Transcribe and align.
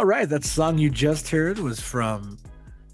All 0.00 0.06
right, 0.06 0.26
that 0.30 0.44
song 0.44 0.78
you 0.78 0.88
just 0.88 1.28
heard 1.28 1.58
was 1.58 1.78
from 1.78 2.38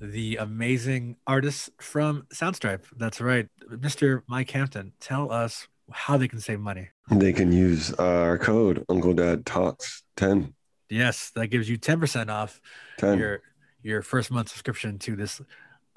the 0.01 0.39
amazing 0.39 1.15
artist 1.25 1.71
from 1.79 2.27
Soundstripe. 2.35 2.83
That's 2.97 3.21
right, 3.21 3.47
Mr. 3.71 4.23
Mike 4.27 4.51
Hampton. 4.51 4.93
Tell 4.99 5.31
us 5.31 5.69
how 5.93 6.17
they 6.17 6.27
can 6.27 6.41
save 6.41 6.59
money. 6.59 6.89
They 7.09 7.33
can 7.33 7.53
use 7.53 7.95
our 7.95 8.39
code 8.39 8.85
Uncle 8.89 9.15
Dad 9.15 9.47
Talks 9.47 10.03
10. 10.17 10.53
Yes, 10.91 11.31
that 11.37 11.47
gives 11.47 11.69
you 11.69 11.79
10% 11.79 12.29
off 12.29 12.61
10. 12.99 13.19
your 13.21 13.41
your 13.85 14.03
first 14.03 14.33
month 14.33 14.49
subscription 14.49 14.99
to 14.99 15.15
this 15.15 15.41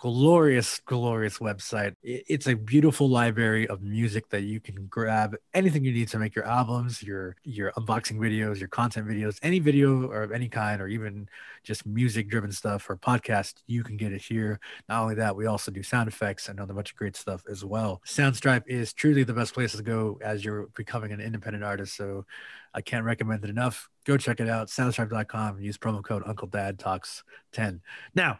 glorious, 0.01 0.79
glorious 0.85 1.39
website. 1.39 1.93
It's 2.01 2.47
a 2.47 2.53
beautiful 2.53 3.09
library 3.09 3.67
of 3.67 3.81
music 3.81 4.29
that 4.29 4.43
you 4.43 4.61
can 4.61 4.85
grab 4.87 5.35
anything 5.53 5.83
you 5.83 5.91
need 5.91 6.07
to 6.09 6.19
make 6.19 6.35
your 6.35 6.45
albums, 6.45 7.03
your 7.03 7.35
your 7.43 7.73
unboxing 7.73 8.17
videos, 8.17 8.59
your 8.59 8.69
content 8.69 9.09
videos, 9.09 9.39
any 9.43 9.59
video 9.59 10.07
or 10.07 10.23
of 10.23 10.31
any 10.31 10.47
kind, 10.47 10.81
or 10.81 10.87
even 10.87 11.27
just 11.63 11.85
music 11.85 12.29
driven 12.29 12.51
stuff 12.51 12.89
or 12.89 12.95
podcast, 12.95 13.55
you 13.67 13.83
can 13.83 13.97
get 13.97 14.13
it 14.13 14.21
here. 14.21 14.61
Not 14.87 15.01
only 15.01 15.15
that, 15.15 15.35
we 15.35 15.47
also 15.47 15.69
do 15.69 15.83
sound 15.83 16.07
effects 16.07 16.47
and 16.47 16.59
another 16.59 16.73
bunch 16.73 16.91
of 16.91 16.97
great 16.97 17.17
stuff 17.17 17.43
as 17.49 17.65
well. 17.65 18.01
Soundstripe 18.05 18.63
is 18.67 18.93
truly 18.93 19.23
the 19.23 19.33
best 19.33 19.53
place 19.53 19.73
to 19.73 19.83
go 19.83 20.17
as 20.21 20.45
you're 20.45 20.67
becoming 20.75 21.11
an 21.11 21.19
independent 21.19 21.65
artist. 21.65 21.97
So 21.97 22.25
I 22.73 22.79
can't 22.79 23.03
recommend 23.03 23.43
it 23.43 23.49
enough. 23.49 23.89
Go 24.05 24.15
check 24.15 24.39
it 24.39 24.47
out, 24.47 24.69
soundstripe.com. 24.69 25.59
Use 25.59 25.77
promo 25.77 26.01
code 26.01 26.23
Uncle 26.25 26.47
Dad 26.47 26.79
Talks 26.79 27.23
10. 27.51 27.81
Now, 28.15 28.39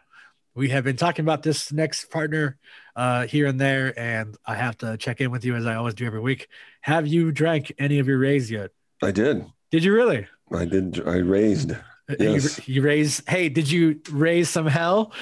we 0.54 0.68
have 0.70 0.84
been 0.84 0.96
talking 0.96 1.24
about 1.24 1.42
this 1.42 1.72
next 1.72 2.10
partner 2.10 2.58
uh, 2.96 3.26
here 3.26 3.46
and 3.46 3.60
there, 3.60 3.98
and 3.98 4.36
I 4.46 4.54
have 4.56 4.76
to 4.78 4.96
check 4.96 5.20
in 5.20 5.30
with 5.30 5.44
you 5.44 5.54
as 5.56 5.66
I 5.66 5.74
always 5.76 5.94
do 5.94 6.06
every 6.06 6.20
week. 6.20 6.48
Have 6.82 7.06
you 7.06 7.32
drank 7.32 7.72
any 7.78 7.98
of 7.98 8.08
your 8.08 8.18
Raze 8.18 8.50
yet? 8.50 8.70
I 9.02 9.10
did. 9.12 9.44
Did 9.70 9.84
you 9.84 9.92
really? 9.94 10.26
I 10.52 10.64
did. 10.64 11.06
I 11.06 11.16
raised. 11.16 11.72
Uh, 11.72 11.76
Yes. 12.18 12.66
You, 12.66 12.74
you 12.74 12.82
raise. 12.82 13.22
Hey, 13.28 13.48
did 13.48 13.70
you 13.70 14.00
raise 14.10 14.50
some 14.50 14.66
hell? 14.66 15.12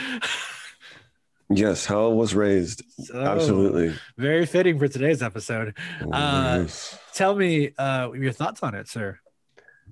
Yes, 1.51 1.85
hell 1.85 2.15
was 2.15 2.35
raised. 2.35 2.83
So, 3.05 3.20
Absolutely. 3.20 3.95
Very 4.17 4.47
fitting 4.47 4.79
for 4.79 4.89
today's 4.89 5.23
episode. 5.23 5.77
Oh, 6.03 6.11
Uh, 6.13 6.59
yes. 6.63 6.98
Tell 7.13 7.35
me 7.35 7.73
uh, 7.77 8.11
your 8.13 8.33
thoughts 8.33 8.63
on 8.63 8.75
it, 8.75 8.89
sir. 8.89 9.19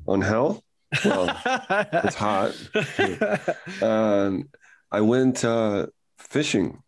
On 0.06 0.22
hell? 0.22 0.64
Well, 1.04 1.38
it's 1.92 2.14
hot. 2.14 2.54
Um, 3.82 4.48
I 4.92 5.00
went 5.00 5.44
uh, 5.44 5.86
fishing 6.18 6.82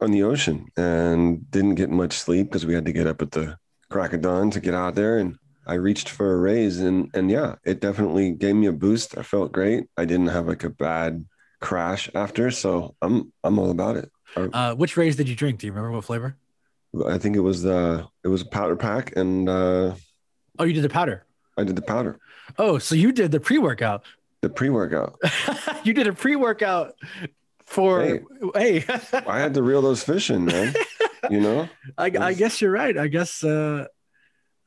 on 0.00 0.10
the 0.10 0.22
ocean 0.22 0.66
and 0.76 1.48
didn't 1.50 1.76
get 1.76 1.90
much 1.90 2.12
sleep 2.14 2.48
because 2.48 2.66
we 2.66 2.74
had 2.74 2.86
to 2.86 2.92
get 2.92 3.06
up 3.06 3.22
at 3.22 3.30
the 3.32 3.56
crack 3.90 4.12
of 4.12 4.22
dawn 4.22 4.50
to 4.50 4.60
get 4.60 4.74
out 4.74 4.94
there. 4.94 5.18
And 5.18 5.36
I 5.66 5.74
reached 5.74 6.08
for 6.08 6.32
a 6.32 6.36
Raze, 6.38 6.80
and 6.80 7.10
and 7.14 7.30
yeah, 7.30 7.56
it 7.64 7.80
definitely 7.80 8.32
gave 8.32 8.56
me 8.56 8.66
a 8.66 8.72
boost. 8.72 9.16
I 9.16 9.22
felt 9.22 9.52
great. 9.52 9.84
I 9.96 10.04
didn't 10.04 10.28
have 10.28 10.46
like 10.48 10.64
a 10.64 10.70
bad 10.70 11.24
crash 11.60 12.10
after, 12.14 12.50
so 12.50 12.96
I'm 13.00 13.32
I'm 13.44 13.58
all 13.58 13.70
about 13.70 13.96
it. 13.96 14.10
uh, 14.36 14.74
which 14.74 14.96
Raze 14.96 15.14
did 15.16 15.28
you 15.28 15.36
drink? 15.36 15.60
Do 15.60 15.66
you 15.66 15.72
remember 15.72 15.92
what 15.94 16.04
flavor? 16.04 16.36
I 17.06 17.16
think 17.18 17.36
it 17.36 17.40
was 17.40 17.62
the 17.62 18.06
it 18.24 18.28
was 18.28 18.42
a 18.42 18.46
powder 18.46 18.76
pack, 18.76 19.14
and 19.16 19.48
uh, 19.48 19.94
Oh, 20.58 20.64
you 20.64 20.72
did 20.72 20.82
the 20.82 20.88
powder. 20.88 21.24
I 21.56 21.64
did 21.64 21.76
the 21.76 21.82
powder, 21.82 22.18
Oh, 22.58 22.78
so 22.78 22.94
you 22.94 23.12
did 23.12 23.30
the 23.30 23.38
pre-workout. 23.40 24.02
the 24.40 24.48
pre 24.48 24.68
workout. 24.70 25.18
you 25.84 25.92
did 25.94 26.06
a 26.08 26.12
pre-workout 26.12 26.94
for 27.72 28.20
hey. 28.54 28.84
I 29.26 29.38
had 29.38 29.54
to 29.54 29.62
reel 29.62 29.82
those 29.82 30.02
fish 30.04 30.30
in, 30.30 30.44
man. 30.44 30.74
You 31.30 31.40
know, 31.40 31.68
I, 31.98 32.12
I 32.20 32.34
guess 32.34 32.60
you're 32.60 32.70
right. 32.70 32.96
I 32.96 33.08
guess 33.08 33.42
uh, 33.42 33.86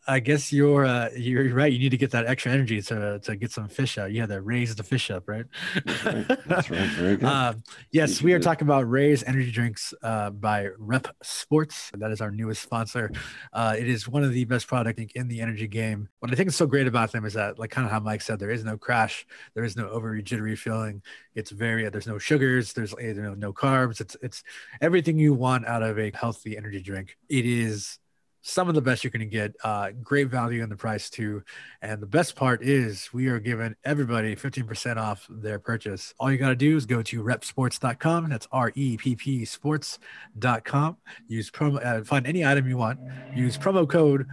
I 0.07 0.19
guess 0.19 0.53
you're 0.53 0.85
uh, 0.85 1.09
you're 1.15 1.53
right. 1.53 1.71
You 1.71 1.79
need 1.79 1.89
to 1.89 1.97
get 1.97 2.11
that 2.11 2.25
extra 2.27 2.51
energy 2.51 2.81
to 2.83 3.19
to 3.19 3.35
get 3.35 3.51
some 3.51 3.67
fish 3.67 3.97
out. 3.97 4.11
You 4.11 4.21
had 4.21 4.29
to 4.29 4.41
raise 4.41 4.75
the 4.75 4.83
fish 4.83 5.09
up, 5.09 5.27
right? 5.27 5.45
that's 5.85 6.05
right. 6.05 6.27
That's 6.45 6.69
right. 6.69 6.89
Very 6.89 7.17
good. 7.17 7.25
Um, 7.25 7.63
yes, 7.91 8.21
we 8.21 8.33
are 8.33 8.39
talking 8.47 8.67
about 8.67 8.89
Raze 8.89 9.23
energy 9.23 9.51
drinks 9.51 9.93
uh, 10.03 10.29
by 10.29 10.67
REPP 10.79 11.09
Sports. 11.23 11.91
That 11.97 12.11
is 12.11 12.21
our 12.21 12.31
newest 12.31 12.61
sponsor. 12.61 13.11
Uh, 13.51 13.75
it 13.77 13.87
is 13.87 14.07
one 14.07 14.23
of 14.23 14.31
the 14.31 14.45
best 14.45 14.67
products 14.67 15.01
in 15.15 15.27
the 15.27 15.41
energy 15.41 15.67
game. 15.67 16.09
What 16.19 16.31
I 16.31 16.35
think 16.35 16.49
is 16.49 16.55
so 16.55 16.67
great 16.67 16.87
about 16.87 17.11
them 17.11 17.25
is 17.25 17.33
that, 17.33 17.57
like 17.57 17.71
kind 17.71 17.85
of 17.85 17.91
how 17.91 17.99
Mike 17.99 18.21
said, 18.21 18.39
there 18.39 18.51
is 18.51 18.63
no 18.63 18.77
crash, 18.77 19.25
there 19.55 19.63
is 19.63 19.75
no 19.75 19.89
over 19.89 20.21
jittery 20.21 20.55
feeling. 20.55 21.01
It's 21.33 21.51
very 21.51 21.89
there's 21.89 22.07
no 22.07 22.17
sugars, 22.17 22.73
there's 22.73 22.93
you 22.99 23.13
know, 23.15 23.33
no 23.33 23.53
carbs. 23.53 24.01
It's 24.01 24.15
it's 24.21 24.43
everything 24.81 25.17
you 25.17 25.33
want 25.33 25.65
out 25.65 25.83
of 25.83 25.97
a 25.97 26.11
healthy 26.13 26.57
energy 26.57 26.81
drink. 26.81 27.17
It 27.29 27.45
is 27.45 27.99
some 28.47 28.69
of 28.69 28.75
the 28.75 28.81
best 28.81 29.03
you're 29.03 29.09
going 29.09 29.19
to 29.21 29.25
get. 29.25 29.55
Uh, 29.63 29.89
great 30.03 30.27
value 30.27 30.61
in 30.61 30.69
the 30.69 30.75
price 30.75 31.09
too. 31.09 31.43
And 31.81 31.99
the 31.99 32.05
best 32.05 32.35
part 32.35 32.61
is 32.61 33.09
we 33.11 33.27
are 33.27 33.39
giving 33.39 33.75
everybody 33.83 34.35
15% 34.35 34.97
off 34.97 35.25
their 35.27 35.57
purchase. 35.57 36.13
All 36.19 36.31
you 36.31 36.37
got 36.37 36.49
to 36.49 36.55
do 36.55 36.77
is 36.77 36.85
go 36.85 37.01
to 37.01 37.23
reppsports.com. 37.23 38.29
That's 38.29 38.47
R 38.51 38.71
E 38.75 38.97
P 38.97 39.15
P 39.15 39.45
sports.com. 39.45 40.97
Use 41.27 41.49
promo, 41.49 41.83
uh, 41.83 42.03
find 42.03 42.27
any 42.27 42.45
item 42.45 42.69
you 42.69 42.77
want. 42.77 42.99
Use 43.35 43.57
promo 43.57 43.89
code 43.89 44.27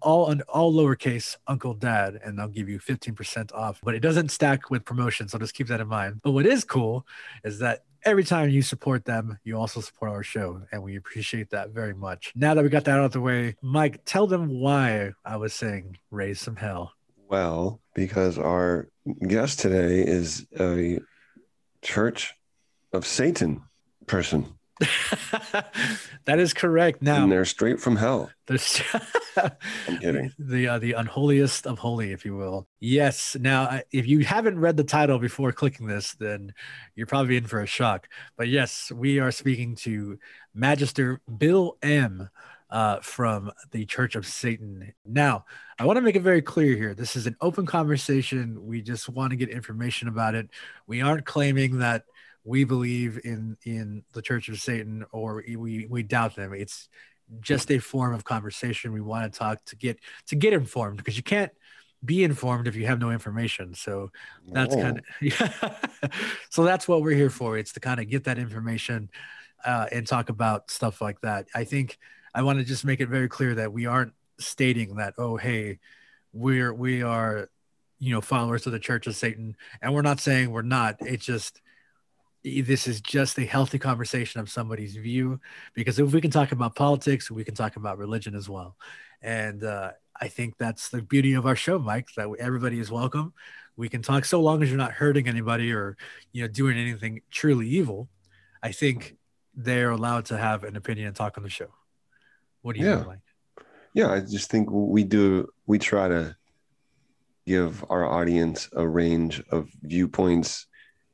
all 0.00 0.26
on 0.26 0.40
all 0.48 0.72
lowercase 0.72 1.36
Uncle 1.46 1.74
Dad, 1.74 2.18
and 2.24 2.38
they'll 2.38 2.48
give 2.48 2.70
you 2.70 2.78
15% 2.78 3.52
off. 3.52 3.78
But 3.82 3.94
it 3.94 4.00
doesn't 4.00 4.30
stack 4.30 4.70
with 4.70 4.86
promotions, 4.86 5.32
so 5.32 5.38
just 5.38 5.52
keep 5.52 5.66
that 5.68 5.80
in 5.80 5.88
mind. 5.88 6.22
But 6.22 6.30
what 6.30 6.46
is 6.46 6.64
cool 6.64 7.06
is 7.44 7.58
that 7.58 7.84
every 8.04 8.24
time 8.24 8.50
you 8.50 8.62
support 8.62 9.04
them, 9.04 9.38
you 9.44 9.58
also 9.58 9.80
support 9.80 10.10
our 10.10 10.22
show, 10.22 10.62
and 10.72 10.82
we 10.82 10.96
appreciate 10.96 11.50
that 11.50 11.70
very 11.70 11.94
much. 11.94 12.32
Now 12.34 12.54
that 12.54 12.62
we 12.62 12.68
got 12.68 12.84
that 12.84 12.98
out 12.98 13.04
of 13.04 13.12
the 13.12 13.20
way, 13.20 13.56
Mike, 13.62 14.04
tell 14.04 14.26
them 14.26 14.48
why 14.48 15.12
I 15.24 15.36
was 15.36 15.52
saying 15.52 15.98
raise 16.10 16.40
some 16.40 16.56
hell. 16.56 16.92
Well, 17.28 17.80
because 17.94 18.38
our 18.38 18.88
guest 19.26 19.60
today 19.60 20.00
is 20.00 20.46
a 20.58 21.00
Church 21.82 22.34
of 22.92 23.06
Satan 23.06 23.62
person, 24.06 24.58
that 26.24 26.38
is 26.38 26.54
correct. 26.54 27.02
Now, 27.02 27.22
and 27.22 27.32
they're 27.32 27.44
straight 27.44 27.80
from 27.80 27.96
hell. 27.96 28.30
I'm 28.48 29.98
kidding. 30.00 30.32
the 30.38 30.68
uh, 30.68 30.78
the 30.78 30.94
unholiest 30.94 31.66
of 31.66 31.78
holy, 31.78 32.12
if 32.12 32.24
you 32.24 32.36
will. 32.36 32.66
Yes. 32.80 33.36
Now, 33.38 33.80
if 33.92 34.06
you 34.06 34.20
haven't 34.20 34.58
read 34.58 34.76
the 34.76 34.84
title 34.84 35.18
before 35.18 35.52
clicking 35.52 35.86
this, 35.86 36.14
then 36.14 36.54
you're 36.94 37.06
probably 37.06 37.36
in 37.36 37.44
for 37.44 37.60
a 37.60 37.66
shock. 37.66 38.08
But 38.36 38.48
yes, 38.48 38.90
we 38.90 39.18
are 39.18 39.30
speaking 39.30 39.76
to 39.76 40.18
Magister 40.54 41.20
Bill 41.38 41.76
M. 41.82 42.30
Uh, 42.70 43.00
from 43.00 43.50
the 43.72 43.84
Church 43.84 44.14
of 44.14 44.24
Satan. 44.24 44.94
Now, 45.04 45.44
I 45.76 45.84
want 45.84 45.96
to 45.96 46.02
make 46.02 46.14
it 46.14 46.22
very 46.22 46.40
clear 46.40 46.76
here. 46.76 46.94
This 46.94 47.16
is 47.16 47.26
an 47.26 47.34
open 47.40 47.66
conversation. 47.66 48.64
We 48.64 48.80
just 48.80 49.08
want 49.08 49.32
to 49.32 49.36
get 49.36 49.48
information 49.48 50.06
about 50.06 50.36
it. 50.36 50.48
We 50.86 51.02
aren't 51.02 51.26
claiming 51.26 51.80
that 51.80 52.04
we 52.44 52.64
believe 52.64 53.20
in 53.24 53.56
in 53.64 54.04
the 54.12 54.22
Church 54.22 54.48
of 54.48 54.58
Satan 54.58 55.04
or 55.12 55.44
we 55.56 55.86
we 55.88 56.02
doubt 56.02 56.36
them. 56.36 56.52
It's 56.54 56.88
just 57.40 57.70
a 57.70 57.78
form 57.78 58.14
of 58.14 58.24
conversation. 58.24 58.92
We 58.92 59.00
want 59.00 59.32
to 59.32 59.38
talk 59.38 59.64
to 59.66 59.76
get 59.76 59.98
to 60.28 60.36
get 60.36 60.52
informed 60.52 60.96
because 60.96 61.16
you 61.16 61.22
can't 61.22 61.52
be 62.04 62.24
informed 62.24 62.66
if 62.66 62.76
you 62.76 62.86
have 62.86 62.98
no 62.98 63.10
information. 63.10 63.74
So 63.74 64.10
that's 64.48 64.74
Oh, 64.74 64.80
kind 64.80 64.98
of 64.98 65.04
yeah. 65.20 65.74
so 66.50 66.64
that's 66.64 66.88
what 66.88 67.02
we're 67.02 67.16
here 67.16 67.30
for. 67.30 67.58
It's 67.58 67.72
to 67.74 67.80
kind 67.80 68.00
of 68.00 68.08
get 68.08 68.24
that 68.24 68.38
information 68.38 69.10
uh, 69.64 69.86
and 69.92 70.06
talk 70.06 70.30
about 70.30 70.70
stuff 70.70 71.00
like 71.00 71.20
that. 71.20 71.46
I 71.54 71.64
think 71.64 71.98
I 72.34 72.42
want 72.42 72.58
to 72.58 72.64
just 72.64 72.84
make 72.84 73.00
it 73.00 73.08
very 73.08 73.28
clear 73.28 73.54
that 73.56 73.72
we 73.72 73.86
aren't 73.86 74.14
stating 74.38 74.96
that 74.96 75.12
oh 75.18 75.36
hey 75.36 75.78
we're 76.32 76.72
we 76.72 77.02
are 77.02 77.50
you 77.98 78.12
know 78.14 78.22
followers 78.22 78.66
of 78.66 78.72
the 78.72 78.78
Church 78.78 79.06
of 79.06 79.14
Satan, 79.14 79.54
and 79.82 79.92
we're 79.94 80.00
not 80.00 80.20
saying 80.20 80.50
we're 80.50 80.62
not. 80.62 80.96
It's 81.00 81.24
just 81.26 81.60
this 82.42 82.86
is 82.86 83.00
just 83.00 83.38
a 83.38 83.44
healthy 83.44 83.78
conversation 83.78 84.40
of 84.40 84.48
somebody's 84.50 84.96
view 84.96 85.38
because 85.74 85.98
if 85.98 86.12
we 86.12 86.20
can 86.20 86.30
talk 86.30 86.52
about 86.52 86.74
politics 86.74 87.30
we 87.30 87.44
can 87.44 87.54
talk 87.54 87.76
about 87.76 87.98
religion 87.98 88.34
as 88.34 88.48
well 88.48 88.76
and 89.20 89.62
uh, 89.62 89.90
i 90.20 90.28
think 90.28 90.56
that's 90.56 90.88
the 90.88 91.02
beauty 91.02 91.34
of 91.34 91.44
our 91.46 91.56
show 91.56 91.78
mike 91.78 92.08
that 92.16 92.28
everybody 92.38 92.80
is 92.80 92.90
welcome 92.90 93.32
we 93.76 93.88
can 93.88 94.00
talk 94.02 94.24
so 94.24 94.40
long 94.40 94.62
as 94.62 94.68
you're 94.70 94.78
not 94.78 94.92
hurting 94.92 95.28
anybody 95.28 95.72
or 95.72 95.96
you 96.32 96.42
know 96.42 96.48
doing 96.48 96.78
anything 96.78 97.20
truly 97.30 97.68
evil 97.68 98.08
i 98.62 98.72
think 98.72 99.16
they're 99.54 99.90
allowed 99.90 100.24
to 100.24 100.38
have 100.38 100.64
an 100.64 100.76
opinion 100.76 101.08
and 101.08 101.16
talk 101.16 101.36
on 101.36 101.44
the 101.44 101.50
show 101.50 101.68
what 102.62 102.74
do 102.74 102.80
you 102.80 102.86
Yeah. 102.86 102.96
think 102.96 103.06
mike 103.06 103.64
Yeah, 103.92 104.12
I 104.12 104.20
just 104.20 104.50
think 104.50 104.68
we 104.70 105.02
do. 105.02 105.48
We 105.66 105.78
try 105.78 106.06
to 106.06 106.36
give 107.44 107.84
our 107.90 108.04
audience 108.06 108.68
a 108.72 108.86
range 108.86 109.42
of 109.50 109.68
viewpoints 109.82 110.66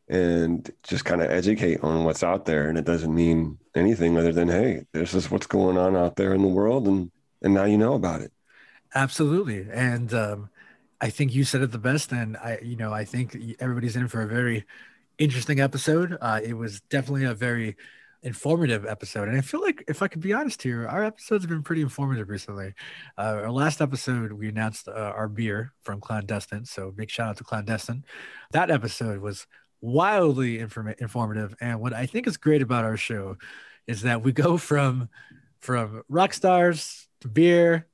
and 0.09 0.71
just 0.83 1.05
kind 1.05 1.23
of 1.23 1.31
educate 1.31 1.83
on 1.83 2.05
what's 2.05 2.23
out 2.23 2.45
there. 2.45 2.69
And 2.69 2.79
it 2.79 2.85
doesn't 2.85 3.15
mean 3.15 3.59
anything 3.75 4.17
other 4.17 4.33
than, 4.33 4.49
hey, 4.49 4.85
this 4.93 5.15
is 5.15 5.31
what's 5.31 5.47
going 5.47 5.79
on 5.79 5.97
out 5.97 6.17
there 6.17 6.35
in 6.35 6.43
the 6.43 6.49
world, 6.49 6.87
and 6.87 7.11
and 7.43 7.55
now 7.55 7.65
you 7.65 7.79
know 7.79 7.95
about 7.95 8.23
it. 8.23 8.33
Absolutely. 8.95 9.67
And 9.71 10.13
um, 10.15 10.51
I 11.01 11.11
think 11.11 11.35
you 11.35 11.45
said 11.45 11.61
it 11.61 11.71
the 11.71 11.79
best. 11.79 12.13
And 12.13 12.37
I, 12.37 12.59
you 12.63 12.77
know, 12.77 12.93
I 12.93 13.05
think 13.05 13.37
everybody's 13.61 13.97
in 13.97 14.09
for 14.09 14.23
a 14.23 14.27
very 14.27 14.65
interesting 15.19 15.61
episode. 15.61 16.17
Uh, 16.21 16.41
it 16.43 16.55
was 16.55 16.81
definitely 16.83 17.25
a 17.25 17.35
very 17.35 17.77
informative 18.23 18.87
episode. 18.87 19.29
And 19.29 19.37
I 19.37 19.43
feel 19.43 19.61
like, 19.61 19.85
if 19.87 20.03
I 20.03 20.09
could 20.09 20.23
be 20.23 20.33
honest 20.33 20.63
here, 20.63 20.89
our 20.89 21.05
episodes 21.05 21.45
have 21.45 21.51
been 21.51 21.63
pretty 21.63 21.83
informative 21.83 22.29
recently. 22.31 22.73
Uh, 23.19 23.43
our 23.45 23.53
last 23.53 23.83
episode, 23.83 24.33
we 24.33 24.49
announced 24.49 24.89
uh, 24.89 24.93
our 24.93 25.29
beer 25.29 25.73
from 25.83 26.01
Clandestine. 26.01 26.65
So 26.65 26.91
big 26.91 27.11
shout 27.11 27.29
out 27.29 27.37
to 27.37 27.45
Clandestine. 27.45 28.05
That 28.53 28.71
episode 28.71 29.21
was 29.21 29.47
wildly 29.81 30.59
inform- 30.59 30.95
informative. 30.99 31.55
And 31.61 31.81
what 31.81 31.93
I 31.93 32.07
think 32.07 32.27
is 32.27 32.37
great 32.37 32.63
about 32.63 32.85
our 32.85 32.97
show 32.97 33.37
is 33.87 34.03
that 34.03 34.23
we 34.23 34.33
go 34.47 34.57
from 34.57 35.09
from 35.61 36.03
rock 36.09 36.33
stars 36.33 37.09
to 37.23 37.29
beer 37.29 37.87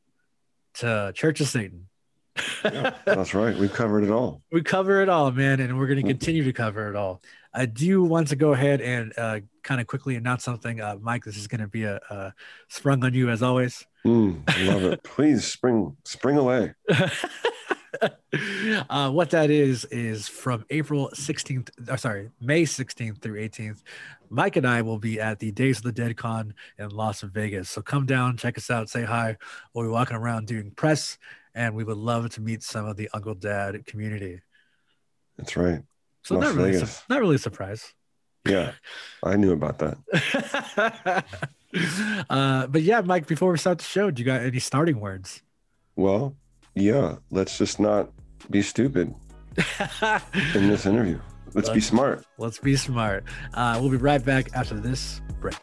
to 0.75 1.13
Church 1.15 1.41
of 1.41 1.49
Satan. 1.49 1.89
yeah, 2.65 2.95
that's 3.05 3.35
right. 3.35 3.57
We've 3.57 3.73
covered 3.73 4.05
it 4.05 4.11
all. 4.11 4.43
We 4.53 4.63
cover 4.63 5.03
it 5.03 5.09
all, 5.09 5.31
man, 5.31 5.61
and 5.61 5.79
we're 5.79 5.87
going 5.87 6.03
to 6.05 6.09
continue 6.09 6.45
to 6.45 6.53
cover 6.53 6.89
it 6.89 6.97
all. 6.97 7.23
I 7.55 7.67
do 7.67 8.03
want 8.03 8.29
to 8.29 8.37
go 8.37 8.53
ahead 8.53 8.81
and 8.81 9.13
uh, 9.19 9.41
kind 9.63 9.81
of 9.81 9.87
quickly 9.87 10.17
announce 10.17 10.45
something. 10.45 10.81
Uh, 10.81 10.97
Mike, 11.01 11.25
this 11.25 11.37
is 11.37 11.47
going 11.47 11.61
to 11.61 11.69
be 11.69 11.85
a, 11.85 12.01
a, 12.09 12.33
sprung 12.69 13.05
on 13.05 13.13
you 13.15 13.29
as 13.29 13.43
always. 13.43 13.87
Mm, 14.07 14.47
love 14.67 14.85
it. 14.85 15.03
Please 15.05 15.45
spring, 15.45 15.97
spring 16.05 16.39
away. 16.39 16.75
uh, 18.91 19.11
what 19.11 19.31
that 19.31 19.51
is 19.51 19.85
is 19.87 20.29
from 20.29 20.65
April 20.71 21.11
16th, 21.15 21.71
or 21.89 21.95
uh, 21.95 21.97
sorry, 21.97 22.31
May 22.41 22.63
16th 22.63 23.21
through 23.21 23.41
18th. 23.49 23.83
Mike 24.31 24.57
and 24.57 24.67
I 24.67 24.81
will 24.81 24.99
be 24.99 25.21
at 25.21 25.39
the 25.39 25.53
Days 25.53 25.79
of 25.79 25.85
the 25.85 25.93
Dead 25.93 26.17
Con 26.17 26.55
in 26.79 26.89
Las 26.89 27.21
Vegas. 27.21 27.69
So 27.69 27.83
come 27.83 28.07
down, 28.07 28.39
check 28.39 28.57
us 28.57 28.71
out, 28.71 28.89
say 28.89 29.05
hi. 29.05 29.37
We'll 29.75 29.85
be 29.85 29.91
walking 29.91 30.17
around 30.17 30.47
doing 30.47 30.71
press, 30.71 31.19
and 31.55 31.75
we 31.75 31.85
would 31.85 31.99
love 31.99 32.31
to 32.31 32.41
meet 32.41 32.63
some 32.63 32.87
of 32.87 32.97
the 32.97 33.11
Uncle 33.13 33.35
Dad 33.35 33.85
community. 33.85 34.41
That's 35.37 35.57
right. 35.57 35.83
So 36.23 36.39
not 36.39 36.55
really, 36.55 36.79
su- 36.79 37.03
not 37.09 37.21
really 37.21 37.35
a 37.35 37.39
surprise. 37.39 37.95
Yeah, 38.49 38.73
I 39.23 39.37
knew 39.37 39.53
about 39.53 39.79
that. 39.79 41.25
uh, 42.31 42.67
but 42.69 42.83
yeah, 42.83 43.01
Mike. 43.01 43.27
Before 43.27 43.51
we 43.51 43.59
start 43.59 43.79
the 43.79 43.85
show, 43.85 44.11
do 44.11 44.23
you 44.23 44.27
got 44.27 44.43
any 44.43 44.61
starting 44.61 45.01
words? 45.01 45.43
Well, 45.97 46.37
yeah. 46.75 47.17
Let's 47.31 47.59
just 47.59 47.81
not 47.81 48.11
be 48.51 48.63
stupid 48.63 49.15
in 50.55 50.69
this 50.69 50.87
interview. 50.87 51.19
Let's, 51.47 51.69
let's 51.69 51.71
be 51.71 51.81
smart. 51.81 52.25
Let's 52.39 52.59
be 52.59 52.77
smart. 52.77 53.25
Uh, 53.53 53.79
we'll 53.81 53.91
be 53.91 53.97
right 53.97 54.25
back 54.25 54.55
after 54.55 54.75
this 54.75 55.21
break. 55.41 55.57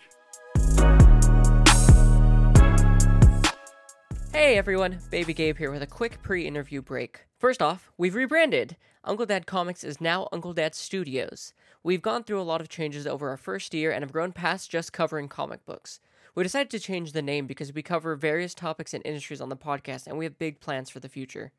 Hey 4.34 4.58
everyone, 4.58 5.00
Baby 5.10 5.34
Gabe 5.34 5.58
here 5.58 5.72
with 5.72 5.82
a 5.82 5.88
quick 5.88 6.22
pre 6.22 6.46
interview 6.46 6.82
break. 6.82 7.26
First 7.40 7.62
off, 7.62 7.92
we've 7.98 8.16
rebranded. 8.16 8.76
Uncle 9.06 9.26
Dad 9.26 9.46
Comics 9.46 9.86
is 9.86 10.02
now 10.02 10.28
Uncle 10.34 10.52
Dad 10.52 10.76
Studios. 10.76 11.54
We've 11.84 12.02
gone 12.02 12.26
through 12.26 12.42
a 12.42 12.44
lot 12.44 12.60
of 12.60 12.68
changes 12.68 13.08
over 13.08 13.30
our 13.30 13.38
first 13.38 13.74
year 13.74 13.92
and 13.92 14.04
have 14.04 14.12
grown 14.12 14.34
past 14.34 14.70
just 14.70 14.92
covering 14.92 15.30
comic 15.30 15.66
books. 15.66 16.02
We 16.36 16.44
decided 16.44 16.70
to 16.72 16.80
change 16.80 17.14
the 17.14 17.22
name 17.22 17.48
because 17.48 17.74
we 17.74 17.82
cover 17.82 18.18
various 18.18 18.54
topics 18.54 18.94
and 18.94 19.02
industries 19.06 19.40
on 19.40 19.48
the 19.48 19.56
podcast 19.56 20.06
and 20.06 20.18
we 20.18 20.26
have 20.26 20.38
big 20.38 20.60
plans 20.60 20.90
for 20.90 21.00
the 21.00 21.08
future. 21.08 21.54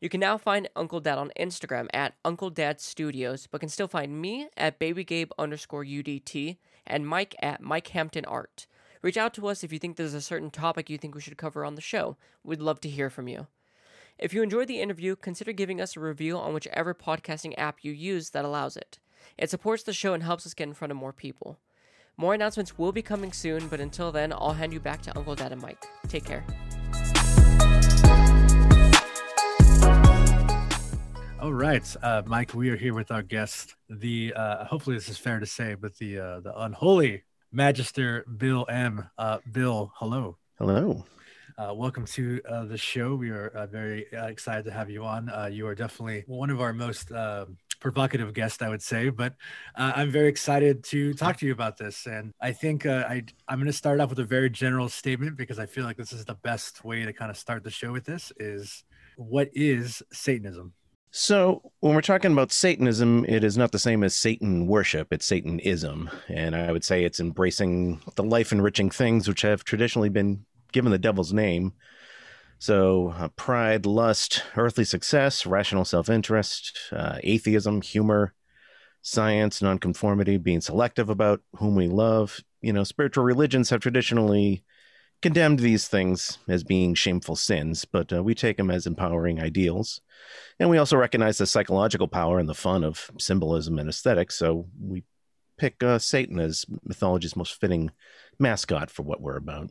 You 0.00 0.08
can 0.08 0.18
now 0.18 0.36
find 0.36 0.68
Uncle 0.74 0.98
Dad 0.98 1.18
on 1.18 1.30
Instagram 1.38 1.86
at 1.94 2.14
Uncle 2.24 2.50
Dad 2.50 2.80
Studios, 2.80 3.46
but 3.48 3.60
can 3.60 3.68
still 3.68 3.86
find 3.86 4.20
me 4.20 4.48
at 4.56 4.80
BabyGabe 4.80 5.30
underscore 5.38 5.84
UDT 5.84 6.56
and 6.84 7.06
Mike 7.06 7.36
at 7.40 7.60
Mike 7.60 7.88
Hampton 7.88 8.24
Art. 8.24 8.66
Reach 9.02 9.16
out 9.16 9.34
to 9.34 9.46
us 9.46 9.62
if 9.62 9.72
you 9.72 9.78
think 9.78 9.96
there's 9.96 10.14
a 10.14 10.20
certain 10.20 10.50
topic 10.50 10.90
you 10.90 10.98
think 10.98 11.14
we 11.14 11.20
should 11.20 11.36
cover 11.36 11.64
on 11.64 11.76
the 11.76 11.80
show. 11.80 12.16
We'd 12.42 12.60
love 12.60 12.80
to 12.80 12.88
hear 12.88 13.08
from 13.08 13.28
you. 13.28 13.46
If 14.18 14.34
you 14.34 14.42
enjoyed 14.42 14.68
the 14.68 14.80
interview, 14.80 15.16
consider 15.16 15.52
giving 15.52 15.80
us 15.80 15.96
a 15.96 16.00
review 16.00 16.36
on 16.36 16.54
whichever 16.54 16.94
podcasting 16.94 17.54
app 17.56 17.78
you 17.82 17.92
use 17.92 18.30
that 18.30 18.44
allows 18.44 18.76
it. 18.76 18.98
It 19.38 19.50
supports 19.50 19.82
the 19.82 19.92
show 19.92 20.12
and 20.12 20.22
helps 20.22 20.46
us 20.46 20.54
get 20.54 20.68
in 20.68 20.74
front 20.74 20.90
of 20.90 20.96
more 20.96 21.12
people. 21.12 21.58
More 22.16 22.34
announcements 22.34 22.78
will 22.78 22.92
be 22.92 23.02
coming 23.02 23.32
soon, 23.32 23.68
but 23.68 23.80
until 23.80 24.12
then, 24.12 24.32
I'll 24.32 24.52
hand 24.52 24.72
you 24.72 24.80
back 24.80 25.02
to 25.02 25.16
Uncle 25.16 25.34
Dad 25.34 25.50
and 25.50 25.62
Mike. 25.62 25.84
Take 26.08 26.24
care. 26.24 26.44
All 31.40 31.52
right, 31.52 31.96
uh, 32.02 32.22
Mike, 32.26 32.54
we 32.54 32.68
are 32.70 32.76
here 32.76 32.94
with 32.94 33.10
our 33.10 33.22
guest, 33.22 33.74
the 33.88 34.32
uh, 34.36 34.64
hopefully 34.66 34.94
this 34.94 35.08
is 35.08 35.18
fair 35.18 35.40
to 35.40 35.46
say, 35.46 35.74
but 35.74 35.96
the 35.96 36.18
uh, 36.18 36.40
the 36.40 36.56
unholy 36.56 37.24
Magister 37.50 38.24
Bill 38.36 38.64
M. 38.68 39.08
Uh, 39.18 39.38
Bill, 39.50 39.90
hello. 39.96 40.38
Hello. 40.58 41.04
Uh, 41.58 41.72
welcome 41.74 42.06
to 42.06 42.40
uh, 42.48 42.64
the 42.64 42.78
show. 42.78 43.14
We 43.14 43.30
are 43.30 43.48
uh, 43.48 43.66
very 43.66 44.06
uh, 44.14 44.26
excited 44.26 44.64
to 44.64 44.70
have 44.70 44.88
you 44.88 45.04
on. 45.04 45.28
Uh, 45.28 45.50
you 45.52 45.66
are 45.66 45.74
definitely 45.74 46.24
one 46.26 46.48
of 46.48 46.60
our 46.60 46.72
most 46.72 47.12
um, 47.12 47.58
provocative 47.78 48.32
guests, 48.32 48.62
I 48.62 48.70
would 48.70 48.80
say, 48.80 49.10
but 49.10 49.34
uh, 49.76 49.92
I'm 49.94 50.10
very 50.10 50.28
excited 50.28 50.82
to 50.84 51.12
talk 51.12 51.36
to 51.38 51.46
you 51.46 51.52
about 51.52 51.76
this. 51.76 52.06
And 52.06 52.32
I 52.40 52.52
think 52.52 52.86
I, 52.86 53.24
I'm 53.48 53.58
going 53.58 53.66
to 53.66 53.72
start 53.72 54.00
off 54.00 54.10
with 54.10 54.18
a 54.20 54.24
very 54.24 54.48
general 54.48 54.88
statement 54.88 55.36
because 55.36 55.58
I 55.58 55.66
feel 55.66 55.84
like 55.84 55.98
this 55.98 56.12
is 56.12 56.24
the 56.24 56.36
best 56.36 56.84
way 56.84 57.04
to 57.04 57.12
kind 57.12 57.30
of 57.30 57.36
start 57.36 57.64
the 57.64 57.70
show 57.70 57.92
with 57.92 58.04
this 58.04 58.32
is 58.38 58.84
what 59.16 59.50
is 59.52 60.02
Satanism? 60.10 60.72
So, 61.14 61.60
when 61.80 61.94
we're 61.94 62.00
talking 62.00 62.32
about 62.32 62.52
Satanism, 62.52 63.26
it 63.28 63.44
is 63.44 63.58
not 63.58 63.70
the 63.70 63.78
same 63.78 64.02
as 64.02 64.14
Satan 64.14 64.66
worship, 64.66 65.12
it's 65.12 65.26
Satanism. 65.26 66.08
And 66.28 66.56
I 66.56 66.72
would 66.72 66.84
say 66.84 67.04
it's 67.04 67.20
embracing 67.20 68.00
the 68.14 68.24
life 68.24 68.50
enriching 68.50 68.88
things 68.88 69.28
which 69.28 69.42
have 69.42 69.62
traditionally 69.62 70.08
been 70.08 70.46
given 70.72 70.92
the 70.92 70.98
devil's 70.98 71.32
name. 71.32 71.72
So, 72.58 73.12
uh, 73.16 73.28
pride, 73.28 73.86
lust, 73.86 74.44
earthly 74.56 74.84
success, 74.84 75.46
rational 75.46 75.84
self 75.84 76.08
interest, 76.08 76.78
uh, 76.92 77.18
atheism, 77.22 77.82
humor, 77.82 78.34
science, 79.02 79.60
nonconformity, 79.60 80.36
being 80.36 80.60
selective 80.60 81.08
about 81.10 81.40
whom 81.56 81.74
we 81.74 81.88
love. 81.88 82.40
You 82.60 82.72
know, 82.72 82.84
spiritual 82.84 83.24
religions 83.24 83.70
have 83.70 83.80
traditionally 83.80 84.64
condemned 85.22 85.60
these 85.60 85.88
things 85.88 86.38
as 86.48 86.64
being 86.64 86.94
shameful 86.94 87.36
sins, 87.36 87.84
but 87.84 88.12
uh, 88.12 88.22
we 88.22 88.34
take 88.34 88.56
them 88.56 88.70
as 88.70 88.86
empowering 88.86 89.40
ideals. 89.40 90.00
And 90.58 90.70
we 90.70 90.78
also 90.78 90.96
recognize 90.96 91.38
the 91.38 91.46
psychological 91.46 92.08
power 92.08 92.38
and 92.38 92.48
the 92.48 92.54
fun 92.54 92.84
of 92.84 93.10
symbolism 93.18 93.78
and 93.78 93.88
aesthetics, 93.88 94.36
so 94.36 94.66
we 94.80 95.04
pick 95.58 95.82
uh, 95.82 95.98
Satan 95.98 96.40
as 96.40 96.64
mythology's 96.84 97.36
most 97.36 97.60
fitting 97.60 97.90
mascot 98.38 98.90
for 98.90 99.02
what 99.02 99.20
we're 99.20 99.36
about. 99.36 99.70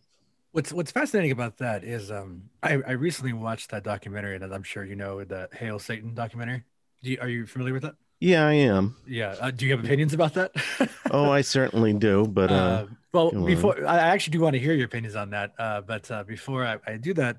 What's 0.51 0.73
What's 0.73 0.91
fascinating 0.91 1.31
about 1.31 1.57
that 1.59 1.83
is, 1.83 2.11
um, 2.11 2.43
I, 2.61 2.73
I 2.85 2.91
recently 2.91 3.31
watched 3.31 3.71
that 3.71 3.83
documentary, 3.83 4.35
and 4.35 4.53
I'm 4.53 4.63
sure 4.63 4.83
you 4.83 4.95
know 4.95 5.23
the 5.23 5.47
Hail 5.53 5.79
Satan 5.79 6.13
documentary. 6.13 6.63
You, 7.01 7.17
are 7.21 7.29
you 7.29 7.45
familiar 7.45 7.73
with 7.73 7.83
that? 7.83 7.95
Yeah, 8.19 8.45
I 8.45 8.53
am. 8.53 8.95
Yeah. 9.07 9.35
Uh, 9.39 9.49
do 9.49 9.65
you 9.65 9.71
have 9.71 9.83
opinions 9.83 10.13
about 10.13 10.35
that? 10.35 10.51
oh, 11.09 11.31
I 11.31 11.41
certainly 11.41 11.93
do. 11.93 12.27
But 12.27 12.51
uh, 12.51 12.53
uh, 12.53 12.87
well, 13.13 13.31
before 13.31 13.77
on. 13.79 13.85
I 13.85 14.09
actually 14.09 14.31
do 14.31 14.41
want 14.41 14.53
to 14.53 14.59
hear 14.59 14.73
your 14.73 14.85
opinions 14.85 15.15
on 15.15 15.31
that. 15.31 15.53
Uh, 15.57 15.81
but 15.81 16.09
uh, 16.11 16.23
before 16.23 16.63
I, 16.65 16.77
I, 16.85 16.97
do 16.97 17.13
that, 17.15 17.37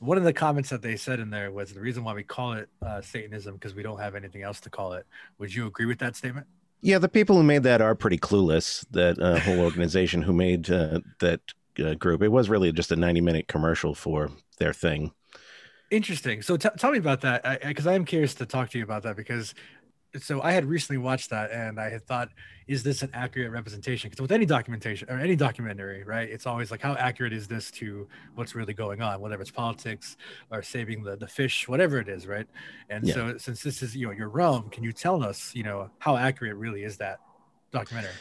one 0.00 0.18
of 0.18 0.24
the 0.24 0.32
comments 0.32 0.70
that 0.70 0.82
they 0.82 0.96
said 0.96 1.20
in 1.20 1.30
there 1.30 1.52
was 1.52 1.72
the 1.72 1.80
reason 1.80 2.02
why 2.02 2.14
we 2.14 2.24
call 2.24 2.54
it 2.54 2.68
uh, 2.82 3.00
Satanism 3.00 3.54
because 3.54 3.74
we 3.74 3.84
don't 3.84 4.00
have 4.00 4.16
anything 4.16 4.42
else 4.42 4.58
to 4.62 4.70
call 4.70 4.94
it. 4.94 5.06
Would 5.38 5.54
you 5.54 5.66
agree 5.66 5.86
with 5.86 6.00
that 6.00 6.16
statement? 6.16 6.46
Yeah, 6.80 6.98
the 6.98 7.08
people 7.08 7.36
who 7.36 7.44
made 7.44 7.62
that 7.62 7.80
are 7.80 7.94
pretty 7.94 8.18
clueless. 8.18 8.84
That 8.90 9.18
whole 9.44 9.60
organization 9.60 10.22
who 10.22 10.32
made 10.32 10.64
that 10.64 11.40
uh, 11.80 11.94
group. 11.94 12.22
It 12.22 12.28
was 12.28 12.48
really 12.48 12.72
just 12.72 12.92
a 12.92 12.96
90 12.96 13.20
minute 13.20 13.48
commercial 13.48 13.94
for 13.94 14.30
their 14.58 14.72
thing. 14.72 15.12
Interesting. 15.90 16.42
So 16.42 16.56
t- 16.56 16.68
tell 16.78 16.92
me 16.92 16.98
about 16.98 17.20
that 17.22 17.60
because 17.62 17.86
I, 17.86 17.90
I, 17.90 17.92
I 17.94 17.96
am 17.96 18.04
curious 18.04 18.34
to 18.34 18.46
talk 18.46 18.70
to 18.70 18.78
you 18.78 18.84
about 18.84 19.02
that 19.04 19.16
because 19.16 19.54
so 20.20 20.40
I 20.42 20.52
had 20.52 20.64
recently 20.64 20.98
watched 20.98 21.30
that 21.30 21.50
and 21.50 21.80
I 21.80 21.88
had 21.88 22.06
thought, 22.06 22.28
is 22.66 22.82
this 22.82 23.02
an 23.02 23.10
accurate 23.12 23.50
representation? 23.50 24.10
Because 24.10 24.22
with 24.22 24.32
any 24.32 24.46
documentation 24.46 25.10
or 25.10 25.18
any 25.18 25.36
documentary, 25.36 26.04
right, 26.04 26.28
it's 26.28 26.46
always 26.46 26.70
like, 26.70 26.80
how 26.80 26.94
accurate 26.94 27.32
is 27.32 27.48
this 27.48 27.70
to 27.72 28.06
what's 28.34 28.54
really 28.54 28.74
going 28.74 29.02
on, 29.02 29.20
whether 29.20 29.40
it's 29.40 29.50
politics 29.50 30.16
or 30.50 30.62
saving 30.62 31.02
the, 31.02 31.16
the 31.16 31.26
fish, 31.26 31.68
whatever 31.68 31.98
it 31.98 32.08
is, 32.08 32.26
right? 32.26 32.46
And 32.88 33.06
yeah. 33.06 33.14
so 33.14 33.36
since 33.38 33.62
this 33.62 33.82
is, 33.82 33.96
you 33.96 34.06
know, 34.06 34.12
your 34.12 34.28
realm, 34.28 34.70
can 34.70 34.84
you 34.84 34.92
tell 34.92 35.22
us, 35.22 35.54
you 35.54 35.64
know, 35.64 35.90
how 35.98 36.16
accurate 36.16 36.56
really 36.56 36.84
is 36.84 36.96
that 36.98 37.18
documentary? 37.72 38.12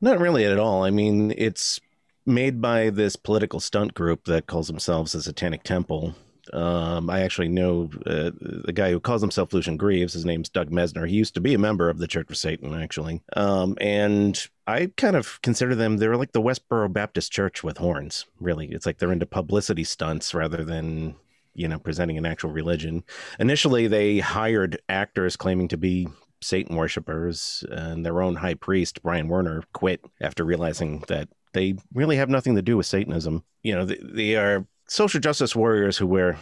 Not 0.00 0.18
really 0.18 0.44
at 0.44 0.58
all. 0.58 0.84
I 0.84 0.90
mean, 0.90 1.32
it's 1.36 1.80
made 2.26 2.60
by 2.60 2.90
this 2.90 3.16
political 3.16 3.60
stunt 3.60 3.94
group 3.94 4.24
that 4.24 4.46
calls 4.46 4.66
themselves 4.66 5.12
the 5.12 5.22
Satanic 5.22 5.62
Temple. 5.62 6.14
Um, 6.52 7.10
I 7.10 7.22
actually 7.22 7.48
know 7.48 7.90
uh, 8.06 8.30
the 8.40 8.72
guy 8.72 8.90
who 8.90 9.00
calls 9.00 9.20
himself 9.20 9.52
Lucien 9.52 9.76
Greaves. 9.76 10.12
His 10.12 10.24
name's 10.24 10.48
Doug 10.48 10.70
Mesner. 10.70 11.08
He 11.08 11.16
used 11.16 11.34
to 11.34 11.40
be 11.40 11.54
a 11.54 11.58
member 11.58 11.90
of 11.90 11.98
the 11.98 12.06
Church 12.06 12.30
of 12.30 12.36
Satan, 12.36 12.74
actually. 12.80 13.20
Um, 13.34 13.76
and 13.80 14.48
I 14.66 14.92
kind 14.96 15.16
of 15.16 15.40
consider 15.42 15.74
them, 15.74 15.96
they're 15.96 16.16
like 16.16 16.32
the 16.32 16.42
Westboro 16.42 16.92
Baptist 16.92 17.32
Church 17.32 17.64
with 17.64 17.78
horns, 17.78 18.26
really. 18.38 18.68
It's 18.68 18.86
like 18.86 18.98
they're 18.98 19.12
into 19.12 19.26
publicity 19.26 19.84
stunts 19.84 20.34
rather 20.34 20.62
than, 20.62 21.16
you 21.54 21.66
know, 21.66 21.78
presenting 21.78 22.18
an 22.18 22.26
actual 22.26 22.50
religion. 22.50 23.02
Initially, 23.40 23.88
they 23.88 24.18
hired 24.18 24.80
actors 24.88 25.36
claiming 25.36 25.68
to 25.68 25.76
be 25.76 26.06
Satan 26.42 26.76
worshippers, 26.76 27.64
and 27.70 28.04
their 28.04 28.22
own 28.22 28.36
high 28.36 28.54
priest, 28.54 29.02
Brian 29.02 29.28
Werner, 29.28 29.64
quit 29.72 30.04
after 30.20 30.44
realizing 30.44 31.02
that 31.08 31.28
they 31.56 31.74
really 31.94 32.16
have 32.18 32.28
nothing 32.28 32.54
to 32.56 32.62
do 32.62 32.76
with 32.76 32.84
Satanism. 32.84 33.42
You 33.62 33.74
know, 33.74 33.86
they, 33.86 33.98
they 34.02 34.36
are 34.36 34.66
social 34.88 35.20
justice 35.20 35.56
warriors 35.56 35.96
who 35.96 36.06
wear 36.06 36.36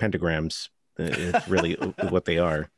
pentagrams. 0.00 0.68
It's 0.98 1.46
really 1.48 1.74
what 2.08 2.24
they 2.24 2.38
are. 2.38 2.68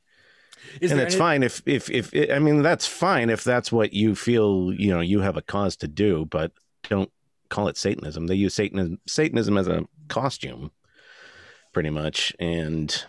Is 0.80 0.92
and 0.92 1.00
it's 1.00 1.14
any- 1.14 1.18
fine 1.18 1.42
if 1.42 1.62
if 1.66 1.90
if 1.90 2.30
I 2.30 2.38
mean 2.38 2.62
that's 2.62 2.86
fine 2.86 3.30
if 3.30 3.42
that's 3.42 3.72
what 3.72 3.92
you 3.92 4.14
feel 4.14 4.72
you 4.72 4.90
know 4.90 5.00
you 5.00 5.20
have 5.20 5.36
a 5.36 5.42
cause 5.42 5.74
to 5.76 5.88
do, 5.88 6.26
but 6.26 6.52
don't 6.88 7.10
call 7.48 7.68
it 7.68 7.76
Satanism. 7.78 8.26
They 8.26 8.34
use 8.34 8.54
Satanism 8.54 9.00
Satanism 9.06 9.56
as 9.56 9.66
a 9.66 9.86
costume, 10.08 10.70
pretty 11.72 11.90
much, 11.90 12.34
and 12.38 13.04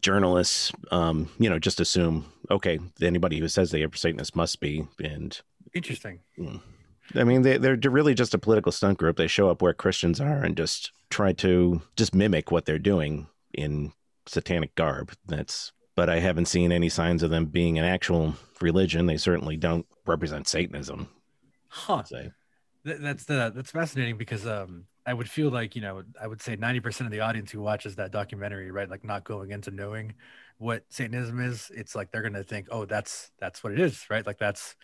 journalists, 0.00 0.72
um, 0.90 1.30
you 1.38 1.48
know, 1.48 1.58
just 1.58 1.80
assume 1.80 2.26
okay, 2.50 2.80
anybody 3.00 3.38
who 3.38 3.48
says 3.48 3.70
they 3.70 3.84
are 3.84 3.94
Satanist 3.94 4.34
must 4.34 4.60
be, 4.60 4.86
and 5.02 5.40
Interesting. 5.72 6.18
I 7.14 7.24
mean, 7.24 7.42
they, 7.42 7.58
they're 7.58 7.76
really 7.76 8.14
just 8.14 8.34
a 8.34 8.38
political 8.38 8.72
stunt 8.72 8.98
group. 8.98 9.16
They 9.16 9.26
show 9.26 9.50
up 9.50 9.62
where 9.62 9.72
Christians 9.72 10.20
are 10.20 10.42
and 10.42 10.56
just 10.56 10.92
try 11.10 11.32
to 11.34 11.82
just 11.96 12.14
mimic 12.14 12.50
what 12.50 12.66
they're 12.66 12.78
doing 12.78 13.26
in 13.52 13.92
satanic 14.26 14.74
garb. 14.74 15.12
That's, 15.26 15.72
but 15.96 16.08
I 16.08 16.20
haven't 16.20 16.46
seen 16.46 16.72
any 16.72 16.88
signs 16.88 17.22
of 17.22 17.30
them 17.30 17.46
being 17.46 17.78
an 17.78 17.84
actual 17.84 18.34
religion. 18.60 19.06
They 19.06 19.16
certainly 19.16 19.56
don't 19.56 19.86
represent 20.06 20.48
Satanism. 20.48 21.08
Huh. 21.68 22.02
Th- 22.10 22.30
that's 22.84 23.24
the 23.24 23.52
that's 23.54 23.70
fascinating 23.70 24.16
because 24.16 24.46
um 24.46 24.86
I 25.06 25.14
would 25.14 25.28
feel 25.28 25.50
like 25.50 25.76
you 25.76 25.82
know 25.82 26.02
I 26.20 26.26
would 26.26 26.40
say 26.40 26.56
ninety 26.56 26.80
percent 26.80 27.06
of 27.06 27.12
the 27.12 27.20
audience 27.20 27.50
who 27.50 27.60
watches 27.60 27.96
that 27.96 28.10
documentary 28.10 28.70
right 28.70 28.88
like 28.88 29.04
not 29.04 29.24
going 29.24 29.50
into 29.50 29.70
knowing 29.70 30.14
what 30.58 30.84
Satanism 30.88 31.40
is 31.40 31.70
it's 31.74 31.94
like 31.94 32.10
they're 32.10 32.22
gonna 32.22 32.42
think 32.42 32.68
oh 32.70 32.86
that's 32.86 33.30
that's 33.38 33.62
what 33.62 33.72
it 33.72 33.80
is 33.80 34.08
right 34.10 34.26
like 34.26 34.38
that's 34.38 34.74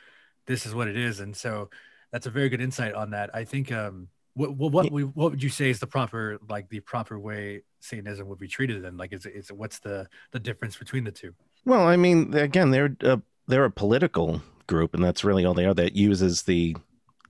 this 0.46 0.66
is 0.66 0.74
what 0.74 0.88
it 0.88 0.96
is 0.96 1.20
and 1.20 1.34
so 1.34 1.70
that's 2.16 2.26
a 2.26 2.30
very 2.30 2.48
good 2.48 2.60
insight 2.60 2.94
on 2.94 3.10
that 3.10 3.30
I 3.34 3.44
think 3.44 3.70
um 3.70 4.08
what 4.34 4.54
what 4.56 4.72
what, 4.72 4.90
we, 4.90 5.02
what 5.04 5.32
would 5.32 5.42
you 5.42 5.48
say 5.48 5.70
is 5.70 5.80
the 5.80 5.86
proper 5.86 6.38
like 6.48 6.68
the 6.68 6.80
proper 6.80 7.18
way 7.18 7.62
Satanism 7.80 8.26
would 8.28 8.38
be 8.38 8.48
treated 8.48 8.82
then 8.82 8.96
like 8.96 9.12
is 9.12 9.26
is 9.26 9.52
what's 9.52 9.78
the 9.80 10.08
the 10.32 10.40
difference 10.40 10.76
between 10.76 11.04
the 11.04 11.12
two 11.12 11.34
well, 11.66 11.88
I 11.88 11.96
mean, 11.96 12.32
again, 12.32 12.70
they're 12.70 12.96
a, 13.00 13.20
they're 13.48 13.64
a 13.64 13.70
political 13.70 14.40
group, 14.68 14.94
and 14.94 15.02
that's 15.02 15.24
really 15.24 15.44
all 15.44 15.52
they 15.52 15.66
are. 15.66 15.74
That 15.74 15.96
uses 15.96 16.44
the 16.44 16.76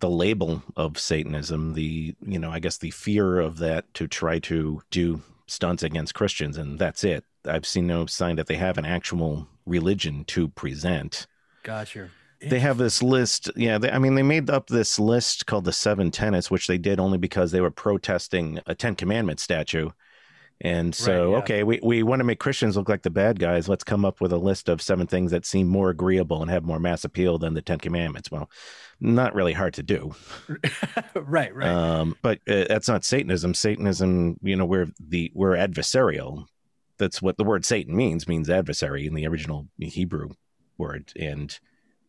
the 0.01 0.11
label 0.11 0.63
of 0.77 0.99
Satanism, 0.99 1.73
the 1.73 2.15
you 2.25 2.39
know, 2.39 2.51
I 2.51 2.59
guess 2.59 2.77
the 2.77 2.91
fear 2.91 3.41
of 3.41 3.57
that 3.59 3.93
to 3.95 4.07
try 4.07 4.39
to 4.41 4.83
do 4.91 5.23
stunts 5.47 5.83
against 5.83 6.15
Christians, 6.15 6.59
and 6.59 6.79
that's 6.79 7.03
it. 7.03 7.25
I've 7.47 7.67
seen 7.67 7.87
no 7.87 8.05
sign 8.05 8.37
that 8.37 8.47
they 8.47 8.57
have 8.57 8.77
an 8.77 8.85
actual 8.85 9.49
religion 9.65 10.25
to 10.27 10.49
present. 10.49 11.27
gotcha 11.63 12.11
They 12.41 12.61
have 12.61 12.79
this 12.79 13.03
list. 13.03 13.51
Yeah, 13.57 13.79
they, 13.79 13.91
I 13.91 13.99
mean, 13.99 14.15
they 14.15 14.23
made 14.23 14.51
up 14.51 14.69
this 14.69 14.99
list 14.99 15.47
called 15.47 15.65
the 15.65 15.73
Seven 15.73 16.11
Tenets, 16.11 16.51
which 16.51 16.67
they 16.67 16.79
did 16.79 17.01
only 17.01 17.19
because 17.19 17.51
they 17.51 17.61
were 17.61 17.71
protesting 17.71 18.61
a 18.67 18.75
Ten 18.75 18.95
Commandment 18.95 19.41
statue. 19.41 19.91
And 20.61 20.95
so, 20.95 21.13
Right, 21.13 21.31
yeah. 21.31 21.37
okay, 21.39 21.63
we, 21.65 21.81
we 21.83 22.03
want 22.03 22.21
to 22.21 22.25
make 22.25 22.41
Christians 22.41 22.77
look 22.77 22.89
like 22.89 23.03
the 23.03 23.11
bad 23.11 23.39
guys. 23.39 23.69
Let's 23.69 23.85
come 23.85 24.07
up 24.07 24.23
with 24.23 24.33
a 24.33 24.39
list 24.39 24.71
of 24.71 24.81
seven 24.81 25.07
things 25.07 25.31
that 25.31 25.45
seem 25.45 25.67
more 25.67 25.91
agreeable 25.91 26.41
and 26.41 26.51
have 26.51 26.65
more 26.65 26.81
mass 26.81 27.05
appeal 27.05 27.37
than 27.39 27.53
the 27.53 27.61
Ten 27.61 27.79
Commandments. 27.79 28.31
Well, 28.31 28.51
not 28.99 29.35
really 29.35 29.53
hard 29.53 29.75
to 29.75 29.83
do. 29.83 30.15
right 31.15 31.55
right 31.55 31.69
Um, 31.69 32.17
but 32.23 32.39
uh, 32.49 32.65
that's 32.69 32.89
not 32.89 33.05
Satanism. 33.05 33.53
Satanism, 33.53 34.39
you 34.43 34.57
know, 34.57 34.65
we're 34.65 34.89
the 34.99 35.31
we're 35.35 35.57
adversarial. 35.57 36.47
That's 36.99 37.21
what 37.21 37.37
the 37.37 37.45
word 37.45 37.67
Satan 37.67 37.95
means. 37.95 38.27
Means 38.27 38.49
adversary 38.49 39.07
in 39.07 39.13
the 39.13 39.27
original 39.27 39.69
Hebrew 39.79 40.31
word, 40.79 41.13
and 41.17 41.59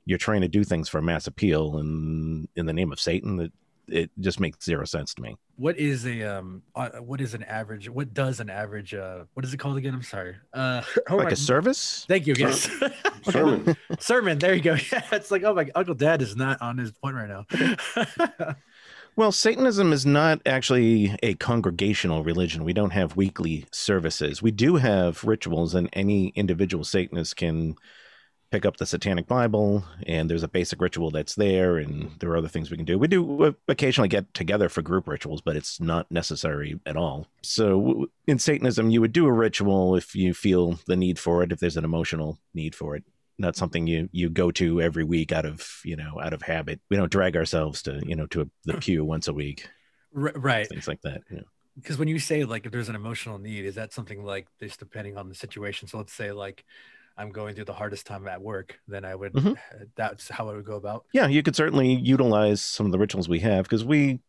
you're 0.08 0.18
trying 0.18 0.42
to 0.42 0.48
do 0.48 0.64
things 0.64 0.90
for 0.90 1.02
mass 1.02 1.28
appeal, 1.28 1.78
and 1.78 2.48
in 2.56 2.66
the 2.66 2.74
name 2.74 2.92
of 2.92 3.00
Satan, 3.00 3.38
that 3.38 3.52
it 3.90 4.10
just 4.20 4.40
makes 4.40 4.66
zero 4.66 4.84
sense 4.86 5.14
to 5.14 5.22
me. 5.22 5.38
what 5.56 5.78
is 5.78 6.06
a 6.06 6.22
um 6.24 6.62
uh, 6.76 6.90
what 7.00 7.22
is 7.22 7.34
an 7.34 7.44
average 7.44 7.90
what 7.90 8.14
does 8.14 8.42
an 8.42 8.50
average 8.50 8.94
uh 8.94 9.24
what 9.34 9.46
is 9.46 9.54
it 9.54 9.58
called 9.58 9.78
again 9.78 9.94
i'm 9.94 10.04
sorry 10.04 10.36
uh 10.54 10.82
oh 11.10 11.16
like 11.16 11.28
my- 11.28 11.32
a 11.32 11.36
service. 11.38 12.04
thank 12.10 12.28
you 12.28 12.34
yes 12.38 12.70
Sermon. 13.32 13.78
sermon 13.98 14.38
there 14.40 14.54
you 14.54 14.62
go 14.62 14.74
yeah 14.92 15.02
it's 15.14 15.32
like 15.32 15.44
oh 15.46 15.54
my 15.54 15.70
uncle 15.74 15.96
dad 15.96 16.22
is 16.22 16.36
not 16.36 16.62
on 16.62 16.78
his 16.78 16.92
point 16.92 17.16
right 17.16 17.30
now 17.30 18.56
Well, 19.16 19.32
Satanism 19.32 19.94
is 19.94 20.06
not 20.06 20.42
actually 20.46 21.16
a 21.24 21.34
congregational 21.36 22.24
religion. 22.24 22.64
We 22.64 22.74
don't 22.74 22.92
have 22.92 23.16
weekly 23.16 23.66
services. 23.72 24.44
We 24.44 24.52
do 24.52 24.76
have 24.76 25.24
rituals, 25.24 25.74
and 25.74 25.90
any 25.94 26.28
individual 26.36 26.84
Satanist 26.84 27.36
can 27.36 27.78
pick 28.52 28.66
up 28.66 28.78
the 28.78 28.86
Satanic 28.86 29.28
Bible, 29.28 29.84
and 30.06 30.30
there's 30.30 30.44
a 30.44 30.48
basic 30.48 30.82
ritual 30.82 31.12
that's 31.12 31.36
there, 31.36 31.78
and 31.78 32.12
there 32.20 32.30
are 32.32 32.38
other 32.38 32.48
things 32.48 32.72
we 32.72 32.78
can 32.78 32.86
do. 32.86 32.98
We 32.98 33.08
do 33.08 33.56
occasionally 33.68 34.08
get 34.10 34.34
together 34.34 34.70
for 34.70 34.82
group 34.82 35.08
rituals, 35.08 35.42
but 35.42 35.56
it's 35.56 35.80
not 35.80 36.10
necessary 36.12 36.80
at 36.86 36.96
all. 36.96 37.28
So 37.42 38.08
in 38.26 38.40
Satanism, 38.40 38.90
you 38.90 39.02
would 39.02 39.14
do 39.14 39.26
a 39.26 39.32
ritual 39.32 39.96
if 39.96 40.16
you 40.16 40.34
feel 40.34 40.80
the 40.88 40.96
need 40.96 41.20
for 41.20 41.44
it, 41.44 41.52
if 41.52 41.60
there's 41.60 41.78
an 41.78 41.86
emotional 41.86 42.40
need 42.54 42.76
for 42.76 42.96
it. 42.96 43.04
Not 43.38 43.56
something 43.56 43.86
you 43.86 44.10
you 44.12 44.30
go 44.30 44.50
to 44.52 44.82
every 44.82 45.04
week 45.04 45.32
out 45.32 45.46
of 45.46 45.82
you 45.86 45.96
know 45.96 46.20
out 46.20 46.34
of 46.34 46.42
habit. 46.42 46.80
We 46.90 46.98
don't 46.98 47.12
drag 47.12 47.36
ourselves 47.38 47.84
to 47.84 48.02
you 48.04 48.16
know 48.16 48.26
to 48.28 48.50
the 48.66 48.74
pew 48.80 49.06
once 49.06 49.28
a 49.28 49.34
week, 49.34 49.70
right 50.12 50.68
things 50.68 50.88
like 50.88 51.02
that. 51.02 51.22
Yeah. 51.30 51.42
because 51.76 52.00
when 52.00 52.08
you 52.08 52.18
say 52.18 52.46
like 52.46 52.66
if 52.66 52.72
there's 52.72 52.90
an 52.90 52.96
emotional 52.96 53.38
need 53.38 53.66
is 53.66 53.76
that 53.76 53.94
something 53.94 54.24
like 54.24 54.48
this 54.60 54.76
depending 54.76 55.18
on 55.18 55.30
the 55.30 55.36
situation 55.36 55.88
so 55.88 56.00
let's 56.00 56.14
say 56.14 56.32
like 56.32 56.66
i'm 57.18 57.32
going 57.32 57.56
through 57.56 57.66
the 57.66 57.74
hardest 57.74 58.06
time 58.06 58.28
at 58.28 58.42
work 58.42 58.80
then 58.88 59.04
i 59.06 59.14
would 59.16 59.34
Mhm. 59.34 59.56
that's 59.96 60.30
how 60.30 60.50
i 60.50 60.54
would 60.54 60.66
go 60.66 60.76
about 60.76 61.06
yeah, 61.14 61.28
you 61.28 61.44
could 61.44 61.56
certainly 61.56 61.94
utilize 61.94 62.62
some 62.62 62.86
of 62.86 62.92
the 62.92 63.00
rituals 63.00 63.28
we 63.30 63.40
have 63.40 63.64
because 63.66 63.84
we 63.86 64.20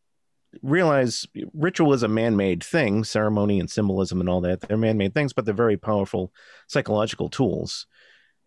realize 0.63 1.27
ritual 1.53 1.93
is 1.93 2.03
a 2.03 2.09
man-made 2.09 2.65
thing, 2.65 3.05
ceremony 3.05 3.61
and 3.61 3.71
symbolism 3.71 4.21
and 4.21 4.29
all 4.29 4.41
that. 4.41 4.61
They're 4.63 4.77
man-made 4.79 5.13
things, 5.13 5.33
but 5.35 5.45
they're 5.45 5.55
very 5.55 5.77
powerful 5.77 6.33
psychological 6.67 7.29
tools, 7.29 7.87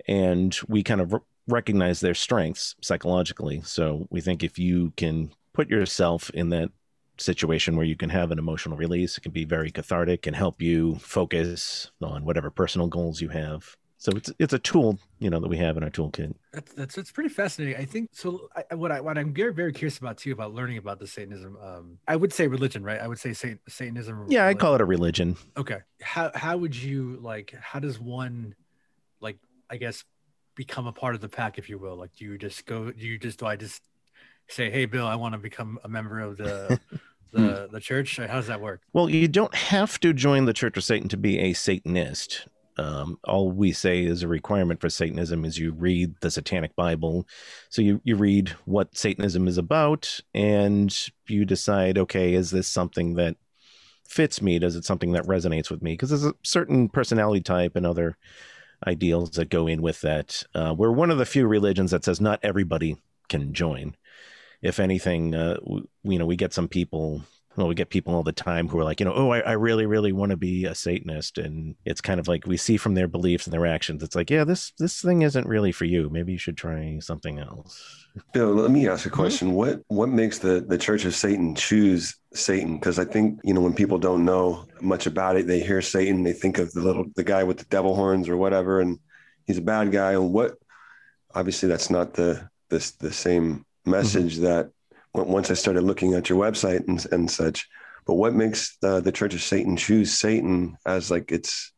and 0.07 0.57
we 0.67 0.81
kind 0.83 1.01
of 1.01 1.13
r- 1.13 1.24
recognize 1.48 2.00
their 2.00 2.15
strengths 2.15 2.75
psychologically. 2.81 3.62
So 3.63 4.07
we 4.10 4.21
think 4.21 4.43
if 4.43 4.57
you 4.57 4.93
can 4.98 5.31
put 5.53 5.69
yourself 5.69 6.29
in 6.31 6.50
that 6.50 6.69
situation 7.17 7.75
where 7.75 7.86
you 7.86 7.95
can 7.95 8.10
have 8.10 8.31
an 8.31 8.39
emotional 8.39 8.77
release, 8.77 9.17
it 9.17 9.21
can 9.21 9.31
be 9.31 9.45
very 9.45 9.69
cathartic 9.69 10.25
and 10.25 10.36
help 10.36 10.62
you 10.62 10.95
focus 10.95 11.91
on 12.01 12.25
whatever 12.25 12.50
personal 12.50 12.88
goals 12.88 13.21
you 13.21 13.29
have. 13.29 13.77
So 14.01 14.12
it's 14.13 14.34
it's 14.39 14.51
a 14.51 14.58
tool, 14.58 14.98
you 15.20 15.29
know, 15.29 15.39
that 15.39 15.48
we 15.48 15.58
have 15.58 15.77
in 15.77 15.84
our 15.84 15.91
toolkit. 15.91 16.34
That's 16.51 16.74
that's 16.74 16.98
it's 16.98 17.12
pretty 17.12 17.29
fascinating. 17.29 17.79
I 17.79 17.86
think 17.86 18.10
so. 18.12 18.50
I, 18.55 18.74
what 18.74 18.91
I 18.91 19.00
what 19.00 19.15
I'm 19.15 19.31
very 19.31 19.53
very 19.53 19.72
curious 19.72 20.00
about 20.00 20.17
too 20.17 20.31
about 20.31 20.55
learning 20.55 20.79
about 20.79 20.98
the 20.98 21.05
Satanism. 21.05 21.55
Um, 21.62 22.00
I 22.08 22.15
would 22.15 22.34
say 22.34 22.48
religion, 22.48 22.81
right? 22.84 23.00
I 23.00 23.08
would 23.08 23.20
say 23.20 23.34
Satan, 23.34 23.60
Satanism. 23.70 24.25
Yeah, 24.27 24.48
I 24.48 24.55
call 24.55 24.74
it 24.74 24.81
a 24.81 24.86
religion. 24.86 25.38
Okay. 25.55 25.81
How 26.01 26.31
how 26.34 26.58
would 26.58 26.75
you 26.75 27.20
like? 27.22 27.53
How 27.62 27.77
does 27.77 28.00
one, 28.00 28.55
like, 29.20 29.38
I 29.70 29.77
guess, 29.77 30.03
become 30.55 30.88
a 30.88 30.91
part 30.91 31.13
of 31.13 31.22
the 31.22 31.29
pack, 31.29 31.60
if 31.60 31.70
you 31.70 31.77
will? 31.77 31.96
Like, 31.96 32.15
do 32.15 32.25
you 32.25 32.39
just 32.39 32.65
go? 32.65 32.89
Do 32.89 33.05
you 33.05 33.20
just 33.20 33.38
do 33.38 33.46
I 33.46 33.55
just 33.55 33.84
say, 34.48 34.72
hey, 34.72 34.86
Bill, 34.86 35.05
I 35.05 35.13
want 35.13 35.36
to 35.36 35.38
become 35.38 35.77
a 35.84 35.88
member 35.88 36.20
of 36.22 36.38
the 36.38 36.79
the 37.34 37.70
the 37.72 37.79
church? 37.79 38.17
How 38.17 38.25
does 38.25 38.48
that 38.48 38.62
work? 38.62 38.81
Well, 38.93 39.12
you 39.12 39.27
don't 39.27 39.53
have 39.53 40.00
to 40.00 40.12
join 40.12 40.46
the 40.46 40.53
Church 40.53 40.75
of 40.75 40.84
Satan 40.84 41.08
to 41.10 41.17
be 41.17 41.38
a 41.38 41.53
Satanist. 41.53 42.48
Um, 42.81 43.19
all 43.25 43.51
we 43.51 43.73
say 43.73 44.03
is 44.03 44.23
a 44.23 44.27
requirement 44.27 44.81
for 44.81 44.89
Satanism 44.89 45.45
is 45.45 45.59
you 45.59 45.71
read 45.71 46.15
the 46.21 46.31
Satanic 46.31 46.75
Bible. 46.75 47.27
So 47.69 47.83
you, 47.83 48.01
you 48.03 48.15
read 48.15 48.50
what 48.65 48.97
Satanism 48.97 49.47
is 49.47 49.59
about 49.59 50.19
and 50.33 50.91
you 51.27 51.45
decide, 51.45 52.00
okay, 52.00 52.33
is 52.33 52.50
this 52.50 52.67
something 52.67 53.13
that 53.15 53.35
fits 54.07 54.41
me? 54.41 54.57
Does 54.57 54.75
it 54.75 54.83
something 54.83 55.11
that 55.11 55.27
resonates 55.27 55.69
with 55.69 55.83
me? 55.83 55.93
Because 55.93 56.09
there's 56.09 56.25
a 56.25 56.33
certain 56.43 56.89
personality 56.89 57.41
type 57.41 57.75
and 57.75 57.85
other 57.85 58.17
ideals 58.88 59.29
that 59.31 59.50
go 59.50 59.67
in 59.67 59.83
with 59.83 60.01
that. 60.01 60.41
Uh, 60.55 60.73
we're 60.75 60.91
one 60.91 61.11
of 61.11 61.19
the 61.19 61.25
few 61.25 61.45
religions 61.45 61.91
that 61.91 62.03
says 62.03 62.19
not 62.19 62.39
everybody 62.41 62.97
can 63.29 63.53
join. 63.53 63.95
If 64.63 64.79
anything, 64.79 65.35
uh, 65.35 65.57
w- 65.57 65.88
you 66.03 66.17
know, 66.17 66.25
we 66.25 66.35
get 66.35 66.51
some 66.51 66.67
people 66.67 67.23
well, 67.58 67.67
we 67.67 67.75
get 67.75 67.89
people 67.89 68.15
all 68.15 68.24
the 68.24 68.31
time 68.31 68.70
who 68.70 68.79
are 68.79 68.84
like, 68.84 69.01
you 69.01 69.05
know, 69.05 69.13
oh, 69.13 69.31
I, 69.31 69.39
I 69.39 69.51
really, 69.53 69.86
really 69.86 70.13
want 70.13 70.29
to 70.29 70.38
be 70.38 70.65
a 70.65 70.74
Satanist, 70.74 71.38
and 71.38 71.75
it's 71.86 72.00
kind 72.00 72.20
of 72.20 72.27
like 72.27 72.46
we 72.46 72.55
see 72.55 72.77
from 72.77 72.93
their 72.93 73.10
beliefs 73.10 73.46
and 73.46 73.53
their 73.53 73.65
actions. 73.65 74.03
It's 74.03 74.15
like, 74.15 74.29
yeah, 74.29 74.46
this 74.46 74.72
this 74.79 75.01
thing 75.01 75.24
isn't 75.24 75.48
really 75.48 75.74
for 75.74 75.84
you. 75.84 76.10
Maybe 76.10 76.31
you 76.31 76.38
should 76.38 76.55
try 76.55 77.00
something 77.01 77.39
else. 77.39 78.08
Bill, 78.34 78.53
let 78.53 78.72
me 78.72 78.88
ask 78.88 79.05
a 79.05 79.10
mm-hmm. 79.10 79.20
question. 79.20 79.51
What 79.51 79.81
what 79.88 80.08
makes 80.08 80.39
the 80.39 80.62
the 80.65 80.77
Church 80.77 81.03
of 81.03 81.13
Satan 81.13 81.53
choose 81.53 82.15
Satan? 82.34 82.77
Because 82.77 83.00
I 83.00 83.05
think 83.05 83.41
you 83.43 83.53
know 83.53 83.62
when 83.62 83.74
people 83.74 83.98
don't 83.98 84.24
know 84.24 84.65
much 84.79 85.05
about 85.05 85.36
it, 85.36 85.46
they 85.46 85.60
hear 85.60 85.81
Satan, 85.81 86.24
they 86.24 86.34
think 86.34 86.58
of 86.58 86.72
the 86.72 86.81
little 86.81 87.05
the 87.15 87.24
guy 87.24 87.43
with 87.43 87.58
the 87.58 87.65
devil 87.65 87.96
horns 87.96 88.29
or 88.29 88.38
whatever, 88.38 88.79
and 88.79 88.98
he's 89.46 89.58
a 89.58 89.62
bad 89.62 89.91
guy. 89.91 90.13
And 90.13 90.31
what? 90.31 90.55
Obviously, 91.36 91.67
that's 91.67 91.89
not 91.89 92.13
the 92.13 92.50
this 92.70 92.91
the 92.91 93.12
same 93.12 93.55
mm-hmm. 93.55 93.91
message 93.91 94.38
that 94.38 94.65
when- 94.65 94.74
once 95.13 95.51
I 95.51 95.56
started 95.56 95.84
looking 95.84 96.13
at 96.13 96.30
your 96.30 96.39
website 96.39 96.88
and 96.88 97.06
and 97.12 97.30
such. 97.30 97.68
But 98.06 98.15
what 98.15 98.34
makes 98.34 98.77
the 98.77 99.12
Church 99.13 99.34
of 99.34 99.41
Satan 99.41 99.77
choose 99.77 100.12
Satan 100.12 100.77
as 100.86 101.12
like 101.12 101.32
its 101.32 101.72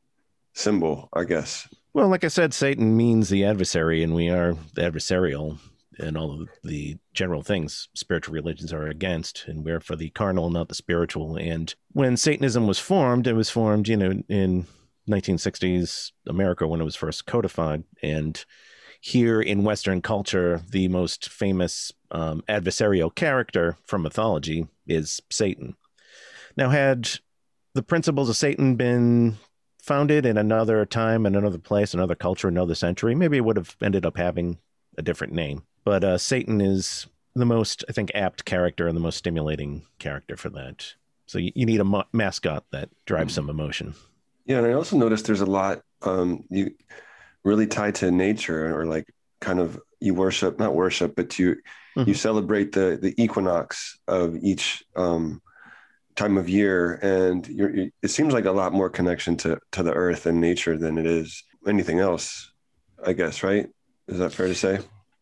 symbol? 0.53 1.09
I 1.13 1.23
guess. 1.25 1.67
Well, 1.93 2.07
like 2.07 2.23
I 2.23 2.29
said, 2.29 2.53
Satan 2.53 2.97
means 2.97 3.29
the 3.29 3.45
adversary, 3.45 4.03
and 4.03 4.15
we 4.15 4.29
are 4.29 4.53
adversarial 4.75 5.59
and 5.99 6.17
all 6.17 6.41
of 6.41 6.49
the 6.63 6.97
general 7.13 7.43
things 7.43 7.87
spiritual 7.93 8.33
religions 8.33 8.73
are 8.73 8.87
against, 8.87 9.45
and 9.47 9.63
we're 9.63 9.79
for 9.79 9.95
the 9.95 10.09
carnal, 10.09 10.49
not 10.49 10.67
the 10.67 10.73
spiritual. 10.75 11.35
And 11.35 11.73
when 11.91 12.17
Satanism 12.17 12.65
was 12.65 12.79
formed, 12.79 13.27
it 13.27 13.33
was 13.33 13.51
formed, 13.51 13.87
you 13.87 13.97
know, 13.97 14.23
in 14.27 14.65
1960s 15.07 16.11
America 16.27 16.67
when 16.67 16.81
it 16.81 16.85
was 16.85 16.95
first 16.95 17.27
codified. 17.27 17.83
And 18.01 18.43
here 19.01 19.39
in 19.39 19.63
Western 19.63 20.01
culture, 20.01 20.61
the 20.67 20.87
most 20.87 21.29
famous 21.29 21.91
um, 22.13 22.43
adversarial 22.47 23.13
character 23.13 23.77
from 23.83 24.03
mythology 24.03 24.67
is 24.87 25.21
Satan. 25.29 25.75
Now, 26.55 26.69
had 26.69 27.09
the 27.73 27.83
principles 27.83 28.29
of 28.29 28.37
Satan 28.37 28.75
been 28.75 29.37
founded 29.81 30.25
in 30.25 30.37
another 30.37 30.85
time, 30.85 31.25
in 31.25 31.35
another 31.35 31.57
place, 31.57 31.93
another 31.93 32.15
culture, 32.15 32.47
another 32.47 32.75
century, 32.75 33.15
maybe 33.15 33.37
it 33.37 33.43
would 33.43 33.57
have 33.57 33.75
ended 33.81 34.05
up 34.05 34.15
having 34.15 34.59
a 34.97 35.01
different 35.01 35.33
name. 35.33 35.63
But 35.83 36.03
uh, 36.03 36.17
Satan 36.17 36.61
is 36.61 37.07
the 37.35 37.45
most, 37.45 37.83
I 37.89 37.91
think, 37.91 38.11
apt 38.13 38.45
character 38.45 38.87
and 38.87 38.95
the 38.95 39.01
most 39.01 39.17
stimulating 39.17 39.83
character 39.99 40.37
for 40.37 40.49
that. 40.51 40.93
So 41.25 41.39
you, 41.39 41.51
you 41.55 41.65
need 41.65 41.81
a 41.81 41.83
ma- 41.83 42.05
mascot 42.13 42.63
that 42.71 42.89
drives 43.05 43.33
some 43.33 43.49
emotion. 43.49 43.95
Yeah, 44.45 44.59
and 44.59 44.67
I 44.67 44.73
also 44.73 44.97
noticed 44.97 45.25
there's 45.25 45.41
a 45.41 45.45
lot 45.45 45.81
um, 46.03 46.43
you 46.49 46.71
really 47.43 47.65
tied 47.65 47.95
to 47.95 48.11
nature 48.11 48.77
or 48.77 48.85
like 48.85 49.05
kind 49.41 49.59
of 49.59 49.81
you 49.99 50.13
worship, 50.13 50.59
not 50.59 50.75
worship, 50.75 51.15
but 51.15 51.39
you 51.39 51.55
mm-hmm. 51.95 52.07
you 52.07 52.13
celebrate 52.13 52.71
the 52.71 52.97
the 53.01 53.13
equinox 53.21 53.99
of 54.07 54.35
each 54.43 54.83
um, 54.95 55.41
time 56.15 56.37
of 56.37 56.49
year, 56.49 56.95
and 57.01 57.47
you're, 57.47 57.89
it 58.01 58.09
seems 58.09 58.33
like 58.33 58.45
a 58.45 58.51
lot 58.51 58.73
more 58.73 58.89
connection 58.89 59.35
to 59.37 59.59
to 59.71 59.83
the 59.83 59.93
earth 59.93 60.25
and 60.25 60.39
nature 60.39 60.77
than 60.77 60.97
it 60.97 61.05
is 61.05 61.43
anything 61.67 61.99
else. 61.99 62.51
I 63.05 63.13
guess, 63.13 63.43
right? 63.43 63.67
Is 64.07 64.19
that 64.19 64.31
fair 64.31 64.47
to 64.47 64.55
say? 64.55 64.79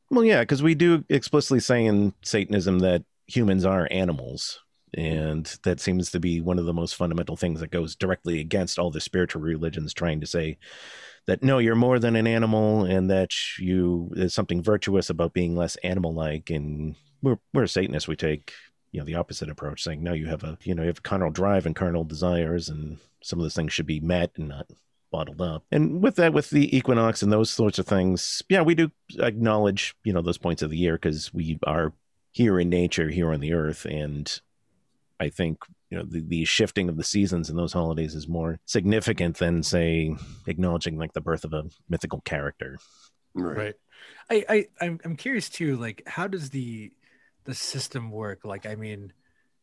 Well, 0.10 0.26
yeah, 0.26 0.42
because 0.42 0.62
we 0.62 0.76
do 0.76 1.04
explicitly 1.10 1.62
say 1.62 1.86
in 1.86 2.14
Satanism 2.22 2.80
that 2.80 3.04
humans 3.28 3.66
are 3.66 3.88
animals, 3.90 4.60
and 4.94 5.46
that 5.64 5.80
seems 5.80 6.12
to 6.12 6.20
be 6.20 6.42
one 6.42 6.60
of 6.60 6.66
the 6.66 6.74
most 6.74 6.96
fundamental 6.96 7.38
things 7.38 7.62
that 7.62 7.72
goes 7.72 7.96
directly 7.96 8.40
against 8.40 8.78
all 8.78 8.92
the 8.92 9.02
spiritual 9.02 9.42
religions 9.42 9.94
trying 9.94 10.20
to 10.20 10.28
say 10.28 10.58
that 11.28 11.44
no 11.44 11.58
you're 11.58 11.76
more 11.76 12.00
than 12.00 12.16
an 12.16 12.28
animal 12.28 12.84
and 12.84 13.10
that 13.10 13.30
you 13.60 14.10
there's 14.14 14.34
something 14.34 14.62
virtuous 14.62 15.10
about 15.10 15.34
being 15.34 15.56
less 15.56 15.76
animal 15.78 16.14
like 16.14 16.50
and 16.50 16.96
we're 17.22 17.38
we're 17.54 17.68
satanists 17.68 18.08
we 18.08 18.16
take 18.16 18.54
you 18.92 19.00
know 19.00 19.06
the 19.06 19.16
opposite 19.16 19.50
approach 19.50 19.84
saying 19.84 20.04
no 20.04 20.14
you 20.14 20.28
have 20.28 20.44
a 20.44 20.58
you 20.64 20.76
know 20.76 20.84
you 20.84 20.88
have 20.88 20.98
a 20.98 21.02
carnal 21.02 21.32
drive 21.32 21.66
and 21.66 21.76
carnal 21.76 22.04
desires 22.04 22.70
and 22.70 22.98
some 23.22 23.40
of 23.40 23.44
those 23.44 23.56
things 23.56 23.72
should 23.72 23.86
be 23.86 24.00
met 24.00 24.32
and 24.38 24.50
not 24.50 24.68
bottled 25.12 25.42
up. 25.42 25.64
And 25.72 26.02
with 26.02 26.16
that 26.16 26.34
with 26.34 26.50
the 26.52 26.76
equinox 26.76 27.22
and 27.22 27.32
those 27.32 27.50
sorts 27.50 27.80
of 27.80 27.86
things 27.86 28.42
yeah 28.50 28.62
we 28.62 28.76
do 28.76 28.92
acknowledge 29.20 29.96
you 30.04 30.14
know 30.14 30.22
those 30.22 30.38
points 30.38 30.62
of 30.62 30.70
the 30.70 30.78
year 30.78 30.94
because 30.94 31.34
we 31.34 31.60
are 31.66 31.94
here 32.32 32.60
in 32.60 32.70
nature 32.70 33.10
here 33.10 33.32
on 33.32 33.42
the 33.42 33.54
earth 33.54 33.86
and 33.86 34.40
I 35.20 35.30
think 35.30 35.60
you 35.92 35.98
know 35.98 36.06
the, 36.08 36.22
the 36.22 36.46
shifting 36.46 36.90
of 36.90 36.98
the 36.98 37.04
seasons 37.04 37.50
in 37.50 37.58
those 37.58 37.74
holidays 37.74 38.16
is 38.16 38.28
more 38.28 38.60
significant 38.66 39.38
than 39.38 39.62
say 39.62 40.16
acknowledging 40.48 40.98
like 40.98 41.14
the 41.14 41.22
birth 41.22 41.44
of 41.44 41.54
a 41.54 41.66
mythical 41.90 42.22
character. 42.22 42.80
Right. 43.34 43.58
right. 43.58 43.76
I, 44.30 44.46
I 44.50 44.86
I'm 44.86 45.00
I'm 45.04 45.16
curious 45.18 45.50
too. 45.50 45.76
Like, 45.76 46.04
how 46.08 46.28
does 46.28 46.50
the 46.50 46.92
the 47.44 47.54
system 47.54 48.10
work? 48.10 48.46
Like, 48.46 48.66
I 48.66 48.76
mean, 48.76 49.12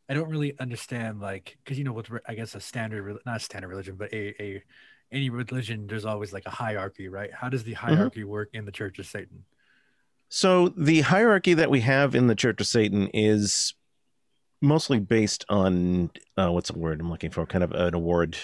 I 0.08 0.14
don't 0.14 0.28
really 0.28 0.58
understand. 0.58 1.20
Like, 1.20 1.56
because 1.64 1.78
you 1.78 1.85
know, 1.85 1.92
with 1.92 2.11
I 2.26 2.35
guess 2.35 2.54
a 2.54 2.61
standard, 2.61 3.18
not 3.25 3.38
a 3.38 3.40
standard 3.40 3.68
religion, 3.68 3.97
but 3.97 4.12
a 4.12 4.42
a 4.42 4.62
any 5.11 5.30
religion, 5.30 5.87
there's 5.87 6.04
always 6.04 6.35
like 6.35 6.44
a 6.44 6.50
hierarchy, 6.50 7.08
right? 7.08 7.32
How 7.32 7.49
does 7.49 7.64
the 7.64 7.73
mm-hmm. 7.73 7.87
hierarchy 7.87 8.20
mm-hmm. 8.20 8.28
work 8.28 8.50
in 8.52 8.66
the 8.66 8.73
Church 8.73 8.99
of 8.99 9.06
Satan? 9.06 9.44
So 10.28 10.68
the 10.68 11.00
hierarchy 11.00 11.54
that 11.54 11.70
we 11.70 11.80
have 11.80 12.14
in 12.14 12.26
the 12.26 12.35
Church 12.35 12.61
of 12.61 12.66
Satan 12.66 13.08
is 13.14 13.73
mostly 14.60 14.98
based 14.98 15.44
on 15.48 16.10
uh, 16.36 16.50
what's 16.50 16.70
the 16.70 16.78
word 16.78 17.00
I'm 17.00 17.10
looking 17.10 17.30
for? 17.30 17.46
Kind 17.46 17.64
of 17.64 17.72
an 17.72 17.94
award 17.94 18.36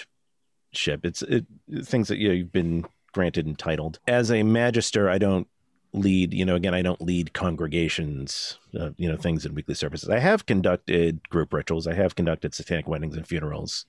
ship. 0.73 1.05
It's 1.05 1.21
it, 1.23 1.45
things 1.83 2.07
that 2.07 2.17
you 2.17 2.29
know, 2.29 2.33
you've 2.33 2.51
been 2.51 2.85
granted 3.13 3.47
entitled. 3.47 3.99
As 4.07 4.31
a 4.31 4.43
magister, 4.43 5.09
I 5.09 5.17
don't 5.17 5.47
lead. 5.93 6.33
You 6.33 6.45
know, 6.45 6.55
again, 6.55 6.73
I 6.73 6.81
don't 6.81 7.01
lead 7.01 7.33
congregations. 7.33 8.59
Uh, 8.77 8.91
you 8.97 9.09
know, 9.09 9.17
things 9.17 9.45
in 9.45 9.55
weekly 9.55 9.75
services. 9.75 10.09
I 10.09 10.19
have 10.19 10.45
conducted 10.45 11.27
group 11.29 11.53
rituals. 11.53 11.87
I 11.87 11.93
have 11.93 12.15
conducted 12.15 12.53
satanic 12.53 12.87
weddings 12.87 13.15
and 13.15 13.27
funerals 13.27 13.85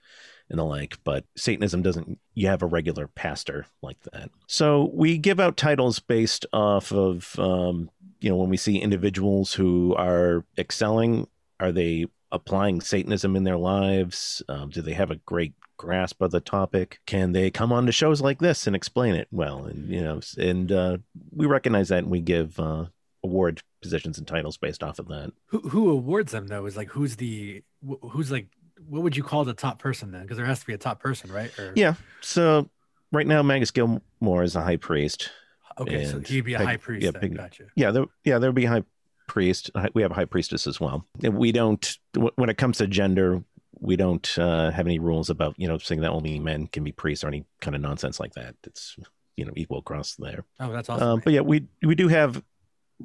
and 0.48 0.58
the 0.58 0.64
like, 0.64 0.98
but 1.04 1.24
Satanism 1.36 1.82
doesn't, 1.82 2.18
you 2.34 2.46
have 2.46 2.62
a 2.62 2.66
regular 2.66 3.08
pastor 3.08 3.66
like 3.82 4.00
that. 4.12 4.30
So 4.46 4.90
we 4.94 5.18
give 5.18 5.40
out 5.40 5.56
titles 5.56 5.98
based 5.98 6.46
off 6.52 6.92
of, 6.92 7.36
um, 7.38 7.90
you 8.20 8.30
know, 8.30 8.36
when 8.36 8.48
we 8.48 8.56
see 8.56 8.78
individuals 8.78 9.54
who 9.54 9.94
are 9.96 10.44
excelling, 10.56 11.26
are 11.60 11.72
they 11.72 12.06
applying 12.32 12.80
Satanism 12.80 13.36
in 13.36 13.44
their 13.44 13.56
lives? 13.56 14.42
Um, 14.48 14.70
do 14.70 14.82
they 14.82 14.92
have 14.92 15.10
a 15.10 15.16
great 15.16 15.54
grasp 15.76 16.22
of 16.22 16.30
the 16.30 16.40
topic? 16.40 17.00
Can 17.06 17.32
they 17.32 17.50
come 17.50 17.72
on 17.72 17.86
to 17.86 17.92
shows 17.92 18.20
like 18.20 18.38
this 18.38 18.66
and 18.66 18.74
explain 18.74 19.14
it 19.14 19.28
well? 19.30 19.64
And 19.64 19.88
you 19.88 20.02
know, 20.02 20.20
and 20.38 20.70
uh, 20.72 20.98
we 21.30 21.46
recognize 21.46 21.88
that, 21.88 21.98
and 21.98 22.10
we 22.10 22.20
give 22.20 22.58
uh, 22.58 22.86
award 23.22 23.62
positions 23.82 24.18
and 24.18 24.26
titles 24.26 24.56
based 24.56 24.82
off 24.82 24.98
of 24.98 25.08
that. 25.08 25.32
Who 25.46 25.60
who 25.60 25.90
awards 25.90 26.32
them 26.32 26.46
though? 26.46 26.66
Is 26.66 26.76
like 26.76 26.88
who's 26.88 27.16
the 27.16 27.62
who's 28.10 28.30
like 28.30 28.48
what 28.88 29.02
would 29.02 29.16
you 29.16 29.22
call 29.22 29.44
the 29.44 29.54
top 29.54 29.78
person 29.78 30.12
then? 30.12 30.22
Because 30.22 30.36
there 30.36 30.46
has 30.46 30.60
to 30.60 30.66
be 30.66 30.74
a 30.74 30.78
top 30.78 31.00
person, 31.00 31.32
right? 31.32 31.56
Or... 31.58 31.72
Yeah. 31.74 31.94
So 32.20 32.68
right 33.12 33.26
now, 33.26 33.42
Magus 33.42 33.70
Gilmore 33.70 34.42
is 34.42 34.56
a 34.56 34.62
high 34.62 34.76
priest. 34.76 35.30
Okay, 35.78 36.06
so 36.06 36.20
he'd 36.20 36.44
be 36.44 36.54
a 36.54 36.58
high 36.58 36.78
priest. 36.78 37.04
Yeah, 37.04 37.10
then. 37.10 37.34
gotcha. 37.34 37.64
Yeah, 37.74 37.90
there, 37.90 38.06
yeah, 38.24 38.38
there 38.38 38.48
would 38.48 38.54
be 38.54 38.64
a 38.64 38.70
high 38.70 38.84
priest. 39.26 39.70
We 39.94 40.02
have 40.02 40.10
a 40.10 40.14
high 40.14 40.24
priestess 40.24 40.66
as 40.66 40.80
well. 40.80 41.06
We 41.20 41.52
don't, 41.52 41.98
when 42.36 42.48
it 42.48 42.58
comes 42.58 42.78
to 42.78 42.86
gender, 42.86 43.42
we 43.78 43.96
don't 43.96 44.38
uh, 44.38 44.70
have 44.70 44.86
any 44.86 44.98
rules 44.98 45.30
about 45.30 45.54
you 45.58 45.68
know 45.68 45.78
saying 45.78 46.00
that 46.00 46.10
only 46.10 46.38
men 46.38 46.66
can 46.66 46.84
be 46.84 46.92
priests 46.92 47.24
or 47.24 47.28
any 47.28 47.44
kind 47.60 47.74
of 47.74 47.82
nonsense 47.82 48.18
like 48.18 48.34
that. 48.34 48.54
It's 48.64 48.96
you 49.36 49.44
know 49.44 49.52
equal 49.56 49.78
across 49.78 50.14
there. 50.14 50.44
Oh, 50.60 50.72
that's 50.72 50.88
awesome. 50.88 51.08
Um, 51.08 51.22
but 51.22 51.32
yeah, 51.32 51.40
we 51.40 51.66
we 51.82 51.94
do 51.94 52.08
have 52.08 52.42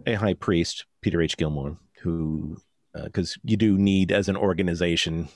a 0.06 0.14
high 0.16 0.34
priest, 0.34 0.86
Peter 1.02 1.22
H. 1.22 1.38
Gilmore, 1.38 1.78
who 2.02 2.58
because 2.94 3.34
uh, 3.38 3.42
you 3.44 3.58
do 3.58 3.78
need 3.78 4.12
as 4.12 4.30
an 4.30 4.38
organization, 4.38 5.30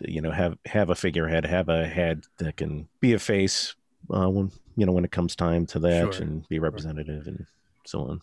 you 0.00 0.20
know, 0.20 0.32
have 0.32 0.58
have 0.66 0.90
a 0.90 0.94
figurehead, 0.94 1.46
have 1.46 1.68
a 1.68 1.86
head 1.86 2.24
that 2.38 2.56
can 2.56 2.88
be 3.00 3.12
a 3.12 3.18
face 3.18 3.74
uh, 4.10 4.28
when 4.28 4.50
you 4.76 4.84
know 4.84 4.92
when 4.92 5.04
it 5.04 5.12
comes 5.12 5.36
time 5.36 5.66
to 5.66 5.78
that 5.78 6.14
sure. 6.14 6.22
and 6.22 6.48
be 6.48 6.58
representative 6.58 7.26
and 7.26 7.46
so 7.84 8.00
on 8.00 8.20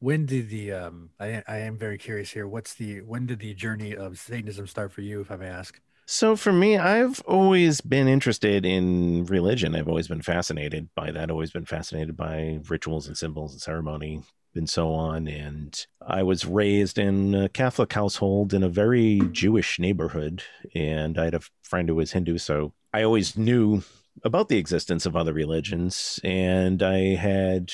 when 0.00 0.26
did 0.26 0.48
the 0.48 0.72
um 0.72 1.10
I, 1.20 1.42
I 1.46 1.58
am 1.58 1.78
very 1.78 1.98
curious 1.98 2.30
here 2.32 2.48
what's 2.48 2.74
the 2.74 3.00
when 3.02 3.26
did 3.26 3.38
the 3.38 3.54
journey 3.54 3.94
of 3.94 4.18
satanism 4.18 4.66
start 4.66 4.92
for 4.92 5.02
you 5.02 5.20
if 5.20 5.30
i 5.30 5.36
may 5.36 5.46
ask? 5.46 5.80
So 6.06 6.34
for 6.34 6.52
me 6.52 6.76
i've 6.76 7.20
always 7.20 7.80
been 7.80 8.08
interested 8.08 8.66
in 8.66 9.24
religion. 9.26 9.76
I've 9.76 9.88
always 9.88 10.08
been 10.08 10.22
fascinated 10.22 10.88
by 10.96 11.12
that 11.12 11.30
always 11.30 11.52
been 11.52 11.66
fascinated 11.66 12.16
by 12.16 12.58
rituals 12.68 13.06
and 13.06 13.16
symbols 13.16 13.52
and 13.52 13.60
ceremony 13.60 14.22
and 14.56 14.68
so 14.68 14.92
on. 14.92 15.28
And 15.28 15.86
i 16.04 16.22
was 16.22 16.44
raised 16.44 16.98
in 16.98 17.34
a 17.34 17.48
catholic 17.48 17.92
household 17.92 18.52
in 18.52 18.62
a 18.62 18.68
very 18.68 19.20
jewish 19.30 19.78
neighborhood 19.78 20.42
and 20.74 21.18
i 21.18 21.24
had 21.24 21.34
a 21.34 21.40
friend 21.62 21.88
who 21.88 21.94
was 21.94 22.12
hindu 22.12 22.38
so 22.38 22.72
i 22.92 23.02
always 23.02 23.36
knew 23.36 23.82
about 24.24 24.48
the 24.48 24.58
existence 24.58 25.06
of 25.06 25.16
other 25.16 25.32
religions. 25.32 26.20
And 26.24 26.82
i 26.82 27.14
had 27.14 27.72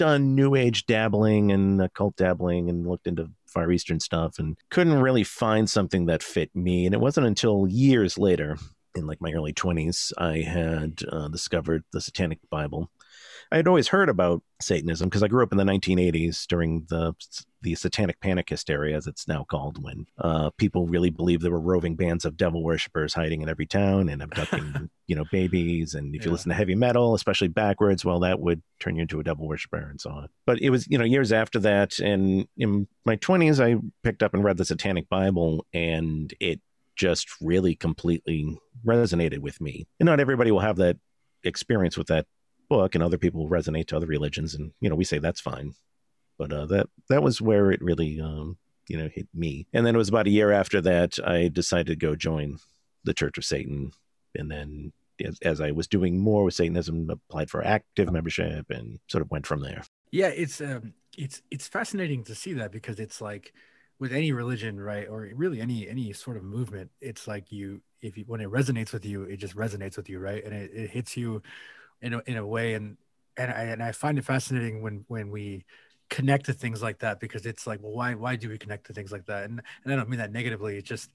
done 0.00 0.34
new 0.34 0.54
age 0.54 0.86
dabbling 0.86 1.52
and 1.52 1.82
occult 1.82 2.16
dabbling 2.16 2.70
and 2.70 2.86
looked 2.86 3.06
into 3.06 3.28
Far 3.46 3.70
Eastern 3.70 4.00
stuff 4.00 4.38
and 4.38 4.56
couldn't 4.70 4.98
really 4.98 5.24
find 5.24 5.68
something 5.68 6.06
that 6.06 6.22
fit 6.22 6.50
me. 6.56 6.86
And 6.86 6.94
it 6.94 7.00
wasn't 7.02 7.26
until 7.26 7.66
years 7.68 8.16
later, 8.16 8.56
in 8.94 9.06
like 9.06 9.20
my 9.20 9.30
early 9.32 9.52
20s, 9.52 10.10
I 10.16 10.38
had 10.38 11.02
uh, 11.12 11.28
discovered 11.28 11.84
the 11.92 12.00
Satanic 12.00 12.38
Bible 12.48 12.90
I 13.52 13.56
had 13.56 13.66
always 13.66 13.88
heard 13.88 14.08
about 14.08 14.42
Satanism 14.60 15.08
because 15.08 15.24
I 15.24 15.28
grew 15.28 15.42
up 15.42 15.50
in 15.50 15.58
the 15.58 15.64
1980s 15.64 16.46
during 16.46 16.86
the 16.88 17.14
the 17.62 17.74
satanic 17.74 18.20
panic 18.20 18.48
hysteria, 18.48 18.96
as 18.96 19.06
it's 19.06 19.28
now 19.28 19.44
called, 19.44 19.82
when 19.82 20.06
uh, 20.18 20.50
people 20.56 20.86
really 20.86 21.10
believed 21.10 21.42
there 21.42 21.50
were 21.50 21.60
roving 21.60 21.94
bands 21.94 22.24
of 22.24 22.36
devil 22.36 22.62
worshippers 22.62 23.12
hiding 23.12 23.42
in 23.42 23.48
every 23.48 23.66
town 23.66 24.08
and 24.08 24.22
abducting, 24.22 24.88
you 25.06 25.16
know, 25.16 25.24
babies. 25.30 25.94
And 25.94 26.14
if 26.14 26.22
yeah. 26.22 26.26
you 26.26 26.32
listen 26.32 26.48
to 26.50 26.54
heavy 26.54 26.74
metal, 26.74 27.14
especially 27.14 27.48
backwards, 27.48 28.04
well, 28.04 28.20
that 28.20 28.40
would 28.40 28.62
turn 28.78 28.96
you 28.96 29.02
into 29.02 29.20
a 29.20 29.24
devil 29.24 29.46
worshiper 29.46 29.76
and 29.90 30.00
so 30.00 30.10
on. 30.10 30.28
But 30.46 30.60
it 30.62 30.70
was, 30.70 30.88
you 30.88 30.96
know, 30.96 31.04
years 31.04 31.32
after 31.32 31.58
that, 31.60 31.98
and 31.98 32.46
in 32.56 32.88
my 33.04 33.16
20s, 33.16 33.62
I 33.62 33.80
picked 34.02 34.22
up 34.22 34.32
and 34.32 34.44
read 34.44 34.56
the 34.56 34.64
Satanic 34.64 35.08
Bible, 35.08 35.66
and 35.74 36.32
it 36.40 36.60
just 36.96 37.28
really 37.40 37.74
completely 37.74 38.58
resonated 38.86 39.40
with 39.40 39.60
me. 39.60 39.86
And 39.98 40.06
not 40.06 40.20
everybody 40.20 40.50
will 40.50 40.60
have 40.60 40.76
that 40.76 40.98
experience 41.44 41.96
with 41.96 42.08
that 42.08 42.26
book 42.70 42.94
and 42.94 43.04
other 43.04 43.18
people 43.18 43.48
resonate 43.48 43.88
to 43.88 43.96
other 43.96 44.06
religions 44.06 44.54
and 44.54 44.72
you 44.80 44.88
know 44.88 44.96
we 44.96 45.04
say 45.04 45.18
that's 45.18 45.40
fine. 45.40 45.74
But 46.38 46.52
uh, 46.52 46.66
that 46.66 46.86
that 47.10 47.22
was 47.22 47.42
where 47.42 47.70
it 47.70 47.82
really 47.82 48.18
um, 48.20 48.56
you 48.88 48.96
know 48.96 49.10
hit 49.12 49.28
me. 49.34 49.66
And 49.74 49.84
then 49.84 49.94
it 49.94 49.98
was 49.98 50.08
about 50.08 50.26
a 50.26 50.30
year 50.30 50.50
after 50.52 50.80
that 50.80 51.18
i 51.26 51.48
decided 51.48 51.88
to 51.88 52.06
go 52.06 52.16
join 52.16 52.58
the 53.04 53.12
church 53.12 53.36
of 53.36 53.44
satan. 53.44 53.90
And 54.34 54.50
then 54.50 54.92
as, 55.22 55.38
as 55.42 55.60
i 55.60 55.70
was 55.72 55.86
doing 55.86 56.18
more 56.18 56.44
with 56.44 56.54
satanism 56.54 57.10
applied 57.10 57.50
for 57.50 57.62
active 57.62 58.10
membership 58.10 58.70
and 58.70 58.98
sort 59.08 59.22
of 59.22 59.30
went 59.30 59.46
from 59.46 59.60
there. 59.60 59.82
Yeah 60.12 60.28
it's 60.28 60.60
um 60.62 60.94
it's 61.18 61.42
it's 61.50 61.68
fascinating 61.68 62.24
to 62.24 62.34
see 62.34 62.54
that 62.54 62.72
because 62.72 62.98
it's 63.00 63.20
like 63.20 63.52
with 63.98 64.12
any 64.12 64.32
religion 64.32 64.80
right 64.80 65.06
or 65.08 65.28
really 65.34 65.60
any 65.60 65.86
any 65.86 66.12
sort 66.14 66.38
of 66.38 66.44
movement 66.44 66.90
it's 67.02 67.28
like 67.28 67.52
you 67.52 67.82
if 68.02 68.16
you 68.16 68.24
when 68.26 68.40
it 68.40 68.50
resonates 68.50 68.92
with 68.92 69.04
you, 69.04 69.22
it 69.24 69.36
just 69.36 69.56
resonates 69.56 69.96
with 69.96 70.08
you, 70.08 70.18
right? 70.18 70.44
And 70.44 70.54
it, 70.54 70.70
it 70.72 70.90
hits 70.90 71.16
you 71.16 71.42
in 72.02 72.14
a, 72.14 72.22
in 72.26 72.36
a 72.36 72.46
way, 72.46 72.74
and 72.74 72.96
and 73.36 73.50
I 73.50 73.62
and 73.64 73.82
I 73.82 73.92
find 73.92 74.18
it 74.18 74.24
fascinating 74.24 74.82
when 74.82 75.04
when 75.08 75.30
we 75.30 75.64
connect 76.08 76.46
to 76.46 76.52
things 76.52 76.82
like 76.82 76.98
that 76.98 77.20
because 77.20 77.46
it's 77.46 77.66
like, 77.66 77.80
well, 77.82 77.92
why 77.92 78.14
why 78.14 78.36
do 78.36 78.48
we 78.48 78.58
connect 78.58 78.86
to 78.86 78.92
things 78.92 79.12
like 79.12 79.26
that? 79.26 79.44
And 79.44 79.62
and 79.84 79.92
I 79.92 79.96
don't 79.96 80.08
mean 80.08 80.18
that 80.18 80.32
negatively. 80.32 80.76
It's 80.76 80.88
just 80.88 81.10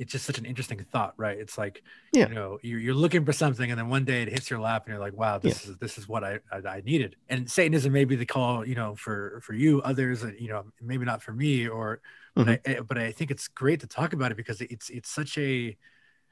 it's 0.00 0.12
just 0.12 0.24
such 0.24 0.38
an 0.38 0.46
interesting 0.46 0.78
thought, 0.78 1.12
right? 1.18 1.38
It's 1.38 1.58
like, 1.58 1.82
yeah. 2.14 2.26
you 2.26 2.34
know, 2.34 2.58
you're, 2.62 2.80
you're 2.80 2.94
looking 2.94 3.22
for 3.26 3.34
something, 3.34 3.70
and 3.70 3.78
then 3.78 3.90
one 3.90 4.06
day 4.06 4.22
it 4.22 4.28
hits 4.28 4.48
your 4.48 4.58
lap, 4.58 4.86
and 4.86 4.94
you're 4.94 5.00
like, 5.00 5.12
wow, 5.12 5.36
this 5.36 5.66
yeah. 5.66 5.72
is 5.72 5.76
this 5.76 5.98
is 5.98 6.08
what 6.08 6.24
I, 6.24 6.38
I, 6.50 6.56
I 6.66 6.82
needed. 6.86 7.16
And 7.28 7.50
Satanism 7.50 7.92
may 7.92 8.06
be 8.06 8.16
the 8.16 8.24
call, 8.24 8.66
you 8.66 8.74
know, 8.74 8.94
for 8.94 9.40
for 9.42 9.52
you, 9.52 9.82
others, 9.82 10.24
you 10.38 10.48
know, 10.48 10.64
maybe 10.80 11.04
not 11.04 11.22
for 11.22 11.32
me, 11.32 11.68
or 11.68 12.00
mm-hmm. 12.34 12.44
but 12.44 12.48
I 12.48 12.70
eh, 12.70 12.80
but 12.80 12.96
I 12.96 13.12
think 13.12 13.30
it's 13.30 13.46
great 13.46 13.80
to 13.80 13.86
talk 13.86 14.14
about 14.14 14.32
it 14.32 14.36
because 14.38 14.62
it's 14.62 14.88
it's 14.88 15.10
such 15.10 15.36
a 15.36 15.76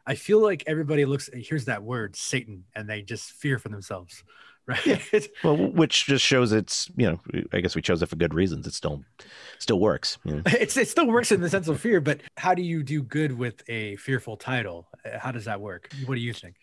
I 0.08 0.14
feel 0.14 0.40
like 0.40 0.64
everybody 0.66 1.04
looks 1.04 1.28
hears 1.34 1.66
that 1.66 1.82
word 1.82 2.16
Satan 2.16 2.64
and 2.74 2.88
they 2.88 3.02
just 3.02 3.30
fear 3.32 3.58
for 3.58 3.68
themselves, 3.68 4.24
right? 4.66 4.84
Yeah. 4.84 5.20
well, 5.44 5.56
which 5.56 6.06
just 6.06 6.24
shows 6.24 6.52
it's 6.52 6.90
you 6.96 7.06
know 7.06 7.20
I 7.52 7.60
guess 7.60 7.76
we 7.76 7.82
chose 7.82 8.02
it 8.02 8.08
for 8.08 8.16
good 8.16 8.32
reasons. 8.32 8.66
It 8.66 8.72
still 8.72 9.04
still 9.58 9.78
works. 9.78 10.16
You 10.24 10.36
know? 10.36 10.42
It's 10.46 10.76
it 10.78 10.88
still 10.88 11.06
works 11.06 11.30
in 11.30 11.42
the 11.42 11.50
sense 11.50 11.68
of 11.68 11.78
fear, 11.78 12.00
but 12.00 12.20
how 12.38 12.54
do 12.54 12.62
you 12.62 12.82
do 12.82 13.02
good 13.02 13.36
with 13.36 13.62
a 13.68 13.96
fearful 13.96 14.38
title? 14.38 14.88
How 15.18 15.30
does 15.30 15.44
that 15.44 15.60
work? 15.60 15.90
What 16.06 16.14
do 16.14 16.22
you 16.22 16.32
think? 16.32 16.56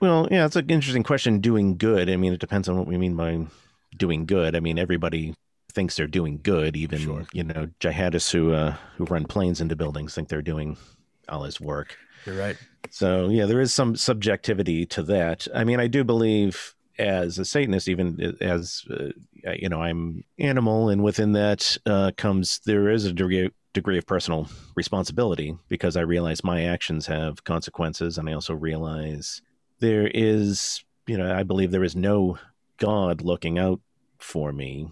Well, 0.00 0.28
yeah, 0.30 0.44
it's 0.44 0.56
an 0.56 0.70
interesting 0.70 1.02
question. 1.02 1.40
Doing 1.40 1.76
good. 1.76 2.08
I 2.08 2.16
mean, 2.16 2.32
it 2.32 2.40
depends 2.40 2.68
on 2.68 2.76
what 2.78 2.86
we 2.86 2.98
mean 2.98 3.16
by 3.16 3.46
doing 3.96 4.26
good. 4.26 4.54
I 4.54 4.60
mean, 4.60 4.78
everybody 4.78 5.34
thinks 5.72 5.96
they're 5.96 6.06
doing 6.06 6.38
good. 6.40 6.76
Even 6.76 7.00
sure. 7.00 7.26
you 7.32 7.42
know 7.42 7.68
jihadists 7.80 8.30
who 8.30 8.52
uh, 8.52 8.76
who 8.96 9.06
run 9.06 9.24
planes 9.24 9.60
into 9.60 9.74
buildings 9.74 10.14
think 10.14 10.28
they're 10.28 10.40
doing 10.40 10.76
Allah's 11.28 11.60
work. 11.60 11.98
You're 12.26 12.36
right. 12.36 12.56
So 12.90 13.28
yeah, 13.28 13.46
there 13.46 13.60
is 13.60 13.72
some 13.72 13.96
subjectivity 13.96 14.86
to 14.86 15.02
that. 15.04 15.46
I 15.54 15.64
mean, 15.64 15.80
I 15.80 15.86
do 15.86 16.04
believe 16.04 16.74
as 16.98 17.38
a 17.38 17.44
Satanist, 17.44 17.88
even 17.88 18.36
as 18.40 18.84
uh, 18.90 19.08
you 19.54 19.68
know, 19.68 19.80
I'm 19.80 20.24
animal, 20.38 20.88
and 20.88 21.02
within 21.02 21.32
that 21.32 21.76
uh, 21.86 22.12
comes 22.16 22.60
there 22.64 22.88
is 22.90 23.04
a 23.04 23.12
degree 23.12 23.50
degree 23.72 23.98
of 23.98 24.06
personal 24.06 24.48
responsibility 24.74 25.54
because 25.68 25.96
I 25.96 26.00
realize 26.00 26.42
my 26.42 26.64
actions 26.64 27.06
have 27.06 27.44
consequences, 27.44 28.18
and 28.18 28.28
I 28.28 28.32
also 28.32 28.54
realize 28.54 29.42
there 29.80 30.10
is, 30.12 30.82
you 31.06 31.18
know, 31.18 31.34
I 31.34 31.42
believe 31.42 31.70
there 31.70 31.84
is 31.84 31.96
no 31.96 32.38
God 32.78 33.20
looking 33.20 33.58
out 33.58 33.80
for 34.18 34.52
me. 34.52 34.88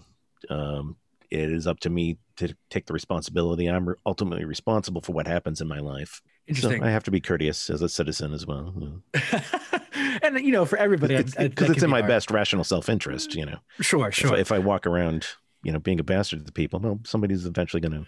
Um, 0.49 0.97
it 1.31 1.51
is 1.51 1.65
up 1.65 1.79
to 1.81 1.89
me 1.89 2.17
to 2.37 2.55
take 2.69 2.85
the 2.85 2.93
responsibility. 2.93 3.67
I'm 3.67 3.95
ultimately 4.05 4.45
responsible 4.45 5.01
for 5.01 5.13
what 5.13 5.27
happens 5.27 5.61
in 5.61 5.67
my 5.67 5.79
life. 5.79 6.21
Interesting. 6.47 6.81
So 6.81 6.87
I 6.87 6.91
have 6.91 7.03
to 7.05 7.11
be 7.11 7.19
courteous 7.19 7.69
as 7.69 7.81
a 7.81 7.89
citizen 7.89 8.33
as 8.33 8.45
well. 8.45 8.73
and 10.21 10.39
you 10.39 10.51
know, 10.51 10.65
for 10.65 10.77
everybody, 10.77 11.17
because 11.17 11.35
it's, 11.37 11.61
it's, 11.61 11.83
in 11.83 11.89
my 11.89 12.01
hard. 12.01 12.09
best 12.09 12.29
rational 12.29 12.63
self-interest. 12.63 13.33
You 13.33 13.47
know, 13.47 13.57
sure, 13.81 14.11
sure. 14.11 14.35
If, 14.35 14.41
if, 14.41 14.51
I 14.51 14.59
walk 14.59 14.85
around, 14.85 15.25
you 15.63 15.71
know, 15.71 15.79
being 15.79 15.99
a 15.99 16.03
bastard 16.03 16.45
to 16.45 16.51
people, 16.51 16.79
well, 16.79 16.99
somebody's 17.03 17.45
eventually 17.45 17.81
going 17.81 17.93
to 17.93 18.05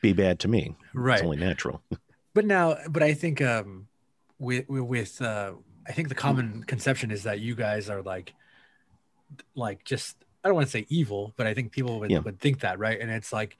be 0.00 0.14
bad 0.14 0.38
to 0.40 0.48
me. 0.48 0.74
Right. 0.94 1.16
It's 1.18 1.24
only 1.24 1.36
natural. 1.36 1.82
but 2.34 2.46
now, 2.46 2.78
but 2.88 3.02
I 3.02 3.12
think 3.12 3.42
um, 3.42 3.88
with 4.38 4.66
with 4.68 5.20
uh, 5.20 5.52
I 5.86 5.92
think 5.92 6.08
the 6.08 6.14
common 6.14 6.64
conception 6.64 7.10
is 7.10 7.24
that 7.24 7.40
you 7.40 7.54
guys 7.54 7.90
are 7.90 8.00
like, 8.00 8.32
like 9.54 9.84
just 9.84 10.16
I 10.42 10.48
don't 10.48 10.54
want 10.54 10.66
to 10.66 10.70
say 10.72 10.86
evil, 10.88 11.32
but 11.36 11.46
I 11.46 11.54
think 11.54 11.72
people 11.72 12.00
would, 12.00 12.10
yeah. 12.10 12.18
would 12.18 12.40
think 12.40 12.60
that, 12.60 12.78
right? 12.78 12.98
And 13.00 13.10
it's 13.10 13.32
like 13.32 13.58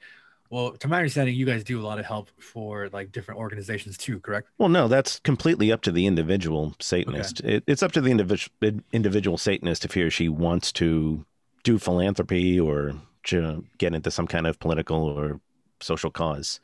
well, 0.53 0.73
to 0.73 0.87
my 0.87 0.97
understanding, 0.97 1.33
you 1.33 1.47
guys 1.47 1.63
do 1.63 1.81
a 1.81 1.85
lot 1.85 1.97
of 1.97 2.05
help 2.05 2.29
for 2.39 2.87
like 2.89 3.11
different 3.11 3.39
organizations 3.39 3.97
too, 3.97 4.19
correct? 4.19 4.49
Well, 4.59 4.69
no, 4.69 4.87
that's 4.87 5.19
completely 5.21 5.71
up 5.71 5.81
to 5.81 5.91
the 5.91 6.05
individual 6.05 6.75
Satanist. 6.79 7.41
Okay. 7.41 7.55
It, 7.55 7.63
it's 7.65 7.81
up 7.81 7.91
to 7.93 8.01
the 8.01 8.11
individual 8.11 8.53
individual 8.91 9.39
Satanist 9.39 9.83
if 9.83 9.95
he 9.95 10.03
or 10.03 10.11
she 10.11 10.29
wants 10.29 10.71
to 10.73 11.25
do 11.63 11.79
philanthropy 11.79 12.59
or 12.59 12.93
to 13.23 13.65
get 13.79 13.95
into 13.95 14.11
some 14.11 14.27
kind 14.27 14.45
of 14.45 14.59
political 14.59 15.03
or 15.03 15.39
social 15.81 16.11
cause. 16.11 16.59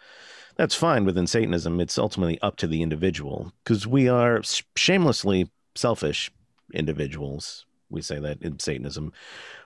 That's 0.55 0.75
fine 0.75 1.03
within 1.03 1.25
Satanism. 1.25 1.79
It's 1.79 1.97
ultimately 1.97 2.39
up 2.41 2.57
to 2.57 2.67
the 2.67 2.83
individual 2.83 3.53
because 3.63 3.87
we 3.87 4.07
are 4.07 4.43
shamelessly 4.75 5.49
selfish 5.73 6.29
individuals. 6.75 7.65
We 7.89 8.01
say 8.01 8.19
that 8.19 8.41
in 8.41 8.59
Satanism 8.59 9.11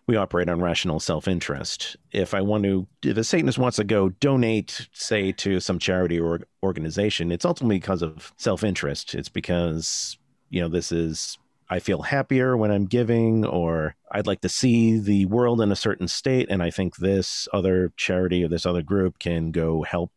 we 0.07 0.15
operate 0.15 0.49
on 0.49 0.61
rational 0.61 0.99
self-interest. 0.99 1.95
If 2.11 2.33
I 2.33 2.41
want 2.41 2.63
to, 2.65 2.87
if 3.03 3.17
a 3.17 3.23
Satanist 3.23 3.57
wants 3.57 3.77
to 3.77 3.83
go 3.83 4.09
donate, 4.09 4.87
say, 4.91 5.31
to 5.33 5.59
some 5.59 5.79
charity 5.79 6.19
or 6.19 6.41
organization, 6.61 7.31
it's 7.31 7.45
ultimately 7.45 7.77
because 7.77 8.01
of 8.01 8.33
self-interest. 8.37 9.15
It's 9.15 9.29
because 9.29 10.17
you 10.49 10.61
know 10.61 10.67
this 10.67 10.91
is 10.91 11.37
I 11.69 11.79
feel 11.79 12.01
happier 12.01 12.57
when 12.57 12.71
I'm 12.71 12.85
giving, 12.85 13.45
or 13.45 13.95
I'd 14.11 14.27
like 14.27 14.41
to 14.41 14.49
see 14.49 14.99
the 14.99 15.25
world 15.25 15.61
in 15.61 15.71
a 15.71 15.75
certain 15.75 16.07
state, 16.07 16.47
and 16.49 16.61
I 16.61 16.69
think 16.69 16.97
this 16.97 17.47
other 17.53 17.93
charity 17.95 18.43
or 18.43 18.49
this 18.49 18.65
other 18.65 18.81
group 18.81 19.19
can 19.19 19.51
go 19.51 19.83
help, 19.83 20.11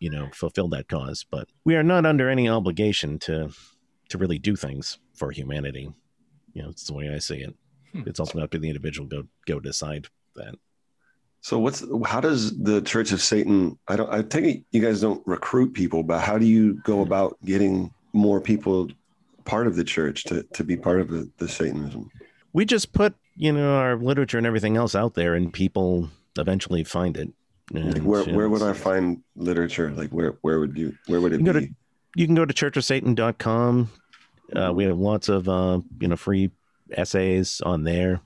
you 0.00 0.10
know, 0.10 0.28
fulfill 0.32 0.68
that 0.68 0.88
cause. 0.88 1.26
But 1.28 1.48
we 1.64 1.74
are 1.74 1.82
not 1.82 2.06
under 2.06 2.28
any 2.28 2.48
obligation 2.48 3.18
to 3.20 3.50
to 4.10 4.18
really 4.18 4.38
do 4.38 4.56
things 4.56 4.98
for 5.14 5.32
humanity. 5.32 5.90
You 6.54 6.62
know, 6.62 6.68
it's 6.70 6.84
the 6.84 6.94
way 6.94 7.12
I 7.14 7.18
see 7.18 7.38
it. 7.38 7.54
Hmm. 7.92 8.02
It's 8.06 8.20
ultimately 8.20 8.44
up 8.44 8.50
to 8.52 8.58
the 8.58 8.68
individual 8.68 9.08
go 9.08 9.24
go 9.46 9.60
decide 9.60 10.08
that. 10.36 10.54
So 11.40 11.58
what's 11.58 11.84
how 12.04 12.20
does 12.20 12.58
the 12.58 12.82
Church 12.82 13.12
of 13.12 13.22
Satan? 13.22 13.78
I 13.88 13.96
don't. 13.96 14.12
I 14.12 14.22
think 14.22 14.64
you 14.72 14.82
guys 14.82 15.00
don't 15.00 15.24
recruit 15.26 15.72
people, 15.72 16.02
but 16.02 16.20
how 16.20 16.38
do 16.38 16.46
you 16.46 16.74
go 16.82 16.96
hmm. 16.96 17.02
about 17.02 17.36
getting 17.44 17.92
more 18.12 18.40
people 18.40 18.88
part 19.44 19.66
of 19.66 19.76
the 19.76 19.84
church 19.84 20.24
to 20.24 20.42
to 20.42 20.64
be 20.64 20.76
part 20.76 21.00
of 21.00 21.08
the, 21.08 21.30
the 21.38 21.48
Satanism? 21.48 22.10
We 22.52 22.64
just 22.64 22.92
put 22.92 23.14
you 23.36 23.52
know 23.52 23.76
our 23.76 23.96
literature 23.96 24.38
and 24.38 24.46
everything 24.46 24.76
else 24.76 24.94
out 24.94 25.14
there, 25.14 25.34
and 25.34 25.52
people 25.52 26.10
eventually 26.36 26.84
find 26.84 27.16
it. 27.16 27.32
And, 27.74 27.94
like 27.94 28.02
where 28.02 28.24
where 28.24 28.48
would 28.48 28.62
I 28.62 28.72
find 28.72 29.22
literature? 29.36 29.90
Like 29.90 30.10
where 30.10 30.38
where 30.40 30.58
would 30.58 30.76
you 30.76 30.96
where 31.06 31.20
would 31.20 31.32
it 31.32 31.40
you 31.40 31.52
be? 31.52 31.66
To, 31.66 31.74
you 32.16 32.26
can 32.26 32.34
go 32.34 32.44
to 32.44 32.54
churchofsatan.com. 32.54 33.90
Uh, 34.54 34.72
we 34.72 34.84
have 34.84 34.98
lots 34.98 35.28
of 35.28 35.48
uh, 35.48 35.80
you 36.00 36.08
know 36.08 36.16
free 36.16 36.50
essays 36.92 37.60
on 37.60 37.84
there. 37.84 38.20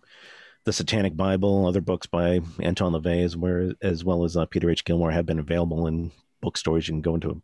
The 0.64 0.72
Satanic 0.72 1.16
Bible, 1.16 1.66
other 1.66 1.80
books 1.80 2.06
by 2.06 2.40
Anton 2.60 2.92
LaVey, 2.92 3.24
as, 3.24 3.36
where, 3.36 3.72
as 3.82 4.04
well 4.04 4.22
as 4.22 4.36
uh, 4.36 4.46
Peter 4.46 4.70
H. 4.70 4.84
Gilmore, 4.84 5.10
have 5.10 5.26
been 5.26 5.40
available 5.40 5.88
in 5.88 6.12
bookstores. 6.40 6.86
You 6.86 6.94
can 6.94 7.02
go 7.02 7.16
into 7.16 7.42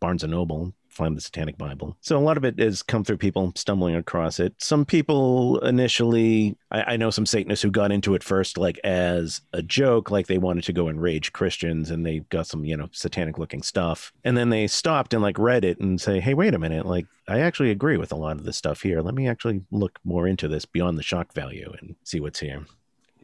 Barnes 0.00 0.24
and 0.24 0.32
Noble 0.32 0.74
find 0.96 1.16
the 1.16 1.20
Satanic 1.20 1.58
Bible. 1.58 1.96
So 2.00 2.16
a 2.16 2.20
lot 2.20 2.36
of 2.36 2.44
it 2.44 2.58
has 2.58 2.82
come 2.82 3.04
through 3.04 3.18
people 3.18 3.52
stumbling 3.54 3.94
across 3.94 4.40
it. 4.40 4.54
Some 4.58 4.84
people 4.84 5.58
initially, 5.60 6.56
I, 6.70 6.94
I, 6.94 6.96
know 6.96 7.10
some 7.10 7.26
Satanists 7.26 7.62
who 7.62 7.70
got 7.70 7.92
into 7.92 8.14
it 8.14 8.24
first, 8.24 8.58
like 8.58 8.80
as 8.82 9.42
a 9.52 9.62
joke, 9.62 10.10
like 10.10 10.26
they 10.26 10.38
wanted 10.38 10.64
to 10.64 10.72
go 10.72 10.88
enrage 10.88 11.32
Christians 11.32 11.90
and 11.90 12.04
they 12.04 12.20
got 12.30 12.46
some, 12.46 12.64
you 12.64 12.76
know, 12.76 12.88
satanic 12.92 13.38
looking 13.38 13.62
stuff. 13.62 14.12
And 14.24 14.36
then 14.36 14.50
they 14.50 14.66
stopped 14.66 15.14
and 15.14 15.22
like 15.22 15.38
read 15.38 15.64
it 15.64 15.78
and 15.78 16.00
say, 16.00 16.20
hey, 16.20 16.34
wait 16.34 16.54
a 16.54 16.58
minute, 16.58 16.86
like 16.86 17.06
I 17.28 17.40
actually 17.40 17.70
agree 17.70 17.96
with 17.96 18.12
a 18.12 18.16
lot 18.16 18.36
of 18.36 18.44
this 18.44 18.56
stuff 18.56 18.82
here. 18.82 19.00
Let 19.02 19.14
me 19.14 19.28
actually 19.28 19.62
look 19.70 19.98
more 20.04 20.26
into 20.26 20.48
this 20.48 20.64
beyond 20.64 20.98
the 20.98 21.02
shock 21.02 21.32
value 21.32 21.72
and 21.78 21.96
see 22.04 22.20
what's 22.20 22.40
here. 22.40 22.66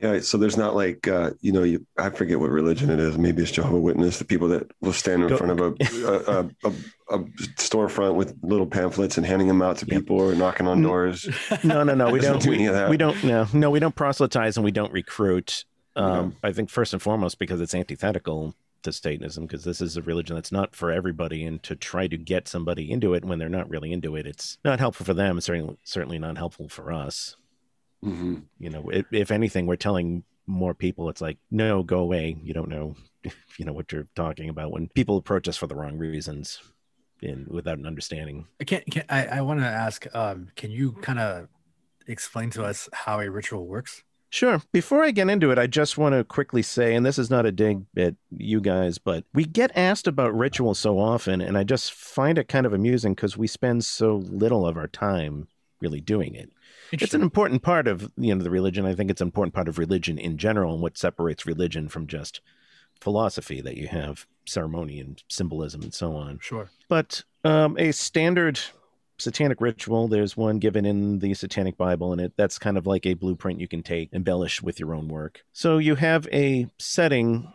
Yeah, 0.03 0.19
so 0.19 0.37
there's 0.37 0.57
not 0.57 0.75
like 0.75 1.07
uh, 1.07 1.31
you 1.41 1.53
know, 1.53 1.63
you 1.63 1.87
I 1.97 2.11
forget 2.11 2.41
what 2.41 2.51
religion 2.51 2.91
it 2.91 2.99
is. 2.99 3.17
Maybe 3.17 3.41
it's 3.43 3.53
Jehovah 3.53 3.79
Witness, 3.79 4.19
the 4.19 4.25
people 4.25 4.49
that 4.49 4.69
will 4.81 4.93
stand 4.93 5.23
in 5.23 5.29
Go. 5.29 5.37
front 5.37 5.53
of 5.53 5.61
a 5.61 5.85
a, 6.05 6.69
a, 6.69 6.73
a, 7.15 7.19
storefront 7.57 8.17
with 8.17 8.37
little 8.43 8.67
pamphlets 8.67 9.17
and 9.17 9.25
handing 9.25 9.47
them 9.47 9.63
out 9.63 9.77
to 9.77 9.87
yep. 9.87 10.01
people 10.01 10.21
or 10.21 10.35
knocking 10.35 10.67
on 10.67 10.83
doors. 10.83 11.29
No, 11.63 11.85
no, 11.85 11.95
no, 11.95 12.11
we 12.11 12.19
don't 12.21 12.43
do 12.43 12.53
any 12.53 12.67
of 12.67 12.75
that. 12.75 12.91
We 12.91 12.97
don't. 12.97 13.23
No, 13.23 13.47
no, 13.53 13.71
we 13.71 13.79
don't 13.79 13.95
proselytize 13.95 14.57
and 14.57 14.65
we 14.65 14.73
don't 14.73 14.93
recruit. 14.93 15.65
Um. 15.95 16.35
I 16.43 16.53
think 16.53 16.69
first 16.69 16.93
and 16.93 17.01
foremost 17.01 17.39
because 17.39 17.61
it's 17.61 17.75
antithetical 17.75 18.57
to 18.83 18.93
Satanism, 18.93 19.47
because 19.47 19.63
this 19.63 19.81
is 19.81 19.97
a 19.97 20.03
religion 20.03 20.35
that's 20.35 20.51
not 20.51 20.75
for 20.75 20.91
everybody, 20.91 21.45
and 21.45 21.63
to 21.63 21.77
try 21.77 22.09
to 22.09 22.17
get 22.17 22.49
somebody 22.49 22.91
into 22.91 23.15
it 23.15 23.25
when 23.25 23.39
they're 23.39 23.49
not 23.49 23.69
really 23.71 23.93
into 23.93 24.17
it, 24.17 24.27
it's 24.27 24.59
not 24.65 24.81
helpful 24.81 25.07
for 25.07 25.15
them. 25.15 25.39
It's 25.39 25.47
certainly 25.47 25.77
certainly 25.85 26.19
not 26.19 26.39
helpful 26.39 26.69
for 26.69 26.93
us. 26.93 27.37
Mm-hmm. 28.05 28.37
You 28.59 28.71
know, 28.71 28.89
if, 28.91 29.07
if 29.13 29.31
anything, 29.31 29.67
we're 29.67 29.77
telling 29.77 30.25
more 30.47 30.75
people 30.75 31.09
it's 31.09 31.21
like, 31.21 31.39
no, 31.51 31.83
go 31.83 31.99
away. 31.99 32.37
You 32.43 32.53
don't 32.53 32.69
know, 32.69 32.97
you 33.57 33.65
know 33.65 33.73
what 33.73 33.93
you're 33.93 34.09
talking 34.15 34.49
about. 34.49 34.73
When 34.73 34.89
people 34.89 35.17
approach 35.17 35.49
us 35.49 35.57
for 35.57 35.67
the 35.67 35.77
wrong 35.77 35.99
reasons, 35.99 36.61
and 37.23 37.47
without 37.49 37.79
an 37.79 37.87
understanding. 37.87 38.47
I 38.61 38.65
can't. 38.65 38.85
Can, 38.91 39.05
I, 39.09 39.27
I 39.27 39.41
want 39.43 39.61
to 39.61 39.67
ask. 39.67 40.07
Um, 40.15 40.49
can 40.57 40.71
you 40.71 40.93
kind 40.93 41.19
of 41.19 41.49
explain 42.07 42.51
to 42.51 42.65
us 42.65 42.89
how 42.93 43.21
a 43.21 43.31
ritual 43.31 43.67
works? 43.67 44.03
Sure. 44.31 44.63
Before 44.73 45.05
I 45.05 45.11
get 45.11 45.29
into 45.29 45.51
it, 45.51 45.59
I 45.59 45.67
just 45.67 45.99
want 45.99 46.15
to 46.15 46.25
quickly 46.25 46.63
say, 46.63 46.95
and 46.95 47.05
this 47.05 47.19
is 47.19 47.29
not 47.29 47.45
a 47.45 47.53
dig 47.53 47.85
at 47.99 48.15
you 48.31 48.63
guys, 48.63 48.97
but 48.97 49.25
we 49.35 49.45
get 49.45 49.71
asked 49.77 50.07
about 50.07 50.35
rituals 50.35 50.79
so 50.79 50.99
often, 50.99 51.43
and 51.43 51.59
I 51.59 51.65
just 51.65 51.93
find 51.93 52.39
it 52.39 52.49
kind 52.49 52.65
of 52.65 52.73
amusing 52.73 53.15
because 53.15 53.37
we 53.37 53.47
spend 53.47 53.85
so 53.85 54.17
little 54.17 54.67
of 54.67 54.79
our 54.79 54.89
time 54.89 55.49
really 55.83 56.01
doing 56.01 56.35
it 56.35 56.51
it's 56.93 57.15
an 57.15 57.23
important 57.23 57.63
part 57.63 57.89
of 57.89 58.11
you 58.17 58.35
know 58.35 58.43
the 58.43 58.51
religion. 58.51 58.85
I 58.85 58.95
think 58.95 59.11
it's 59.11 59.21
an 59.21 59.29
important 59.29 59.55
part 59.55 59.69
of 59.69 59.79
religion 59.79 60.19
in 60.19 60.37
general, 60.37 60.75
and 60.75 60.83
what 60.83 60.99
separates 60.99 61.47
religion 61.47 61.89
from 61.89 62.07
just 62.07 62.41
philosophy 63.01 63.61
that 63.61 63.77
you 63.77 63.89
have 63.89 64.27
ceremony 64.45 65.01
and 65.01 65.23
symbolism 65.29 65.83
and 65.83 65.95
so 65.95 66.15
on. 66.15 66.39
Sure. 66.41 66.71
But 66.89 67.23
Um, 67.45 67.77
a 67.79 67.93
standard 67.93 68.61
satanic 69.19 69.61
ritual. 69.61 70.09
There's 70.09 70.37
one 70.37 70.59
given 70.59 70.85
in 70.85 71.19
the 71.21 71.35
Satanic 71.35 71.77
Bible, 71.77 72.13
and 72.13 72.21
it 72.21 72.33
that's 72.37 72.59
kind 72.59 72.77
of 72.77 72.87
like 72.87 73.07
a 73.07 73.15
blueprint 73.15 73.61
you 73.61 73.69
can 73.69 73.83
take, 73.83 74.09
embellish 74.13 74.63
with 74.63 74.79
your 74.79 74.95
own 74.95 75.09
work. 75.09 75.45
So 75.53 75.79
you 75.79 75.95
have 75.97 76.29
a 76.33 76.69
setting, 76.79 77.53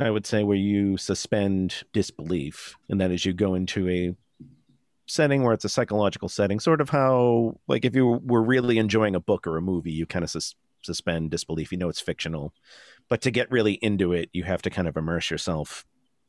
I 0.00 0.10
would 0.10 0.26
say, 0.26 0.44
where 0.44 0.56
you 0.56 0.96
suspend 0.96 1.82
disbelief, 1.92 2.76
and 2.88 3.00
that 3.00 3.10
is 3.10 3.24
you 3.24 3.32
go 3.32 3.54
into 3.54 3.88
a 3.88 4.14
setting 5.06 5.42
where 5.42 5.54
it's 5.54 5.64
a 5.64 5.68
psychological 5.68 6.28
setting, 6.28 6.60
sort 6.60 6.80
of 6.80 6.90
how 6.90 7.58
like 7.68 7.84
if 7.84 7.94
you 7.94 8.20
were 8.24 8.42
really 8.42 8.78
enjoying 8.78 9.14
a 9.14 9.20
book 9.20 9.46
or 9.46 9.56
a 9.56 9.62
movie, 9.62 9.92
you 9.92 10.06
kind 10.06 10.24
of 10.24 10.30
sus- 10.30 10.54
suspend 10.82 11.30
disbelief. 11.30 11.72
You 11.72 11.78
know 11.78 11.88
it's 11.88 12.00
fictional, 12.00 12.52
but 13.08 13.20
to 13.22 13.30
get 13.30 13.50
really 13.50 13.74
into 13.74 14.12
it, 14.12 14.30
you 14.32 14.44
have 14.44 14.62
to 14.62 14.70
kind 14.70 14.88
of 14.88 14.96
immerse 14.96 15.30
yourself 15.30 15.84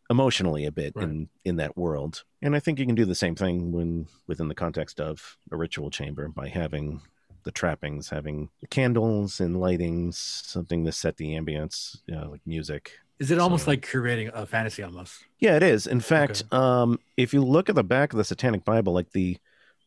emotionally 0.10 0.66
a 0.66 0.72
bit 0.72 0.94
right. 0.96 1.04
in 1.04 1.30
in 1.46 1.56
that 1.58 1.78
world. 1.78 2.24
And 2.42 2.56
I 2.56 2.60
think 2.60 2.80
you 2.80 2.86
can 2.86 2.96
do 2.96 3.06
the 3.06 3.16
same 3.16 3.36
thing 3.36 3.72
when 3.72 4.08
within 4.28 4.48
the 4.48 4.56
context 4.56 5.00
of 5.00 5.38
a 5.52 5.56
ritual 5.56 5.90
chamber 5.90 6.28
by 6.28 6.50
having 6.50 7.02
the 7.44 7.52
trappings, 7.52 8.10
having 8.10 8.50
candles 8.70 9.40
and 9.40 9.58
lightings, 9.58 10.16
something 10.16 10.86
to 10.86 10.92
set 10.92 11.18
the 11.18 11.34
ambience, 11.34 11.98
you 12.08 12.16
know, 12.16 12.30
like 12.32 12.42
music. 12.46 12.94
Is 13.24 13.32
it 13.32 13.40
almost 13.40 13.64
so, 13.64 13.72
like 13.72 13.86
curating 13.86 14.30
a 14.34 14.46
fantasy 14.46 14.84
almost? 14.84 15.24
Yeah, 15.40 15.56
it 15.56 15.64
is. 15.64 15.88
In 15.88 16.02
fact, 16.02 16.44
okay. 16.52 16.58
um, 16.58 17.00
if 17.16 17.34
you 17.34 17.42
look 17.42 17.70
at 17.70 17.76
the 17.76 17.84
back 17.84 18.12
of 18.12 18.18
the 18.18 18.26
Satanic 18.26 18.66
Bible, 18.66 18.92
like 18.92 19.12
the 19.12 19.38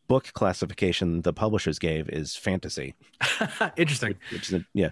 book 0.09 0.33
classification 0.33 1.20
the 1.20 1.35
publishers 1.35 1.79
gave 1.79 2.09
is 2.09 2.35
fantasy. 2.35 2.94
Interesting. 3.77 4.14
Which, 4.33 4.51
which 4.51 4.64
yeah, 4.72 4.88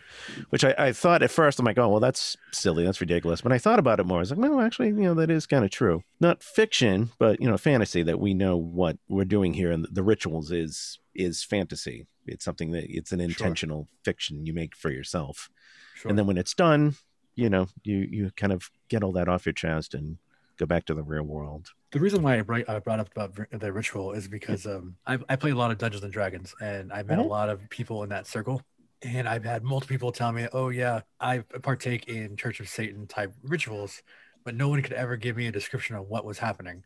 which 0.51 0.63
I, 0.63 0.75
I, 0.77 0.93
thought 0.93 1.23
at 1.23 1.31
first 1.31 1.59
I'm 1.59 1.65
like, 1.65 1.79
oh 1.79 1.89
well, 1.89 2.01
that's 2.01 2.37
silly, 2.53 2.85
that's 2.85 3.01
ridiculous. 3.01 3.41
But 3.41 3.53
I 3.53 3.57
thought 3.57 3.79
about 3.79 3.99
it 3.99 4.05
more. 4.05 4.19
I 4.19 4.21
was 4.21 4.31
like, 4.31 4.39
well, 4.39 4.61
actually, 4.61 4.89
you 4.89 4.95
know, 4.95 5.15
that 5.15 5.31
is 5.31 5.47
kind 5.47 5.65
of 5.65 5.71
true. 5.71 6.03
Not 6.21 6.43
fiction, 6.43 7.13
but 7.19 7.41
you 7.41 7.49
know, 7.49 7.57
fantasy 7.57 8.03
that 8.03 8.21
we 8.21 8.35
know 8.35 8.59
what 8.59 8.99
we're 9.09 9.25
doing 9.25 9.55
here, 9.55 9.71
and 9.71 9.87
the 9.91 10.03
rituals 10.03 10.51
is 10.53 10.99
is 11.15 11.43
fantasy. 11.43 12.07
It's 12.27 12.45
something 12.45 12.73
that 12.73 12.85
it's 12.91 13.13
an 13.13 13.21
intentional 13.23 13.89
sure. 13.89 13.99
fiction 14.05 14.45
you 14.45 14.53
make 14.53 14.77
for 14.77 14.91
yourself, 14.91 15.49
sure. 15.95 16.11
and 16.11 16.19
then 16.19 16.27
when 16.27 16.37
it's 16.37 16.53
done, 16.53 16.97
you 17.37 17.51
know, 17.51 17.69
you 17.83 17.97
you 18.11 18.31
kind 18.37 18.53
of 18.53 18.71
get 18.89 19.03
all 19.03 19.13
that 19.13 19.29
off 19.29 19.47
your 19.47 19.53
chest 19.53 19.95
and 19.95 20.19
go 20.57 20.67
back 20.67 20.85
to 20.87 20.95
the 20.95 21.03
real 21.03 21.25
world. 21.25 21.71
The 21.91 22.01
reason 22.01 22.23
why 22.23 22.39
I 22.39 22.43
brought, 22.43 22.69
I 22.69 22.79
brought 22.79 23.01
up 23.01 23.11
about 23.15 23.35
the 23.51 23.73
ritual 23.73 24.13
is 24.13 24.29
because 24.29 24.67
um, 24.67 24.97
I, 25.07 25.19
I 25.29 25.37
play 25.37 25.51
a 25.51 25.55
lot 25.55 25.71
of 25.71 25.79
Dungeons 25.79 26.05
and 26.05 26.13
Dragons, 26.13 26.55
and 26.61 26.93
I've 26.93 27.07
met 27.07 27.19
mm-hmm. 27.19 27.27
a 27.27 27.31
lot 27.31 27.49
of 27.49 27.69
people 27.71 28.03
in 28.03 28.09
that 28.11 28.27
circle. 28.27 28.63
And 29.03 29.29
I've 29.29 29.45
had 29.45 29.63
multiple 29.63 29.93
people 29.93 30.13
tell 30.13 30.33
me, 30.33 30.49
"Oh 30.53 30.71
yeah, 30.71 31.03
I 31.21 31.39
partake 31.39 32.09
in 32.09 32.37
Church 32.37 32.61
of 32.61 32.69
Satan 32.69 33.07
type 33.07 33.33
rituals," 33.43 34.03
but 34.45 34.55
no 34.55 34.69
one 34.69 34.81
could 34.83 34.95
ever 34.95 35.17
give 35.17 35.37
me 35.37 35.47
a 35.47 35.53
description 35.53 35.97
of 35.97 36.09
what 36.09 36.25
was 36.25 36.39
happening. 36.39 36.85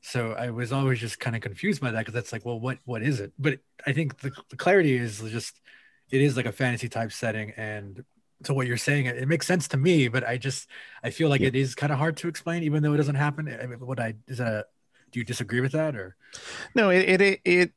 So 0.00 0.32
I 0.32 0.50
was 0.50 0.72
always 0.72 1.00
just 1.00 1.18
kind 1.18 1.34
of 1.34 1.42
confused 1.42 1.80
by 1.80 1.90
that 1.90 1.98
because 1.98 2.14
that's 2.14 2.32
like, 2.32 2.44
well, 2.44 2.60
what 2.60 2.78
what 2.84 3.02
is 3.02 3.18
it? 3.18 3.32
But 3.38 3.58
I 3.84 3.92
think 3.92 4.20
the, 4.20 4.30
the 4.50 4.56
clarity 4.56 4.96
is 4.96 5.20
just 5.20 5.60
it 6.10 6.20
is 6.20 6.36
like 6.36 6.46
a 6.46 6.52
fantasy 6.52 6.88
type 6.88 7.10
setting, 7.10 7.50
and 7.56 8.04
to 8.44 8.54
what 8.54 8.66
you're 8.66 8.76
saying 8.76 9.06
it, 9.06 9.16
it, 9.16 9.28
makes 9.28 9.46
sense 9.46 9.68
to 9.68 9.76
me 9.76 10.08
but 10.08 10.26
i 10.26 10.36
just 10.36 10.68
i 11.02 11.10
feel 11.10 11.28
like 11.28 11.40
yeah. 11.40 11.48
it 11.48 11.56
is 11.56 11.74
kind 11.74 11.92
of 11.92 11.98
hard 11.98 12.16
to 12.16 12.28
explain 12.28 12.62
even 12.62 12.82
though 12.82 12.92
it 12.92 12.98
doesn't 12.98 13.14
happen. 13.14 13.48
I 13.48 13.66
mean, 13.66 13.80
what 13.80 14.00
i 14.00 14.14
is 14.28 14.38
that 14.38 14.52
a, 14.52 14.64
do 15.12 15.20
you 15.20 15.24
disagree 15.24 15.60
with 15.60 15.72
that 15.72 15.96
or? 15.96 16.16
No 16.74 16.90
it, 16.90 17.20
it 17.20 17.40
it 17.44 17.72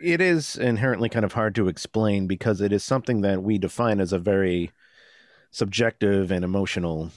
it 0.00 0.20
is 0.20 0.56
inherently 0.56 1.08
kind 1.08 1.24
of 1.24 1.32
hard 1.32 1.54
to 1.56 1.68
explain 1.68 2.26
because 2.26 2.60
it 2.60 2.72
is 2.72 2.84
something 2.84 3.22
that 3.22 3.42
we 3.42 3.58
define 3.58 4.00
as 4.00 4.12
a 4.12 4.18
very 4.18 4.70
subjective 5.50 6.30
and 6.30 6.44
emotional 6.44 7.10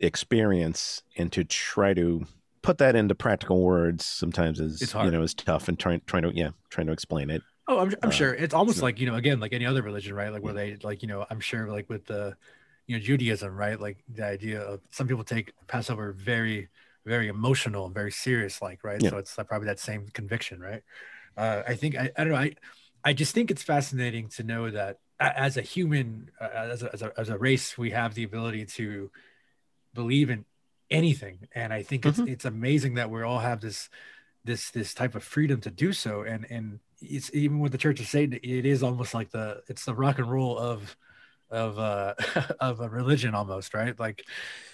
experience 0.00 1.02
and 1.16 1.32
to 1.32 1.44
try 1.44 1.94
to 1.94 2.26
put 2.62 2.78
that 2.78 2.94
into 2.94 3.14
practical 3.14 3.62
words 3.62 4.04
sometimes 4.04 4.60
is 4.60 4.94
you 4.94 5.10
know 5.10 5.22
is 5.22 5.34
tough 5.34 5.68
and 5.68 5.78
trying 5.78 6.00
trying 6.06 6.22
to 6.22 6.30
yeah 6.34 6.50
trying 6.68 6.86
to 6.86 6.92
explain 6.92 7.30
it 7.30 7.42
Oh, 7.70 7.78
I'm, 7.78 7.94
I'm 8.02 8.08
uh, 8.08 8.12
sure 8.12 8.34
it's 8.34 8.52
almost 8.52 8.82
like 8.82 8.98
you 8.98 9.06
know, 9.06 9.14
again, 9.14 9.38
like 9.38 9.52
any 9.52 9.64
other 9.64 9.80
religion, 9.80 10.12
right? 10.12 10.32
Like 10.32 10.42
where 10.42 10.52
they 10.52 10.76
like 10.82 11.02
you 11.02 11.08
know, 11.08 11.24
I'm 11.30 11.38
sure 11.38 11.70
like 11.70 11.88
with 11.88 12.04
the 12.04 12.36
you 12.88 12.96
know 12.96 13.00
Judaism, 13.00 13.54
right? 13.54 13.80
Like 13.80 14.02
the 14.12 14.24
idea 14.24 14.60
of 14.60 14.80
some 14.90 15.06
people 15.06 15.22
take 15.22 15.52
Passover 15.68 16.12
very, 16.12 16.68
very 17.06 17.28
emotional 17.28 17.86
and 17.86 17.94
very 17.94 18.10
serious, 18.10 18.60
like 18.60 18.82
right. 18.82 19.00
Yeah. 19.00 19.10
So 19.10 19.18
it's 19.18 19.36
probably 19.36 19.66
that 19.66 19.78
same 19.78 20.08
conviction, 20.12 20.58
right? 20.60 20.82
Uh, 21.36 21.62
I 21.66 21.76
think 21.76 21.96
I, 21.96 22.10
I 22.18 22.24
don't 22.24 22.32
know. 22.32 22.40
I 22.40 22.56
I 23.04 23.12
just 23.12 23.36
think 23.36 23.52
it's 23.52 23.62
fascinating 23.62 24.28
to 24.30 24.42
know 24.42 24.68
that 24.72 24.98
as 25.20 25.56
a 25.56 25.62
human, 25.62 26.32
uh, 26.40 26.48
as 26.52 26.82
a, 26.82 26.92
as 26.92 27.02
a 27.02 27.12
as 27.16 27.28
a 27.28 27.38
race, 27.38 27.78
we 27.78 27.90
have 27.92 28.14
the 28.14 28.24
ability 28.24 28.66
to 28.66 29.12
believe 29.94 30.28
in 30.28 30.44
anything, 30.90 31.46
and 31.54 31.72
I 31.72 31.84
think 31.84 32.02
mm-hmm. 32.02 32.22
it's 32.22 32.30
it's 32.32 32.44
amazing 32.44 32.94
that 32.94 33.10
we 33.10 33.22
all 33.22 33.38
have 33.38 33.60
this 33.60 33.88
this 34.44 34.72
this 34.72 34.92
type 34.92 35.14
of 35.14 35.22
freedom 35.22 35.60
to 35.60 35.70
do 35.70 35.92
so 35.92 36.22
and 36.22 36.46
and 36.50 36.80
it's 37.00 37.30
even 37.34 37.60
with 37.60 37.72
the 37.72 37.78
Church 37.78 38.00
of 38.00 38.06
Satan, 38.06 38.38
it 38.42 38.66
is 38.66 38.82
almost 38.82 39.14
like 39.14 39.30
the 39.30 39.62
it's 39.68 39.84
the 39.84 39.94
rock 39.94 40.18
and 40.18 40.30
roll 40.30 40.58
of 40.58 40.96
of 41.50 41.78
uh 41.78 42.14
of 42.60 42.80
a 42.80 42.88
religion 42.88 43.34
almost, 43.34 43.74
right? 43.74 43.98
Like 43.98 44.24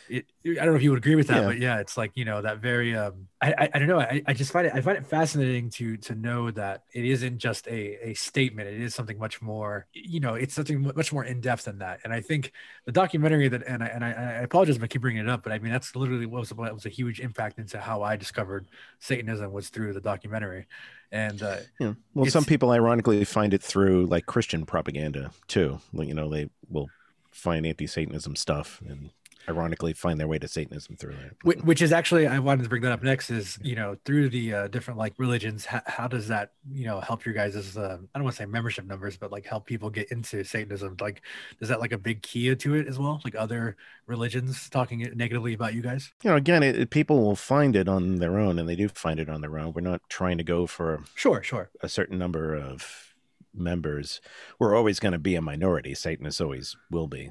it, 0.08 0.26
I 0.44 0.54
don't 0.54 0.66
know 0.66 0.74
if 0.74 0.82
you 0.82 0.90
would 0.90 0.98
agree 0.98 1.14
with 1.14 1.28
that, 1.28 1.42
yeah. 1.42 1.46
but 1.46 1.58
yeah, 1.58 1.80
it's 1.80 1.96
like 1.96 2.12
you 2.14 2.24
know 2.24 2.42
that 2.42 2.58
very. 2.58 2.96
Um, 2.96 3.28
I, 3.40 3.52
I, 3.52 3.70
I 3.74 3.78
don't 3.78 3.88
know. 3.88 4.00
I, 4.00 4.22
I 4.26 4.32
just 4.34 4.52
find 4.52 4.66
it 4.66 4.72
I 4.74 4.80
find 4.80 4.96
it 4.96 5.06
fascinating 5.06 5.70
to 5.70 5.96
to 5.98 6.14
know 6.14 6.50
that 6.52 6.84
it 6.92 7.04
isn't 7.04 7.38
just 7.38 7.66
a 7.66 8.10
a 8.10 8.14
statement. 8.14 8.68
It 8.68 8.80
is 8.80 8.94
something 8.94 9.18
much 9.18 9.42
more. 9.42 9.86
You 9.92 10.20
know, 10.20 10.34
it's 10.34 10.54
something 10.54 10.80
much 10.82 11.12
more 11.12 11.24
in 11.24 11.40
depth 11.40 11.64
than 11.64 11.78
that. 11.78 12.00
And 12.04 12.12
I 12.12 12.20
think 12.20 12.52
the 12.84 12.92
documentary 12.92 13.48
that 13.48 13.64
and 13.66 13.82
I 13.82 13.86
and 13.86 14.04
I, 14.04 14.10
I 14.10 14.32
apologize 14.42 14.76
if 14.76 14.82
I 14.82 14.86
keep 14.86 15.02
bringing 15.02 15.22
it 15.22 15.28
up, 15.28 15.42
but 15.42 15.52
I 15.52 15.58
mean 15.58 15.72
that's 15.72 15.96
literally 15.96 16.26
what 16.26 16.40
was 16.40 16.54
what 16.54 16.72
was 16.72 16.86
a 16.86 16.90
huge 16.90 17.20
impact 17.20 17.58
into 17.58 17.80
how 17.80 18.02
I 18.02 18.16
discovered 18.16 18.68
Satanism 19.00 19.52
was 19.52 19.68
through 19.70 19.92
the 19.92 20.00
documentary. 20.00 20.66
And 21.12 21.42
uh, 21.42 21.58
yeah, 21.78 21.94
well, 22.14 22.26
some 22.26 22.44
people 22.44 22.70
ironically 22.70 23.24
find 23.24 23.54
it 23.54 23.62
through 23.62 24.06
like 24.06 24.26
Christian 24.26 24.66
propaganda 24.66 25.30
too. 25.46 25.80
You 25.92 26.14
know, 26.14 26.28
they 26.28 26.50
will 26.68 26.88
find 27.30 27.66
anti-Satanism 27.66 28.36
stuff 28.36 28.82
and 28.88 29.10
ironically 29.48 29.92
find 29.92 30.18
their 30.18 30.28
way 30.28 30.38
to 30.38 30.48
Satanism 30.48 30.96
through 30.96 31.14
that. 31.14 31.64
Which 31.64 31.82
is 31.82 31.92
actually, 31.92 32.26
I 32.26 32.38
wanted 32.38 32.64
to 32.64 32.68
bring 32.68 32.82
that 32.82 32.92
up 32.92 33.02
next 33.02 33.30
is, 33.30 33.58
you 33.62 33.76
know, 33.76 33.96
through 34.04 34.30
the 34.30 34.54
uh, 34.54 34.68
different 34.68 34.98
like 34.98 35.14
religions, 35.18 35.64
how, 35.64 35.82
how, 35.86 36.08
does 36.08 36.28
that, 36.28 36.52
you 36.70 36.86
know, 36.86 37.00
help 37.00 37.24
your 37.24 37.34
guys' 37.34 37.76
uh, 37.76 37.98
I 38.14 38.18
don't 38.18 38.24
want 38.24 38.36
to 38.36 38.42
say 38.42 38.46
membership 38.46 38.84
numbers, 38.86 39.16
but 39.16 39.30
like 39.30 39.46
help 39.46 39.66
people 39.66 39.90
get 39.90 40.10
into 40.10 40.44
Satanism? 40.44 40.96
Like, 41.00 41.22
is 41.60 41.68
that 41.68 41.80
like 41.80 41.92
a 41.92 41.98
big 41.98 42.22
key 42.22 42.54
to 42.54 42.74
it 42.74 42.86
as 42.86 42.98
well? 42.98 43.20
Like 43.24 43.34
other 43.34 43.76
religions 44.06 44.68
talking 44.68 45.10
negatively 45.14 45.54
about 45.54 45.74
you 45.74 45.82
guys? 45.82 46.12
You 46.22 46.30
know, 46.30 46.36
again, 46.36 46.62
it, 46.62 46.90
people 46.90 47.22
will 47.22 47.36
find 47.36 47.76
it 47.76 47.88
on 47.88 48.16
their 48.16 48.38
own 48.38 48.58
and 48.58 48.68
they 48.68 48.76
do 48.76 48.88
find 48.88 49.20
it 49.20 49.28
on 49.28 49.40
their 49.40 49.58
own. 49.58 49.72
We're 49.72 49.80
not 49.80 50.02
trying 50.08 50.38
to 50.38 50.44
go 50.44 50.66
for 50.66 51.04
sure, 51.14 51.42
sure, 51.42 51.70
a 51.80 51.88
certain 51.88 52.18
number 52.18 52.54
of 52.54 53.14
members. 53.54 54.20
We're 54.58 54.76
always 54.76 55.00
going 55.00 55.12
to 55.12 55.18
be 55.18 55.34
a 55.34 55.40
minority. 55.40 55.94
Satanists 55.94 56.40
always 56.40 56.76
will 56.90 57.08
be 57.08 57.30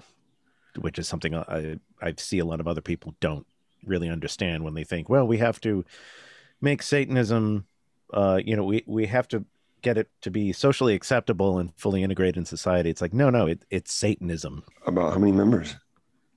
which 0.77 0.99
is 0.99 1.07
something 1.07 1.35
I 1.35 1.79
I 2.05 2.13
see 2.17 2.39
a 2.39 2.45
lot 2.45 2.59
of 2.59 2.67
other 2.67 2.81
people 2.81 3.15
don't 3.19 3.45
really 3.85 4.09
understand 4.09 4.63
when 4.63 4.73
they 4.73 4.83
think, 4.83 5.09
well, 5.09 5.27
we 5.27 5.37
have 5.39 5.59
to 5.61 5.83
make 6.61 6.81
Satanism, 6.81 7.65
uh, 8.13 8.39
you 8.43 8.55
know, 8.55 8.63
we 8.63 8.83
we 8.85 9.07
have 9.07 9.27
to 9.29 9.45
get 9.81 9.97
it 9.97 10.09
to 10.21 10.31
be 10.31 10.51
socially 10.51 10.95
acceptable 10.95 11.59
and 11.59 11.71
fully 11.77 12.03
integrated 12.03 12.37
in 12.37 12.45
society. 12.45 12.89
It's 12.89 13.01
like, 13.01 13.13
no, 13.13 13.29
no, 13.29 13.45
it, 13.45 13.65
it's 13.69 13.93
Satanism. 13.93 14.63
About 14.87 15.13
how 15.13 15.19
many 15.19 15.31
members? 15.31 15.75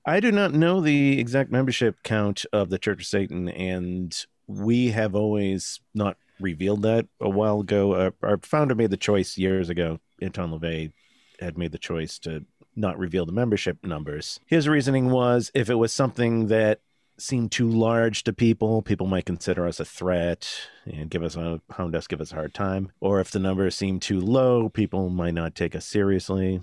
I 0.05 0.19
do 0.19 0.31
not 0.31 0.53
know 0.53 0.81
the 0.81 1.19
exact 1.19 1.51
membership 1.51 2.03
count 2.03 2.45
of 2.53 2.69
the 2.69 2.77
Church 2.77 3.01
of 3.01 3.07
Satan, 3.07 3.49
and 3.49 4.15
we 4.47 4.89
have 4.89 5.15
always 5.15 5.81
not 5.93 6.17
revealed 6.39 6.83
that 6.83 7.07
a 7.19 7.29
while 7.29 7.61
ago. 7.61 7.95
Our, 7.95 8.13
our 8.23 8.37
founder 8.41 8.75
made 8.75 8.91
the 8.91 8.97
choice 8.97 9.37
years 9.37 9.69
ago. 9.69 9.99
Anton 10.21 10.51
LaVey 10.51 10.91
had 11.39 11.57
made 11.57 11.71
the 11.71 11.77
choice 11.77 12.19
to 12.19 12.45
not 12.79 12.97
reveal 12.97 13.25
the 13.25 13.31
membership 13.31 13.85
numbers. 13.85 14.39
His 14.45 14.67
reasoning 14.67 15.09
was 15.09 15.51
if 15.53 15.69
it 15.69 15.75
was 15.75 15.91
something 15.91 16.47
that 16.47 16.79
seemed 17.17 17.51
too 17.51 17.67
large 17.67 18.23
to 18.23 18.33
people, 18.33 18.81
people 18.81 19.07
might 19.07 19.25
consider 19.25 19.67
us 19.67 19.79
a 19.79 19.85
threat 19.85 20.49
and 20.85 21.09
give 21.09 21.23
us 21.23 21.35
a 21.35 21.61
hound 21.71 21.95
us, 21.95 22.07
give 22.07 22.21
us 22.21 22.31
a 22.31 22.35
hard 22.35 22.53
time. 22.53 22.91
Or 22.99 23.19
if 23.19 23.31
the 23.31 23.39
numbers 23.39 23.75
seemed 23.75 24.01
too 24.01 24.19
low, 24.19 24.69
people 24.69 25.09
might 25.09 25.33
not 25.33 25.55
take 25.55 25.75
us 25.75 25.85
seriously. 25.85 26.61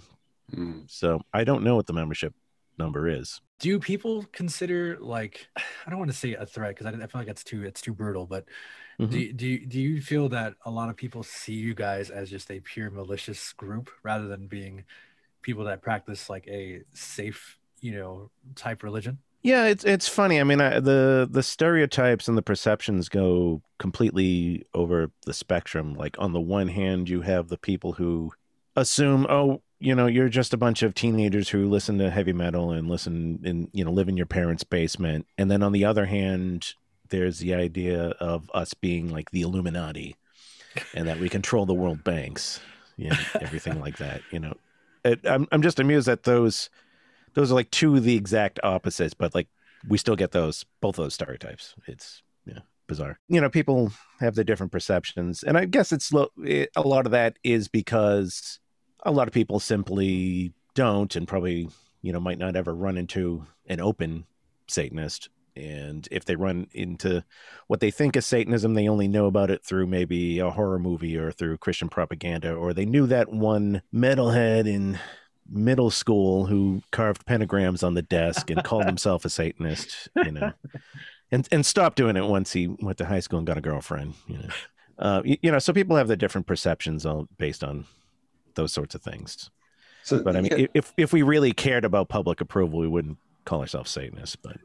Mm. 0.55 0.91
So 0.91 1.21
I 1.33 1.45
don't 1.45 1.63
know 1.63 1.77
what 1.77 1.87
the 1.87 1.93
membership 1.93 2.35
number 2.79 3.09
is. 3.09 3.41
Do 3.59 3.79
people 3.79 4.25
consider 4.33 4.99
like 5.01 5.49
I 5.87 5.91
don't 5.91 5.99
want 5.99 6.11
to 6.11 6.17
say 6.17 6.35
a 6.35 6.47
threat 6.47 6.77
because 6.77 6.87
I, 6.87 6.91
I, 6.91 7.07
feel 7.07 7.21
like 7.21 7.29
it's 7.29 7.45
too 7.45 7.65
it's 7.65 7.81
too 7.81 7.93
brutal, 7.93 8.27
but 8.27 8.45
mm-hmm. 8.99 9.11
do 9.11 9.33
do 9.33 9.67
do 9.67 9.81
you 9.81 10.01
feel 10.01 10.29
that 10.31 10.55
a 10.65 10.71
lot 10.71 10.89
of 10.89 10.97
people 10.97 11.23
see 11.23 11.55
you 11.55 11.75
guys 11.75 12.11
as 12.11 12.31
just 12.31 12.51
a 12.51 12.61
pure 12.61 12.91
malicious 12.91 13.53
group 13.53 13.91
rather 14.03 14.29
than 14.29 14.47
being 14.47 14.85
people 15.47 15.65
that 15.65 15.81
practice 15.81 16.29
like 16.29 16.47
a 16.49 16.83
safe, 16.93 17.57
you 17.81 17.93
know, 17.93 18.31
type 18.57 18.83
religion? 18.83 19.19
Yeah, 19.43 19.67
it's 19.67 19.85
it's 19.85 20.09
funny. 20.09 20.41
I 20.41 20.45
mean, 20.45 20.61
I, 20.61 20.81
the 20.81 21.29
the 21.31 21.43
stereotypes 21.43 22.27
and 22.27 22.37
the 22.37 22.43
perceptions 22.43 23.09
go 23.09 23.63
completely 23.79 24.67
over 24.75 25.13
the 25.25 25.33
spectrum. 25.33 25.95
Like 25.95 26.17
on 26.19 26.33
the 26.33 26.41
one 26.41 26.67
hand, 26.67 27.09
you 27.09 27.21
have 27.23 27.47
the 27.47 27.57
people 27.57 27.93
who 27.93 28.33
assume, 28.75 29.25
oh, 29.31 29.63
you 29.79 29.95
know, 29.95 30.07
you're 30.07 30.29
just 30.29 30.53
a 30.53 30.57
bunch 30.57 30.83
of 30.83 30.95
teenagers 30.95 31.49
who 31.49 31.69
listen 31.69 31.97
to 31.99 32.11
heavy 32.11 32.33
metal 32.33 32.73
and 32.73 32.89
listen 32.89 33.41
and 33.45 33.69
you 33.73 33.85
know 33.85 33.93
live 33.93 34.09
in 34.09 34.17
your 34.17 34.27
parents' 34.27 34.65
basement. 34.65 35.27
And 35.39 35.49
then 35.49 35.63
on 35.63 35.71
the 35.71 35.85
other 35.85 36.07
hand, 36.07 36.75
there's 37.11 37.39
the 37.39 37.55
idea 37.55 38.09
of 38.19 38.51
us 38.53 38.75
being 38.75 39.13
like 39.13 39.31
the 39.31 39.43
Illuminati 39.43 40.17
and 40.93 41.07
that 41.07 41.21
we 41.21 41.29
control 41.29 41.67
the 41.67 41.75
world 41.75 42.03
banks 42.03 42.59
and 42.99 43.17
everything 43.41 43.81
like 43.87 43.99
that. 43.99 44.23
You 44.33 44.41
know, 44.41 44.57
it, 45.07 45.21
I'm 45.25 45.47
I'm 45.53 45.63
just 45.63 45.81
amused 45.81 46.09
that 46.09 46.25
those 46.25 46.71
those 47.35 47.51
are 47.51 47.55
like 47.55 47.71
two 47.71 47.97
of 47.97 48.05
the 48.05 48.17
exact 48.17 48.61
opposites, 48.63 49.15
but 49.15 49.35
like 49.35 49.49
we 49.89 49.99
still 49.99 50.17
get 50.17 50.33
those 50.33 50.65
both 50.81 50.97
those 50.97 51.15
stereotypes. 51.15 51.75
It's 51.87 52.23
yeah, 52.47 52.61
bizarre. 52.87 53.19
You 53.29 53.41
know, 53.41 53.51
people 53.51 53.93
have 54.21 54.35
their 54.35 54.45
different 54.45 54.73
perceptions, 54.73 55.43
and 55.43 55.57
I 55.57 55.67
guess 55.67 55.93
it's 55.93 56.13
it, 56.39 56.71
a 56.77 56.83
lot 56.83 57.07
of 57.07 57.13
that 57.13 57.39
is 57.45 57.69
because 57.69 58.59
a 59.05 59.13
lot 59.13 59.29
of 59.29 59.35
people 59.35 59.61
simply 59.61 60.53
don't, 60.75 61.15
and 61.15 61.29
probably 61.29 61.69
you 62.03 62.13
know 62.13 62.21
might 62.21 62.39
not 62.39 62.57
ever 62.57 62.75
run 62.75 62.99
into 62.99 63.47
an 63.67 63.81
open 63.81 64.27
Satanist 64.69 65.29
and 65.57 66.09
if 66.11 66.25
they 66.25 66.37
run 66.37 66.67
into 66.73 67.25
what 67.67 67.81
they 67.81 67.91
think 67.91 68.17
is 68.17 68.27
satanism 68.27 68.75
they 68.75 68.89
only 68.89 69.09
know 69.09 69.27
about 69.27 69.51
it 69.51 69.65
through 69.65 69.87
maybe 69.87 70.39
a 70.39 70.51
horror 70.51 70.79
movie 70.79 71.17
or 71.17 71.31
through 71.31 71.57
christian 71.59 71.89
propaganda 71.89 72.53
or 72.53 72.73
they 72.73 72.85
knew 72.85 73.07
that 73.07 73.33
one 73.33 73.83
metalhead 73.93 74.67
in 74.67 74.99
middle 75.49 75.91
school 75.91 76.47
who 76.47 76.83
carved 76.91 77.25
pentagrams 77.27 77.85
on 77.85 77.95
the 77.95 78.03
desk 78.03 78.51
and 78.51 78.65
called 78.65 78.85
himself 78.87 79.25
a 79.25 79.31
satanist 79.31 80.09
you 80.25 80.33
know 80.33 80.53
and 81.31 81.49
and 81.51 81.65
stopped 81.65 81.97
doing 81.97 82.17
it 82.17 82.27
once 82.27 82.53
he 82.53 82.67
went 82.67 82.99
to 82.99 83.07
high 83.07 83.21
school 83.21 83.39
and 83.39 83.47
got 83.47 83.59
a 83.59 83.63
girlfriend 83.63 84.15
you 84.27 84.39
know 84.39 84.49
uh, 84.99 85.23
you, 85.25 85.37
you 85.43 85.53
know 85.53 85.59
so 85.59 85.73
people 85.73 85.97
have 85.97 86.09
the 86.09 86.17
different 86.17 86.47
perceptions 86.47 87.05
all 87.05 87.29
based 87.37 87.63
on 87.63 87.85
those 88.55 88.73
sorts 88.73 88.95
of 88.95 89.03
things 89.03 89.51
so, 90.07 90.23
but 90.23 90.37
I 90.37 90.41
mean, 90.41 90.53
yeah. 90.57 90.67
if 90.73 90.95
if 90.97 91.13
we 91.13 91.23
really 91.23 91.53
cared 91.53 91.85
about 91.85 92.09
public 92.09 92.41
approval, 92.41 92.79
we 92.79 92.87
wouldn't 92.87 93.19
call 93.45 93.61
ourselves 93.61 93.91
Satanists. 93.91 94.37
But 94.37 94.59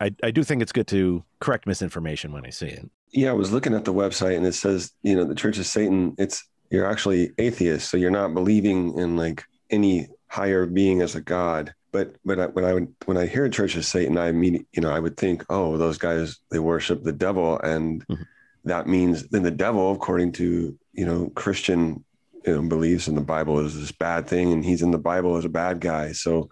I, 0.00 0.14
I 0.22 0.30
do 0.30 0.42
think 0.42 0.62
it's 0.62 0.72
good 0.72 0.86
to 0.88 1.24
correct 1.40 1.66
misinformation 1.66 2.32
when 2.32 2.46
I 2.46 2.50
see 2.50 2.66
it. 2.66 2.90
Yeah, 3.12 3.30
I 3.30 3.34
was 3.34 3.52
looking 3.52 3.74
at 3.74 3.84
the 3.84 3.92
website 3.92 4.36
and 4.36 4.46
it 4.46 4.54
says, 4.54 4.92
you 5.02 5.16
know, 5.16 5.24
the 5.24 5.34
Church 5.34 5.58
of 5.58 5.66
Satan, 5.66 6.14
it's 6.18 6.44
you're 6.70 6.86
actually 6.86 7.32
atheist, 7.38 7.90
so 7.90 7.96
you're 7.96 8.10
not 8.10 8.34
believing 8.34 8.98
in 8.98 9.16
like 9.16 9.44
any 9.70 10.08
higher 10.26 10.66
being 10.66 11.00
as 11.00 11.14
a 11.14 11.20
god. 11.20 11.74
But 11.90 12.16
but 12.24 12.38
I, 12.38 12.46
when 12.46 12.64
I 12.64 12.74
would 12.74 12.94
when 13.06 13.16
I 13.16 13.26
hear 13.26 13.48
Church 13.48 13.76
of 13.76 13.84
Satan, 13.84 14.18
I 14.18 14.32
mean, 14.32 14.66
you 14.72 14.82
know, 14.82 14.90
I 14.90 14.98
would 14.98 15.16
think, 15.16 15.44
oh, 15.48 15.78
those 15.78 15.96
guys 15.96 16.38
they 16.50 16.58
worship 16.58 17.02
the 17.02 17.12
devil, 17.12 17.58
and 17.60 18.06
mm-hmm. 18.06 18.22
that 18.64 18.86
means 18.86 19.26
then 19.28 19.42
the 19.42 19.50
devil, 19.50 19.92
according 19.92 20.32
to 20.32 20.78
you 20.92 21.06
know 21.06 21.30
Christian 21.34 22.04
you 22.46 22.54
know, 22.54 22.68
beliefs 22.68 23.08
in 23.08 23.14
the 23.14 23.22
Bible, 23.22 23.58
is 23.60 23.78
this 23.78 23.92
bad 23.92 24.26
thing, 24.26 24.52
and 24.52 24.64
he's 24.64 24.82
in 24.82 24.90
the 24.90 24.98
Bible 24.98 25.36
as 25.36 25.46
a 25.46 25.50
bad 25.50 25.80
guy. 25.80 26.12
So 26.12 26.50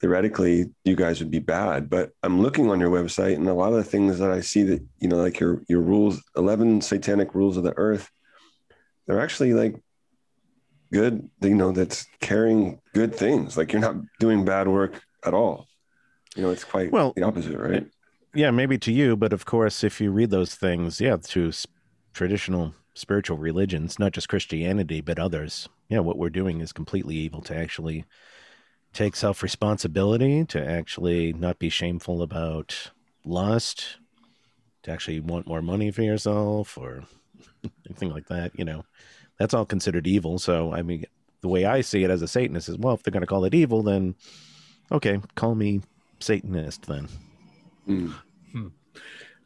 theoretically 0.00 0.70
you 0.84 0.94
guys 0.94 1.18
would 1.18 1.30
be 1.30 1.38
bad 1.38 1.90
but 1.90 2.10
i'm 2.22 2.40
looking 2.40 2.70
on 2.70 2.78
your 2.78 2.90
website 2.90 3.34
and 3.34 3.48
a 3.48 3.54
lot 3.54 3.72
of 3.72 3.76
the 3.76 3.84
things 3.84 4.18
that 4.18 4.30
i 4.30 4.40
see 4.40 4.62
that 4.62 4.80
you 5.00 5.08
know 5.08 5.16
like 5.16 5.40
your 5.40 5.62
your 5.68 5.80
rules 5.80 6.22
11 6.36 6.80
satanic 6.80 7.34
rules 7.34 7.56
of 7.56 7.64
the 7.64 7.76
earth 7.76 8.10
they're 9.06 9.20
actually 9.20 9.54
like 9.54 9.74
good 10.92 11.28
you 11.40 11.54
know 11.54 11.72
that's 11.72 12.06
carrying 12.20 12.80
good 12.94 13.14
things. 13.14 13.56
Like 13.56 13.72
you're 13.72 13.82
not 13.82 13.96
doing 14.20 14.44
bad 14.44 14.68
work 14.68 15.02
at 15.24 15.34
all. 15.34 15.66
You 16.36 16.42
know 16.42 16.50
it's 16.50 16.64
quite 16.64 16.92
well 16.92 17.12
the 17.16 17.22
opposite 17.22 17.58
right? 17.58 17.86
Yeah 18.34 18.50
maybe 18.50 18.78
to 18.78 18.92
you 18.92 19.16
but 19.16 19.32
of 19.32 19.44
course 19.46 19.82
if 19.82 20.00
you 20.00 20.10
read 20.10 20.30
those 20.30 20.54
things 20.54 21.00
yeah 21.00 21.16
to 21.16 21.50
traditional 22.12 22.74
spiritual 22.94 23.38
religions 23.38 23.98
not 23.98 24.12
just 24.12 24.28
christianity 24.28 25.00
but 25.00 25.18
others 25.18 25.68
yeah 25.88 26.00
what 26.00 26.18
we're 26.18 26.28
doing 26.28 26.60
is 26.60 26.72
completely 26.72 27.14
evil 27.14 27.40
to 27.40 27.56
actually 27.56 28.04
take 28.92 29.16
self 29.16 29.42
responsibility, 29.42 30.44
to 30.46 30.64
actually 30.64 31.32
not 31.32 31.58
be 31.58 31.68
shameful 31.68 32.22
about 32.22 32.90
lust, 33.24 33.98
to 34.82 34.90
actually 34.90 35.20
want 35.20 35.46
more 35.46 35.62
money 35.62 35.90
for 35.90 36.02
yourself 36.02 36.76
or 36.78 37.04
anything 37.86 38.10
like 38.10 38.28
that, 38.28 38.58
you 38.58 38.64
know, 38.64 38.84
that's 39.38 39.54
all 39.54 39.64
considered 39.64 40.06
evil. 40.06 40.38
So, 40.38 40.72
I 40.72 40.82
mean, 40.82 41.04
the 41.40 41.48
way 41.48 41.64
I 41.64 41.80
see 41.80 42.04
it 42.04 42.10
as 42.10 42.22
a 42.22 42.28
Satanist 42.28 42.68
is, 42.68 42.78
well, 42.78 42.94
if 42.94 43.02
they're 43.02 43.12
going 43.12 43.22
to 43.22 43.26
call 43.26 43.44
it 43.44 43.54
evil, 43.54 43.82
then 43.82 44.14
okay, 44.90 45.20
call 45.34 45.54
me 45.54 45.82
Satanist 46.20 46.86
then. 46.86 47.08
Mm. 47.88 48.14
Hmm. 48.52 48.66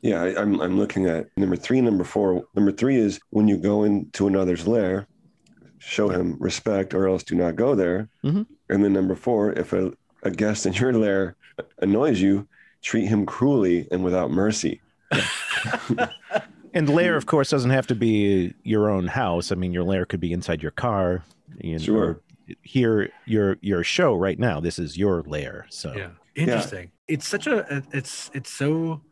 Yeah, 0.00 0.22
I, 0.22 0.40
I'm 0.40 0.60
I'm 0.60 0.78
looking 0.78 1.06
at 1.06 1.28
number 1.36 1.56
three, 1.56 1.80
number 1.80 2.04
four. 2.04 2.44
Number 2.54 2.72
three 2.72 2.96
is 2.96 3.20
when 3.30 3.46
you 3.46 3.56
go 3.56 3.84
into 3.84 4.26
another's 4.26 4.66
lair, 4.66 5.06
show 5.78 6.08
him 6.08 6.36
respect, 6.40 6.94
or 6.94 7.08
else 7.08 7.22
do 7.22 7.34
not 7.34 7.56
go 7.56 7.74
there. 7.74 8.08
Mm-hmm. 8.24 8.42
And 8.72 8.84
then 8.84 8.92
number 8.92 9.14
four, 9.14 9.52
if 9.52 9.72
a, 9.72 9.92
a 10.22 10.30
guest 10.30 10.66
in 10.66 10.72
your 10.72 10.92
lair 10.92 11.36
annoys 11.78 12.20
you, 12.20 12.48
treat 12.80 13.06
him 13.06 13.26
cruelly 13.26 13.86
and 13.90 14.02
without 14.02 14.30
mercy. 14.30 14.80
and 16.74 16.88
lair, 16.88 17.16
of 17.16 17.26
course, 17.26 17.50
doesn't 17.50 17.70
have 17.70 17.86
to 17.88 17.94
be 17.94 18.54
your 18.62 18.90
own 18.90 19.06
house. 19.08 19.52
I 19.52 19.56
mean, 19.56 19.72
your 19.72 19.84
lair 19.84 20.06
could 20.06 20.20
be 20.20 20.32
inside 20.32 20.62
your 20.62 20.72
car. 20.72 21.22
You 21.58 21.72
know, 21.72 21.78
sure. 21.78 22.20
Here, 22.62 23.10
your 23.26 23.58
your 23.60 23.84
show 23.84 24.14
right 24.14 24.38
now. 24.38 24.58
This 24.58 24.78
is 24.78 24.96
your 24.96 25.22
lair. 25.22 25.66
So 25.70 25.94
yeah, 25.94 26.08
interesting. 26.34 26.90
Yeah. 27.08 27.14
It's 27.14 27.28
such 27.28 27.46
a 27.46 27.82
it's 27.92 28.30
it's 28.34 28.50
so 28.50 29.02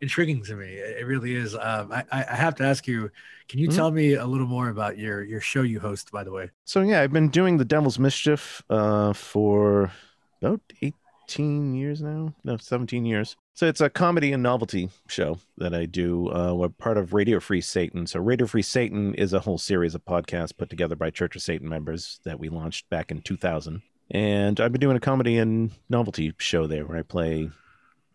intriguing 0.00 0.42
to 0.44 0.56
me. 0.56 0.66
It 0.66 1.06
really 1.06 1.34
is. 1.34 1.54
Um, 1.54 1.92
I, 1.92 2.04
I 2.10 2.34
have 2.34 2.54
to 2.56 2.64
ask 2.64 2.86
you, 2.86 3.10
can 3.48 3.58
you 3.58 3.68
mm-hmm. 3.68 3.76
tell 3.76 3.90
me 3.90 4.14
a 4.14 4.26
little 4.26 4.46
more 4.46 4.68
about 4.68 4.98
your 4.98 5.22
your 5.22 5.40
show 5.40 5.62
you 5.62 5.80
host, 5.80 6.10
by 6.12 6.24
the 6.24 6.32
way? 6.32 6.50
So 6.64 6.80
yeah, 6.80 7.00
I've 7.00 7.12
been 7.12 7.28
doing 7.28 7.58
the 7.58 7.64
Devil's 7.64 7.98
Mischief 7.98 8.62
uh, 8.70 9.12
for 9.12 9.92
about 10.40 10.60
eighteen 10.82 11.74
years 11.74 12.00
now. 12.00 12.34
No, 12.44 12.56
seventeen 12.56 13.04
years. 13.04 13.36
So 13.54 13.66
it's 13.66 13.80
a 13.82 13.90
comedy 13.90 14.32
and 14.32 14.42
novelty 14.42 14.88
show 15.06 15.38
that 15.58 15.74
I 15.74 15.84
do. 15.84 16.32
Uh, 16.32 16.54
we're 16.54 16.70
part 16.70 16.96
of 16.96 17.12
Radio 17.12 17.40
Free 17.40 17.60
Satan. 17.60 18.06
So 18.06 18.18
Radio 18.18 18.46
Free 18.46 18.62
Satan 18.62 19.14
is 19.16 19.34
a 19.34 19.40
whole 19.40 19.58
series 19.58 19.94
of 19.94 20.04
podcasts 20.04 20.56
put 20.56 20.70
together 20.70 20.96
by 20.96 21.10
Church 21.10 21.36
of 21.36 21.42
Satan 21.42 21.68
members 21.68 22.20
that 22.24 22.38
we 22.40 22.48
launched 22.48 22.88
back 22.88 23.10
in 23.10 23.20
2000. 23.20 23.82
And 24.12 24.58
I've 24.60 24.72
been 24.72 24.80
doing 24.80 24.96
a 24.96 25.00
comedy 25.00 25.36
and 25.36 25.72
novelty 25.90 26.32
show 26.38 26.66
there 26.66 26.86
where 26.86 26.96
I 26.96 27.02
play, 27.02 27.50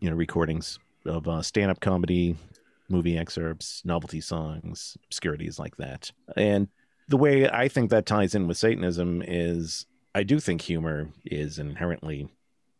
you 0.00 0.10
know, 0.10 0.16
recordings 0.16 0.80
of 1.06 1.28
uh, 1.28 1.42
stand-up 1.42 1.80
comedy, 1.80 2.36
movie 2.88 3.18
excerpts, 3.18 3.82
novelty 3.84 4.20
songs, 4.20 4.96
obscurities 5.06 5.58
like 5.58 5.76
that. 5.76 6.10
And 6.36 6.68
the 7.08 7.16
way 7.16 7.48
I 7.48 7.68
think 7.68 7.90
that 7.90 8.06
ties 8.06 8.34
in 8.34 8.46
with 8.46 8.58
Satanism 8.58 9.22
is 9.26 9.86
I 10.14 10.22
do 10.22 10.40
think 10.40 10.62
humor 10.62 11.10
is 11.24 11.58
an 11.58 11.68
inherently 11.68 12.28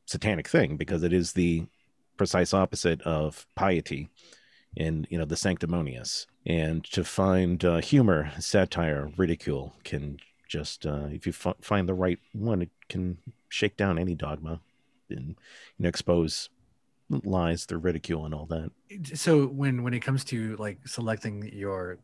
satanic 0.06 0.48
thing 0.48 0.76
because 0.76 1.02
it 1.02 1.12
is 1.12 1.32
the 1.32 1.66
precise 2.16 2.54
opposite 2.54 3.02
of 3.02 3.46
piety 3.54 4.08
and 4.76 5.06
you 5.10 5.18
know 5.18 5.24
the 5.24 5.36
sanctimonious 5.36 6.26
and 6.46 6.84
to 6.84 7.04
find 7.04 7.64
uh, 7.64 7.78
humor 7.78 8.30
satire 8.38 9.10
ridicule 9.16 9.74
can 9.84 10.18
just 10.48 10.86
uh, 10.86 11.08
if 11.10 11.26
you 11.26 11.32
f- 11.32 11.56
find 11.60 11.88
the 11.88 11.94
right 11.94 12.18
one 12.32 12.62
it 12.62 12.70
can 12.88 13.18
shake 13.48 13.76
down 13.76 13.98
any 13.98 14.14
dogma 14.14 14.60
and 15.10 15.36
you 15.76 15.82
know 15.82 15.88
expose 15.88 16.48
lies 17.08 17.64
through 17.64 17.78
ridicule 17.78 18.24
and 18.24 18.34
all 18.34 18.46
that. 18.46 18.70
So 19.14 19.46
when 19.46 19.82
when 19.82 19.94
it 19.94 20.00
comes 20.00 20.24
to 20.24 20.56
like 20.56 20.86
selecting 20.86 21.50
your 21.52 21.98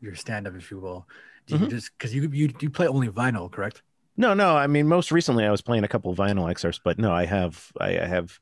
your 0.00 0.14
stand 0.14 0.46
up 0.46 0.54
if 0.54 0.70
you 0.70 0.78
will 0.78 1.08
do 1.46 1.54
mm-hmm. 1.54 1.64
you 1.64 1.70
just 1.70 1.90
because 1.96 2.14
you 2.14 2.28
you 2.32 2.52
you 2.60 2.70
play 2.70 2.86
only 2.86 3.08
vinyl 3.08 3.50
correct? 3.50 3.82
No 4.16 4.32
no 4.32 4.56
i 4.56 4.68
mean 4.68 4.86
most 4.86 5.10
recently 5.10 5.44
i 5.44 5.50
was 5.50 5.60
playing 5.60 5.82
a 5.82 5.88
couple 5.88 6.12
of 6.12 6.18
vinyl 6.18 6.48
excerpts 6.48 6.80
but 6.82 6.98
no 6.98 7.12
i 7.12 7.26
have 7.26 7.72
i, 7.80 7.98
I 7.98 8.06
have 8.06 8.38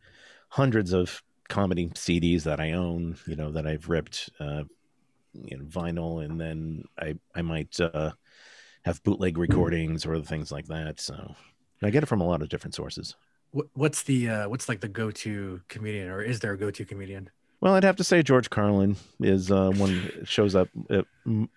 hundreds 0.48 0.92
of 0.92 1.22
comedy 1.48 1.88
cds 1.88 2.42
that 2.42 2.61
i 2.61 2.72
own 2.72 3.16
you 3.27 3.37
know 3.37 3.53
that 3.53 3.66
i've 3.66 3.88
ripped 3.88 4.29
uh 4.38 4.64
you 5.33 5.57
know 5.57 5.64
vinyl 5.64 6.22
and 6.22 6.38
then 6.38 6.85
i 6.98 7.14
i 7.35 7.40
might 7.40 7.81
uh 7.81 8.12
have 8.85 9.03
bootleg 9.03 9.38
recordings 9.38 10.05
or 10.05 10.20
things 10.20 10.53
like 10.53 10.66
that 10.66 11.01
so 11.01 11.35
i 11.83 11.88
get 11.88 12.03
it 12.03 12.07
from 12.07 12.20
a 12.20 12.27
lot 12.27 12.42
of 12.42 12.51
different 12.51 12.75
sources 12.75 13.16
what's 13.74 14.02
the 14.02 14.28
uh, 14.28 14.48
what's 14.48 14.68
like 14.68 14.80
the 14.80 14.88
go-to 14.88 15.60
comedian, 15.68 16.08
or 16.08 16.22
is 16.22 16.40
there 16.40 16.52
a 16.52 16.58
go-to 16.58 16.84
comedian? 16.84 17.30
Well, 17.60 17.74
I'd 17.74 17.84
have 17.84 17.96
to 17.96 18.04
say 18.04 18.22
George 18.22 18.50
Carlin 18.50 18.96
is 19.20 19.50
uh, 19.50 19.70
one 19.76 20.02
that 20.02 20.28
shows 20.28 20.56
up 20.56 20.68
uh, 20.90 21.02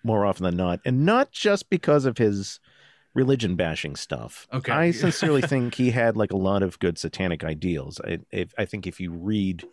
more 0.04 0.24
often 0.24 0.44
than 0.44 0.56
not, 0.56 0.80
and 0.84 1.04
not 1.04 1.32
just 1.32 1.68
because 1.68 2.04
of 2.04 2.18
his 2.18 2.60
religion 3.14 3.56
bashing 3.56 3.96
stuff. 3.96 4.46
Okay, 4.52 4.72
I 4.72 4.90
sincerely 4.92 5.42
think 5.42 5.74
he 5.74 5.90
had 5.90 6.16
like 6.16 6.32
a 6.32 6.36
lot 6.36 6.62
of 6.62 6.78
good 6.78 6.98
satanic 6.98 7.42
ideals. 7.42 8.00
I, 8.04 8.20
if, 8.30 8.54
I 8.56 8.66
think 8.66 8.86
if 8.86 9.00
you 9.00 9.10
read 9.10 9.64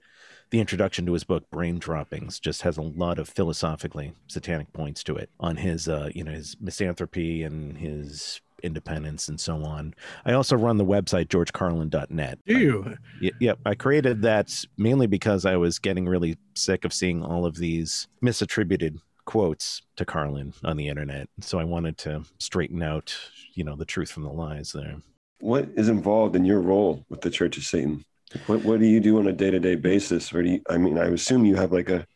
the 0.50 0.60
introduction 0.60 1.06
to 1.06 1.14
his 1.14 1.24
book 1.24 1.50
brain 1.50 1.80
droppings 1.80 2.40
just 2.40 2.62
has 2.62 2.78
a 2.78 2.82
lot 2.82 3.18
of 3.18 3.28
philosophically 3.28 4.14
satanic 4.28 4.72
points 4.72 5.04
to 5.04 5.16
it 5.16 5.32
on 5.40 5.58
his 5.58 5.88
uh 5.88 6.10
you 6.14 6.24
know 6.24 6.32
his 6.32 6.56
misanthropy 6.62 7.44
and 7.44 7.80
his 7.80 8.40
independence 8.64 9.28
and 9.28 9.40
so 9.40 9.64
on. 9.64 9.94
I 10.26 10.34
also 10.34 10.56
run 10.56 10.78
the 10.78 10.86
website 10.86 11.28
georgecarlin.net. 11.28 12.40
Do 12.46 12.58
you? 12.58 12.98
I, 13.22 13.32
yep. 13.40 13.60
I 13.66 13.76
created 13.76 14.22
that 14.24 14.66
mainly 14.78 15.08
because 15.08 15.46
I 15.46 15.58
was 15.58 15.80
getting 15.80 16.08
really 16.08 16.38
sick 16.56 16.86
of 16.86 16.94
seeing 16.94 17.24
all 17.24 17.46
of 17.46 17.58
these 17.58 18.08
misattributed 18.24 19.00
quotes 19.26 19.82
to 19.96 20.06
Carlin 20.06 20.54
on 20.64 20.78
the 20.78 20.88
internet. 20.88 21.30
So 21.42 21.60
I 21.60 21.64
wanted 21.64 21.98
to 22.00 22.24
straighten 22.40 22.82
out, 22.82 23.16
you 23.54 23.64
know, 23.64 23.76
the 23.76 23.86
truth 23.86 24.12
from 24.12 24.24
the 24.24 24.32
lies 24.32 24.72
there. 24.72 24.96
What 25.40 25.70
is 25.76 25.90
involved 25.90 26.36
in 26.36 26.46
your 26.46 26.62
role 26.62 27.06
with 27.10 27.22
the 27.22 27.30
Church 27.30 27.58
of 27.58 27.64
Satan? 27.64 28.04
What 28.48 28.64
what 28.64 28.80
do 28.80 28.88
you 28.88 29.00
do 29.00 29.20
on 29.20 29.28
a 29.28 29.34
day 29.34 29.52
to 29.52 29.60
day 29.60 29.76
basis? 29.76 30.34
Or 30.34 30.42
do 30.42 30.52
you, 30.52 30.62
I 30.70 30.78
mean, 30.78 30.98
I 30.98 31.06
assume 31.06 31.46
you 31.46 31.56
have 31.56 31.72
like 31.72 31.90
a 31.90 32.08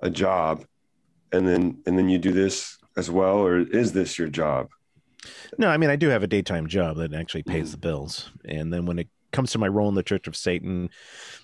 a 0.00 0.10
job 0.10 0.64
and 1.32 1.46
then 1.46 1.82
and 1.86 1.98
then 1.98 2.08
you 2.08 2.18
do 2.18 2.32
this 2.32 2.78
as 2.96 3.10
well 3.10 3.38
or 3.38 3.58
is 3.58 3.92
this 3.92 4.18
your 4.18 4.28
job 4.28 4.68
no 5.58 5.68
i 5.68 5.76
mean 5.76 5.90
i 5.90 5.96
do 5.96 6.08
have 6.08 6.22
a 6.22 6.26
daytime 6.26 6.66
job 6.66 6.96
that 6.96 7.14
actually 7.14 7.42
pays 7.42 7.68
mm. 7.68 7.72
the 7.72 7.78
bills. 7.78 8.30
And 8.44 8.72
then 8.72 8.86
when 8.86 8.98
it 8.98 9.08
comes 9.32 9.52
to 9.52 9.58
my 9.58 9.68
role 9.68 9.88
in 9.88 9.94
the 9.94 10.02
church 10.02 10.28
of 10.28 10.36
satan 10.36 10.82
you 10.82 10.88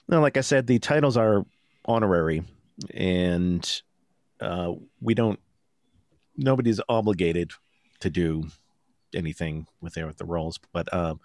know, 0.09 0.21
like 0.21 0.37
i 0.37 0.41
said 0.41 0.67
the 0.67 0.79
titles 0.79 1.17
are 1.17 1.45
honorary 1.85 2.43
and 2.95 3.83
uh, 4.41 4.73
we 5.01 5.15
don't 5.15 5.39
nobody's 6.37 6.81
obligated 6.89 7.53
to 8.01 8.11
do 8.11 8.45
anything 9.15 9.67
with 9.81 9.97
with 9.97 10.17
the 10.17 10.25
roles. 10.25 10.59
But 10.73 10.93
um, 10.93 11.21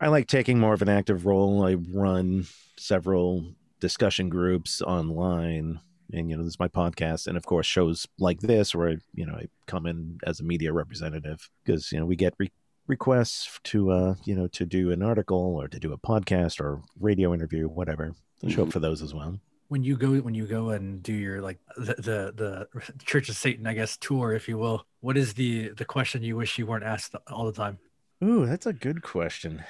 i 0.00 0.08
like 0.08 0.26
taking 0.26 0.58
more 0.58 0.74
of 0.74 0.82
an 0.82 0.88
active 0.88 1.26
role. 1.26 1.64
I 1.64 1.74
run 1.74 2.46
several 2.78 3.54
discussion 3.80 4.28
groups 4.28 4.82
online 4.82 5.80
and 6.12 6.30
you 6.30 6.36
know 6.36 6.42
this 6.42 6.54
is 6.54 6.60
my 6.60 6.68
podcast 6.68 7.26
and 7.26 7.36
of 7.36 7.46
course 7.46 7.66
shows 7.66 8.06
like 8.18 8.40
this 8.40 8.74
where 8.74 8.90
I, 8.90 8.96
you 9.14 9.26
know 9.26 9.34
i 9.34 9.46
come 9.66 9.86
in 9.86 10.18
as 10.24 10.40
a 10.40 10.44
media 10.44 10.72
representative 10.72 11.48
because 11.64 11.90
you 11.92 11.98
know 11.98 12.06
we 12.06 12.16
get 12.16 12.34
re- 12.38 12.52
requests 12.86 13.58
to 13.64 13.90
uh 13.90 14.14
you 14.24 14.34
know 14.34 14.46
to 14.48 14.64
do 14.64 14.92
an 14.92 15.02
article 15.02 15.56
or 15.56 15.68
to 15.68 15.78
do 15.78 15.92
a 15.92 15.98
podcast 15.98 16.60
or 16.60 16.82
radio 17.00 17.34
interview 17.34 17.68
whatever. 17.68 18.14
I 18.44 18.48
show 18.48 18.62
up 18.62 18.68
mm-hmm. 18.68 18.70
for 18.70 18.80
those 18.80 19.02
as 19.02 19.14
well. 19.14 19.40
When 19.68 19.82
you 19.82 19.96
go 19.96 20.12
when 20.16 20.34
you 20.34 20.46
go 20.46 20.70
and 20.70 21.02
do 21.02 21.12
your 21.12 21.40
like 21.40 21.58
the, 21.76 21.94
the 21.94 22.68
the 22.72 22.82
church 23.04 23.28
of 23.28 23.36
satan 23.36 23.66
i 23.66 23.74
guess 23.74 23.96
tour 23.96 24.32
if 24.32 24.48
you 24.48 24.58
will 24.58 24.86
what 25.00 25.16
is 25.16 25.34
the 25.34 25.70
the 25.70 25.84
question 25.84 26.22
you 26.22 26.36
wish 26.36 26.58
you 26.58 26.66
weren't 26.66 26.84
asked 26.84 27.14
all 27.28 27.46
the 27.46 27.52
time? 27.52 27.78
Ooh 28.22 28.46
that's 28.46 28.66
a 28.66 28.72
good 28.72 29.02
question 29.02 29.64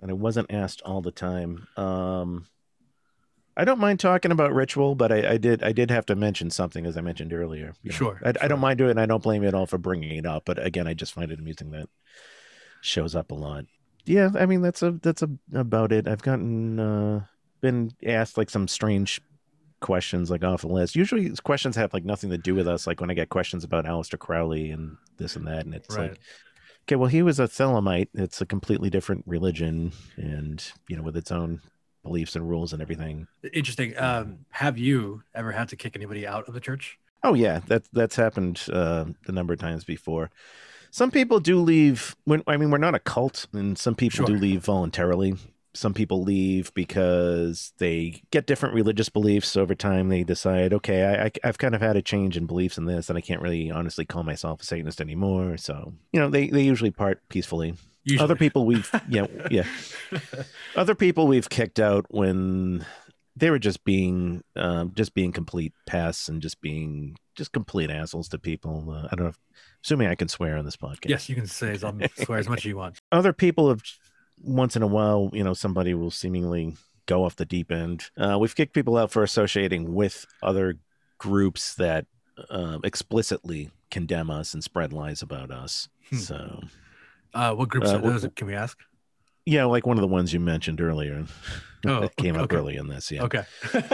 and 0.00 0.10
it 0.10 0.16
wasn't 0.16 0.50
asked 0.50 0.80
all 0.82 1.02
the 1.02 1.12
time. 1.12 1.66
Um 1.76 2.46
I 3.56 3.64
don't 3.64 3.78
mind 3.78 4.00
talking 4.00 4.32
about 4.32 4.54
ritual, 4.54 4.94
but 4.94 5.12
I, 5.12 5.32
I, 5.32 5.36
did 5.36 5.62
I 5.62 5.72
did 5.72 5.90
have 5.90 6.06
to 6.06 6.16
mention 6.16 6.50
something 6.50 6.86
as 6.86 6.96
I 6.96 7.02
mentioned 7.02 7.32
earlier. 7.32 7.74
You 7.82 7.92
sure, 7.92 8.18
I, 8.24 8.32
sure. 8.32 8.42
I, 8.42 8.48
don't 8.48 8.60
mind 8.60 8.78
doing 8.78 8.88
it. 8.88 8.92
and 8.92 9.00
I 9.00 9.06
don't 9.06 9.22
blame 9.22 9.42
you 9.42 9.48
at 9.48 9.54
all 9.54 9.66
for 9.66 9.78
bringing 9.78 10.16
it 10.16 10.26
up. 10.26 10.44
But 10.46 10.64
again, 10.64 10.86
I 10.86 10.94
just 10.94 11.12
find 11.12 11.30
it 11.30 11.38
amusing 11.38 11.70
that 11.72 11.88
shows 12.80 13.14
up 13.14 13.30
a 13.30 13.34
lot. 13.34 13.66
Yeah, 14.04 14.30
I 14.34 14.46
mean 14.46 14.62
that's 14.62 14.82
a 14.82 14.92
that's 14.92 15.22
a, 15.22 15.28
about 15.54 15.92
it. 15.92 16.08
I've 16.08 16.22
gotten 16.22 16.80
uh, 16.80 17.24
been 17.60 17.92
asked 18.04 18.36
like 18.36 18.50
some 18.50 18.66
strange 18.68 19.20
questions 19.80 20.30
like 20.30 20.44
off 20.44 20.62
the 20.62 20.68
list. 20.68 20.96
Usually 20.96 21.30
questions 21.44 21.76
have 21.76 21.92
like 21.92 22.04
nothing 22.04 22.30
to 22.30 22.38
do 22.38 22.54
with 22.54 22.66
us. 22.66 22.86
Like 22.86 23.00
when 23.00 23.10
I 23.10 23.14
get 23.14 23.28
questions 23.28 23.64
about 23.64 23.84
Aleister 23.84 24.18
Crowley 24.18 24.70
and 24.70 24.96
this 25.18 25.36
and 25.36 25.46
that, 25.46 25.64
and 25.64 25.74
it's 25.74 25.94
right. 25.94 26.10
like, 26.10 26.20
okay, 26.84 26.96
well 26.96 27.08
he 27.08 27.22
was 27.22 27.38
a 27.38 27.44
Thelemite. 27.44 28.08
It's 28.14 28.40
a 28.40 28.46
completely 28.46 28.90
different 28.90 29.24
religion, 29.26 29.92
and 30.16 30.64
you 30.88 30.96
know 30.96 31.02
with 31.02 31.16
its 31.16 31.30
own 31.30 31.60
beliefs 32.02 32.36
and 32.36 32.48
rules 32.48 32.72
and 32.72 32.82
everything. 32.82 33.26
Interesting. 33.52 33.96
Um, 33.98 34.40
have 34.50 34.78
you 34.78 35.22
ever 35.34 35.52
had 35.52 35.68
to 35.68 35.76
kick 35.76 35.96
anybody 35.96 36.26
out 36.26 36.48
of 36.48 36.54
the 36.54 36.60
church? 36.60 36.98
Oh 37.22 37.34
yeah, 37.34 37.60
that 37.68 37.84
that's 37.92 38.16
happened 38.16 38.62
uh, 38.72 39.04
a 39.26 39.32
number 39.32 39.52
of 39.52 39.60
times 39.60 39.84
before. 39.84 40.30
Some 40.90 41.10
people 41.10 41.40
do 41.40 41.58
leave. 41.58 42.16
When 42.24 42.42
I 42.46 42.56
mean, 42.56 42.70
we're 42.70 42.78
not 42.78 42.94
a 42.94 42.98
cult, 42.98 43.46
and 43.52 43.78
some 43.78 43.94
people 43.94 44.18
sure. 44.18 44.26
do 44.26 44.36
leave 44.36 44.64
voluntarily. 44.64 45.36
Some 45.74 45.94
people 45.94 46.22
leave 46.22 46.74
because 46.74 47.72
they 47.78 48.22
get 48.30 48.46
different 48.46 48.74
religious 48.74 49.08
beliefs 49.08 49.56
over 49.56 49.74
time. 49.74 50.10
They 50.10 50.22
decide, 50.22 50.74
okay, 50.74 51.04
I, 51.04 51.24
I, 51.24 51.30
I've 51.44 51.56
kind 51.56 51.74
of 51.74 51.80
had 51.80 51.96
a 51.96 52.02
change 52.02 52.36
in 52.36 52.44
beliefs 52.44 52.76
in 52.76 52.84
this, 52.84 53.08
and 53.08 53.16
I 53.16 53.22
can't 53.22 53.40
really 53.40 53.70
honestly 53.70 54.04
call 54.04 54.22
myself 54.22 54.60
a 54.60 54.64
Satanist 54.66 55.00
anymore. 55.00 55.56
So, 55.56 55.94
you 56.12 56.20
know, 56.20 56.28
they, 56.28 56.48
they 56.48 56.62
usually 56.62 56.90
part 56.90 57.26
peacefully. 57.30 57.72
Usually. 58.04 58.24
Other 58.24 58.36
people 58.36 58.66
we've 58.66 58.90
yeah 59.08 59.26
yeah. 59.50 59.66
Other 60.76 60.94
people 60.94 61.26
we've 61.26 61.48
kicked 61.48 61.78
out 61.78 62.06
when 62.08 62.84
they 63.36 63.50
were 63.50 63.58
just 63.58 63.84
being 63.84 64.42
um, 64.56 64.92
just 64.94 65.14
being 65.14 65.32
complete 65.32 65.72
pests 65.86 66.28
and 66.28 66.42
just 66.42 66.60
being 66.60 67.16
just 67.34 67.52
complete 67.52 67.90
assholes 67.90 68.28
to 68.28 68.38
people. 68.38 68.90
Uh, 68.90 69.08
I 69.10 69.16
don't 69.16 69.24
know. 69.24 69.30
If, 69.30 69.38
assuming 69.84 70.08
I 70.08 70.14
can 70.14 70.28
swear 70.28 70.56
on 70.56 70.64
this 70.64 70.76
podcast. 70.76 71.08
Yes, 71.08 71.28
you 71.28 71.34
can 71.34 71.46
say 71.46 71.72
as, 71.72 71.84
swear 72.24 72.38
as 72.38 72.48
much 72.48 72.60
as 72.60 72.64
you 72.66 72.76
want. 72.76 72.98
Other 73.12 73.32
people 73.32 73.68
have 73.68 73.82
once 74.42 74.76
in 74.76 74.82
a 74.82 74.86
while, 74.86 75.30
you 75.32 75.44
know, 75.44 75.54
somebody 75.54 75.94
will 75.94 76.10
seemingly 76.10 76.76
go 77.06 77.24
off 77.24 77.36
the 77.36 77.44
deep 77.44 77.70
end. 77.70 78.04
Uh, 78.16 78.38
we've 78.38 78.54
kicked 78.54 78.74
people 78.74 78.96
out 78.96 79.10
for 79.10 79.22
associating 79.22 79.94
with 79.94 80.26
other 80.42 80.78
groups 81.18 81.74
that 81.74 82.06
uh, 82.50 82.78
explicitly 82.84 83.70
condemn 83.90 84.30
us 84.30 84.54
and 84.54 84.64
spread 84.64 84.92
lies 84.92 85.22
about 85.22 85.50
us. 85.50 85.88
Hmm. 86.10 86.16
So 86.16 86.60
uh, 87.34 87.54
what 87.54 87.68
groups 87.68 87.90
uh, 87.90 87.96
are 87.96 88.00
those? 88.00 88.26
Can 88.36 88.46
we 88.46 88.54
ask? 88.54 88.78
Yeah, 89.44 89.64
like 89.64 89.86
one 89.86 89.96
of 89.96 90.02
the 90.02 90.08
ones 90.08 90.32
you 90.32 90.40
mentioned 90.40 90.80
earlier. 90.80 91.24
Oh, 91.84 92.00
that 92.02 92.16
came 92.16 92.36
okay. 92.36 92.44
up 92.44 92.52
early 92.52 92.76
in 92.76 92.88
this. 92.88 93.10
Yeah. 93.10 93.24
Okay. 93.24 93.44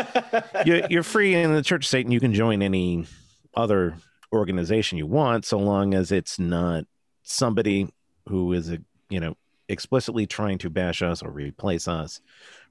you're, 0.66 0.86
you're 0.91 1.03
free 1.03 1.34
in 1.34 1.55
the 1.55 1.62
Church 1.62 1.86
of 1.86 1.89
Satan. 1.89 2.12
You 2.12 2.20
can 2.20 2.34
join 2.34 2.62
any 2.62 3.07
other 3.55 3.97
organization 4.32 4.99
you 4.99 5.07
want, 5.07 5.45
so 5.45 5.59
long 5.59 5.95
as 5.95 6.12
it's 6.12 6.39
not 6.39 6.84
somebody 7.22 7.89
who 8.28 8.53
is 8.53 8.70
a 8.70 8.78
you 9.09 9.20
know 9.20 9.36
explicitly 9.68 10.26
trying 10.26 10.59
to 10.59 10.70
bash 10.70 11.03
us 11.03 11.22
or 11.22 11.30
replace 11.30 11.89
us, 11.89 12.20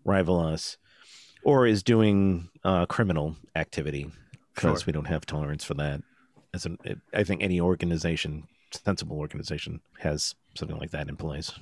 rival 0.03 0.39
us, 0.39 0.78
or 1.43 1.65
is 1.65 1.84
doing 1.84 2.49
uh, 2.63 2.86
criminal 2.86 3.36
activity 3.55 4.09
because 4.53 4.82
sure. 4.82 4.88
we 4.88 4.93
don't 4.93 5.05
have 5.05 5.26
tolerance 5.26 5.63
for 5.63 5.76
that. 5.76 6.01
As 6.53 6.65
an, 6.65 6.78
I 7.13 7.24
think 7.24 7.43
any 7.43 7.61
organization, 7.61 8.47
sensible 8.72 9.18
organization, 9.18 9.80
has 9.99 10.36
something 10.55 10.78
like 10.78 10.91
that 10.91 11.09
in 11.09 11.15
place. 11.15 11.53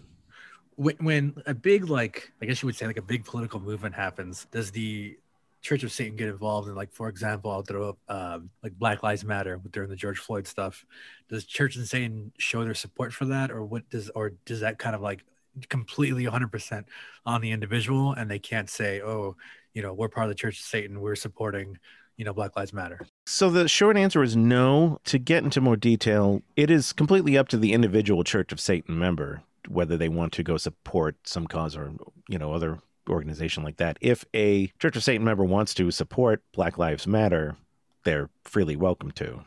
When, 0.77 0.95
when 0.97 1.41
a 1.45 1.53
big 1.53 1.89
like 1.89 2.33
i 2.41 2.45
guess 2.45 2.61
you 2.61 2.65
would 2.65 2.75
say 2.75 2.85
like 2.85 2.97
a 2.97 3.01
big 3.01 3.23
political 3.23 3.61
movement 3.61 3.95
happens 3.95 4.45
does 4.51 4.71
the 4.71 5.17
church 5.61 5.83
of 5.83 5.91
satan 5.91 6.17
get 6.17 6.27
involved 6.27 6.67
in 6.67 6.75
like 6.75 6.91
for 6.91 7.07
example 7.07 7.49
i'll 7.49 7.61
throw 7.61 7.89
up 7.89 7.97
um, 8.09 8.49
like 8.61 8.73
black 8.73 9.01
lives 9.01 9.23
matter 9.23 9.57
during 9.71 9.89
the 9.89 9.95
george 9.95 10.19
floyd 10.19 10.45
stuff. 10.45 10.85
Does 11.29 11.45
church 11.45 11.77
of 11.77 11.87
satan 11.87 12.33
show 12.37 12.65
their 12.65 12.73
support 12.73 13.13
for 13.13 13.23
that 13.25 13.51
or 13.51 13.63
what 13.63 13.89
does 13.89 14.09
or 14.09 14.33
does 14.45 14.59
that 14.59 14.77
kind 14.77 14.95
of 14.95 15.01
like 15.01 15.23
completely 15.69 16.25
100% 16.25 16.83
on 17.25 17.39
the 17.39 17.51
individual 17.51 18.11
and 18.11 18.29
they 18.29 18.39
can't 18.39 18.69
say 18.69 19.01
oh 19.01 19.37
you 19.73 19.81
know 19.81 19.93
we're 19.93 20.09
part 20.09 20.25
of 20.25 20.29
the 20.29 20.35
church 20.35 20.59
of 20.59 20.65
satan 20.65 20.99
we're 20.99 21.15
supporting 21.15 21.77
you 22.17 22.25
know 22.25 22.33
black 22.33 22.55
lives 22.55 22.73
matter. 22.73 23.05
So 23.25 23.49
the 23.49 23.67
short 23.67 23.97
answer 23.97 24.23
is 24.23 24.35
no. 24.35 24.99
To 25.05 25.17
get 25.17 25.43
into 25.43 25.61
more 25.61 25.75
detail 25.75 26.41
it 26.55 26.69
is 26.69 26.93
completely 26.93 27.37
up 27.37 27.47
to 27.49 27.57
the 27.57 27.73
individual 27.73 28.23
church 28.23 28.51
of 28.51 28.59
satan 28.59 28.97
member 28.97 29.43
whether 29.67 29.97
they 29.97 30.09
want 30.09 30.31
to 30.33 30.43
go 30.43 30.57
support 30.57 31.15
some 31.23 31.47
cause 31.47 31.75
or 31.75 31.93
you 32.29 32.37
know 32.37 32.53
other 32.53 32.79
organization 33.09 33.63
like 33.63 33.77
that. 33.77 33.97
If 34.01 34.25
a 34.33 34.67
church 34.79 34.95
of 34.95 35.03
satan 35.03 35.25
member 35.25 35.43
wants 35.43 35.73
to 35.75 35.91
support 35.91 36.41
black 36.53 36.77
lives 36.77 37.07
matter 37.07 37.57
they're 38.03 38.29
freely 38.43 38.75
welcome 38.75 39.11
to. 39.11 39.41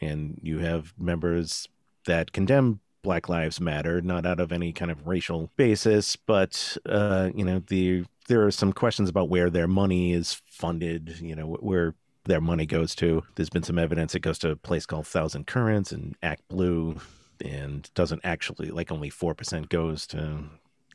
And 0.00 0.38
you 0.42 0.60
have 0.60 0.94
members 0.98 1.68
that 2.06 2.32
condemn 2.32 2.80
black 3.02 3.28
lives 3.28 3.60
matter 3.60 4.00
not 4.00 4.24
out 4.24 4.38
of 4.38 4.52
any 4.52 4.72
kind 4.72 4.90
of 4.90 5.08
racial 5.08 5.50
basis 5.56 6.14
but 6.14 6.76
uh 6.86 7.30
you 7.34 7.44
know 7.44 7.60
the 7.66 8.04
there 8.28 8.46
are 8.46 8.50
some 8.50 8.72
questions 8.72 9.08
about 9.08 9.28
where 9.28 9.50
their 9.50 9.68
money 9.68 10.12
is 10.12 10.40
funded, 10.46 11.18
you 11.20 11.34
know, 11.34 11.56
where 11.60 11.94
their 12.24 12.40
money 12.40 12.66
goes 12.66 12.94
to. 12.96 13.22
There's 13.34 13.50
been 13.50 13.62
some 13.62 13.78
evidence 13.78 14.14
it 14.14 14.20
goes 14.20 14.38
to 14.40 14.50
a 14.50 14.56
place 14.56 14.86
called 14.86 15.06
Thousand 15.06 15.46
Currents 15.46 15.92
and 15.92 16.16
Act 16.22 16.46
Blue 16.48 17.00
and 17.44 17.90
doesn't 17.94 18.20
actually 18.24 18.70
like 18.70 18.92
only 18.92 19.10
4% 19.10 19.68
goes 19.68 20.06
to 20.08 20.44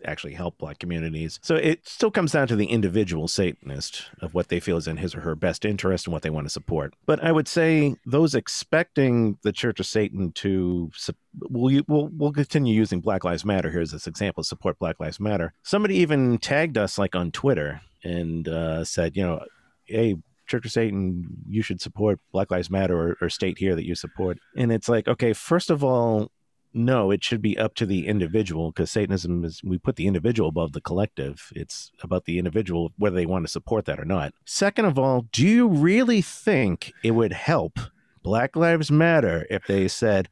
actually 0.05 0.33
help 0.33 0.57
black 0.57 0.79
communities. 0.79 1.39
So 1.41 1.55
it 1.55 1.87
still 1.87 2.11
comes 2.11 2.31
down 2.31 2.47
to 2.47 2.55
the 2.55 2.67
individual 2.67 3.27
Satanist 3.27 4.05
of 4.21 4.33
what 4.33 4.49
they 4.49 4.59
feel 4.59 4.77
is 4.77 4.87
in 4.87 4.97
his 4.97 5.15
or 5.15 5.21
her 5.21 5.35
best 5.35 5.65
interest 5.65 6.05
and 6.05 6.13
what 6.13 6.21
they 6.21 6.29
want 6.29 6.45
to 6.45 6.51
support. 6.51 6.93
But 7.05 7.23
I 7.23 7.31
would 7.31 7.47
say 7.47 7.95
those 8.05 8.35
expecting 8.35 9.37
the 9.43 9.51
Church 9.51 9.79
of 9.79 9.85
Satan 9.85 10.31
to 10.33 10.91
we'll, 11.39 11.81
we'll, 11.87 12.09
we'll 12.13 12.31
continue 12.31 12.73
using 12.73 13.01
Black 13.01 13.23
Lives 13.23 13.45
Matter 13.45 13.71
here 13.71 13.81
as 13.81 13.91
this 13.91 14.07
example, 14.07 14.43
support 14.43 14.79
Black 14.79 14.99
Lives 14.99 15.19
Matter. 15.19 15.53
Somebody 15.63 15.95
even 15.97 16.37
tagged 16.37 16.77
us 16.77 16.97
like 16.97 17.15
on 17.15 17.31
Twitter 17.31 17.81
and 18.03 18.47
uh, 18.47 18.83
said, 18.83 19.15
you 19.15 19.23
know, 19.23 19.43
hey, 19.85 20.15
Church 20.47 20.65
of 20.65 20.71
Satan, 20.71 21.27
you 21.49 21.61
should 21.61 21.81
support 21.81 22.19
Black 22.31 22.51
Lives 22.51 22.69
Matter 22.69 22.97
or, 22.97 23.17
or 23.21 23.29
state 23.29 23.57
here 23.57 23.75
that 23.75 23.85
you 23.85 23.95
support. 23.95 24.39
And 24.55 24.71
it's 24.71 24.87
like, 24.87 25.07
okay, 25.07 25.33
first 25.33 25.69
of 25.69 25.83
all, 25.83 26.31
no, 26.77 27.11
it 27.11 27.23
should 27.23 27.41
be 27.41 27.57
up 27.57 27.75
to 27.75 27.85
the 27.85 28.07
individual 28.07 28.71
because 28.71 28.91
Satanism 28.91 29.43
is 29.43 29.61
we 29.63 29.77
put 29.77 29.95
the 29.95 30.07
individual 30.07 30.49
above 30.49 30.73
the 30.73 30.81
collective. 30.81 31.51
It's 31.55 31.91
about 32.01 32.25
the 32.25 32.37
individual 32.37 32.93
whether 32.97 33.15
they 33.15 33.25
want 33.25 33.45
to 33.45 33.51
support 33.51 33.85
that 33.85 33.99
or 33.99 34.05
not. 34.05 34.33
Second 34.45 34.85
of 34.85 34.97
all, 34.99 35.25
do 35.31 35.45
you 35.45 35.67
really 35.67 36.21
think 36.21 36.93
it 37.03 37.11
would 37.11 37.33
help 37.33 37.79
Black 38.23 38.55
Lives 38.55 38.91
Matter 38.91 39.47
if 39.49 39.65
they 39.67 39.87
said 39.87 40.29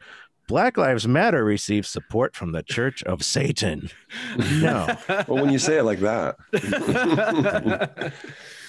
Black 0.47 0.77
Lives 0.77 1.07
Matter 1.07 1.43
receives 1.43 1.89
support 1.89 2.35
from 2.35 2.51
the 2.51 2.61
Church 2.61 3.03
of 3.03 3.23
Satan? 3.23 3.89
No. 4.37 4.95
well, 5.27 5.41
when 5.41 5.51
you 5.51 5.59
say 5.59 5.79
it 5.79 5.83
like 5.83 5.99
that. 5.99 6.35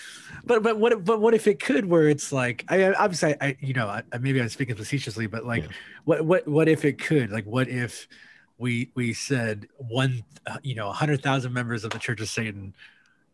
but 0.46 0.62
but 0.62 0.78
what 0.78 1.04
but 1.04 1.20
what 1.20 1.34
if 1.34 1.46
it 1.46 1.60
could 1.60 1.84
where 1.86 2.08
it's 2.08 2.32
like 2.32 2.64
I 2.68 2.92
obviously 2.94 3.34
I, 3.40 3.48
I 3.48 3.56
you 3.60 3.74
know 3.74 3.88
I, 3.88 4.02
maybe 4.18 4.40
I'm 4.40 4.48
speaking 4.48 4.76
facetiously 4.76 5.26
but 5.26 5.44
like 5.44 5.64
yeah. 5.64 5.68
what 6.04 6.24
what 6.24 6.48
what 6.48 6.68
if 6.68 6.84
it 6.84 6.98
could 6.98 7.30
like 7.30 7.44
what 7.44 7.68
if 7.68 8.08
we 8.58 8.90
we 8.94 9.12
said 9.12 9.66
one 9.76 10.24
you 10.62 10.74
know 10.74 10.90
hundred 10.92 11.22
thousand 11.22 11.52
members 11.52 11.84
of 11.84 11.90
the 11.90 11.98
Church 11.98 12.20
of 12.20 12.28
Satan 12.28 12.74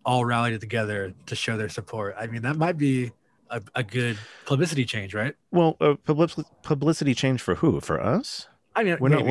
all 0.04 0.24
rallied 0.24 0.60
together 0.60 1.12
to 1.26 1.36
show 1.36 1.56
their 1.56 1.68
support 1.68 2.16
I 2.18 2.26
mean 2.26 2.42
that 2.42 2.56
might 2.56 2.78
be 2.78 3.12
a, 3.50 3.60
a 3.74 3.82
good 3.82 4.18
publicity 4.46 4.86
change, 4.86 5.14
right? 5.14 5.34
Well, 5.50 5.76
uh, 5.78 5.94
publicity 6.04 6.48
publicity 6.62 7.14
change 7.14 7.42
for 7.42 7.56
who? 7.56 7.80
For 7.80 8.00
us? 8.02 8.48
I 8.74 8.82
mean, 8.82 8.96
We're 8.98 9.10
not- 9.10 9.26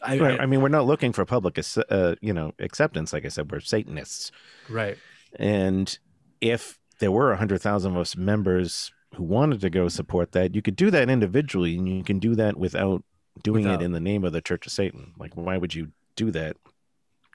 I, 0.00 0.18
Right. 0.18 0.38
I- 0.38 0.44
I 0.44 0.46
mean, 0.46 0.60
we're 0.60 0.68
not 0.68 0.86
looking 0.86 1.12
for 1.12 1.24
public, 1.24 1.58
uh, 1.90 2.14
you 2.20 2.32
know, 2.32 2.52
acceptance. 2.60 3.12
Like 3.12 3.24
I 3.24 3.28
said, 3.28 3.50
we're 3.50 3.58
Satanists, 3.60 4.30
right. 4.68 4.96
and 5.36 5.98
if 6.40 6.78
there 7.00 7.10
were 7.12 7.32
a 7.32 7.36
hundred 7.36 7.60
thousand 7.62 7.92
of 7.92 7.98
us 7.98 8.16
members 8.16 8.92
who 9.16 9.22
wanted 9.22 9.60
to 9.60 9.70
go 9.70 9.88
support 9.88 10.32
that, 10.32 10.54
you 10.54 10.62
could 10.62 10.76
do 10.76 10.90
that 10.90 11.08
individually, 11.08 11.76
and 11.76 11.88
you 11.88 12.02
can 12.02 12.18
do 12.18 12.34
that 12.34 12.56
without 12.56 13.04
doing 13.42 13.64
Without- 13.64 13.82
it 13.82 13.84
in 13.84 13.92
the 13.92 14.00
name 14.00 14.24
of 14.24 14.32
the 14.32 14.40
Church 14.40 14.66
of 14.66 14.72
Satan. 14.72 15.12
Like, 15.18 15.34
why 15.36 15.56
would 15.56 15.74
you 15.74 15.92
do 16.16 16.30
that? 16.32 16.56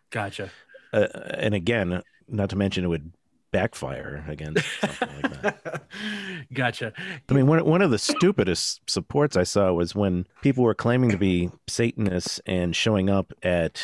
Gotcha. 0.10 0.50
Uh, 0.92 1.08
and 1.38 1.54
again, 1.54 2.02
not 2.28 2.50
to 2.50 2.56
mention 2.56 2.84
it 2.84 2.88
would 2.88 3.12
backfire 3.52 4.26
against 4.28 4.66
something 4.82 5.10
like 5.22 5.42
that. 5.42 5.84
gotcha. 6.54 6.94
I 7.30 7.34
mean, 7.34 7.48
one 7.48 7.64
one 7.66 7.82
of 7.82 7.92
the 7.92 7.98
stupidest 7.98 8.82
supports 8.90 9.36
I 9.38 9.44
saw 9.44 9.72
was 9.74 9.96
when 9.96 10.26
people 10.42 10.64
were 10.64 10.74
claiming 10.76 11.10
to 11.12 11.18
be 11.18 11.50
Satanists 11.68 12.40
and 12.46 12.76
showing 12.76 13.10
up 13.10 13.34
at 13.44 13.82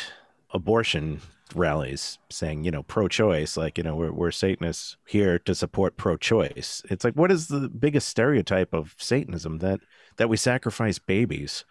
abortion 0.52 1.20
rallies, 1.56 2.18
saying, 2.30 2.64
you 2.64 2.70
know, 2.70 2.82
pro-choice, 2.82 3.56
like, 3.56 3.78
you 3.78 3.84
know, 3.84 3.96
we're 3.96 4.12
we're 4.12 4.30
Satanists 4.30 4.96
here 5.06 5.38
to 5.40 5.54
support 5.54 5.96
pro-choice. 5.96 6.82
It's 6.90 7.04
like, 7.04 7.14
what 7.14 7.32
is 7.32 7.48
the 7.48 7.68
biggest 7.68 8.08
stereotype 8.08 8.72
of 8.72 8.94
Satanism 8.98 9.58
that 9.58 9.80
that 10.16 10.28
we 10.28 10.36
sacrifice 10.36 10.98
babies? 10.98 11.64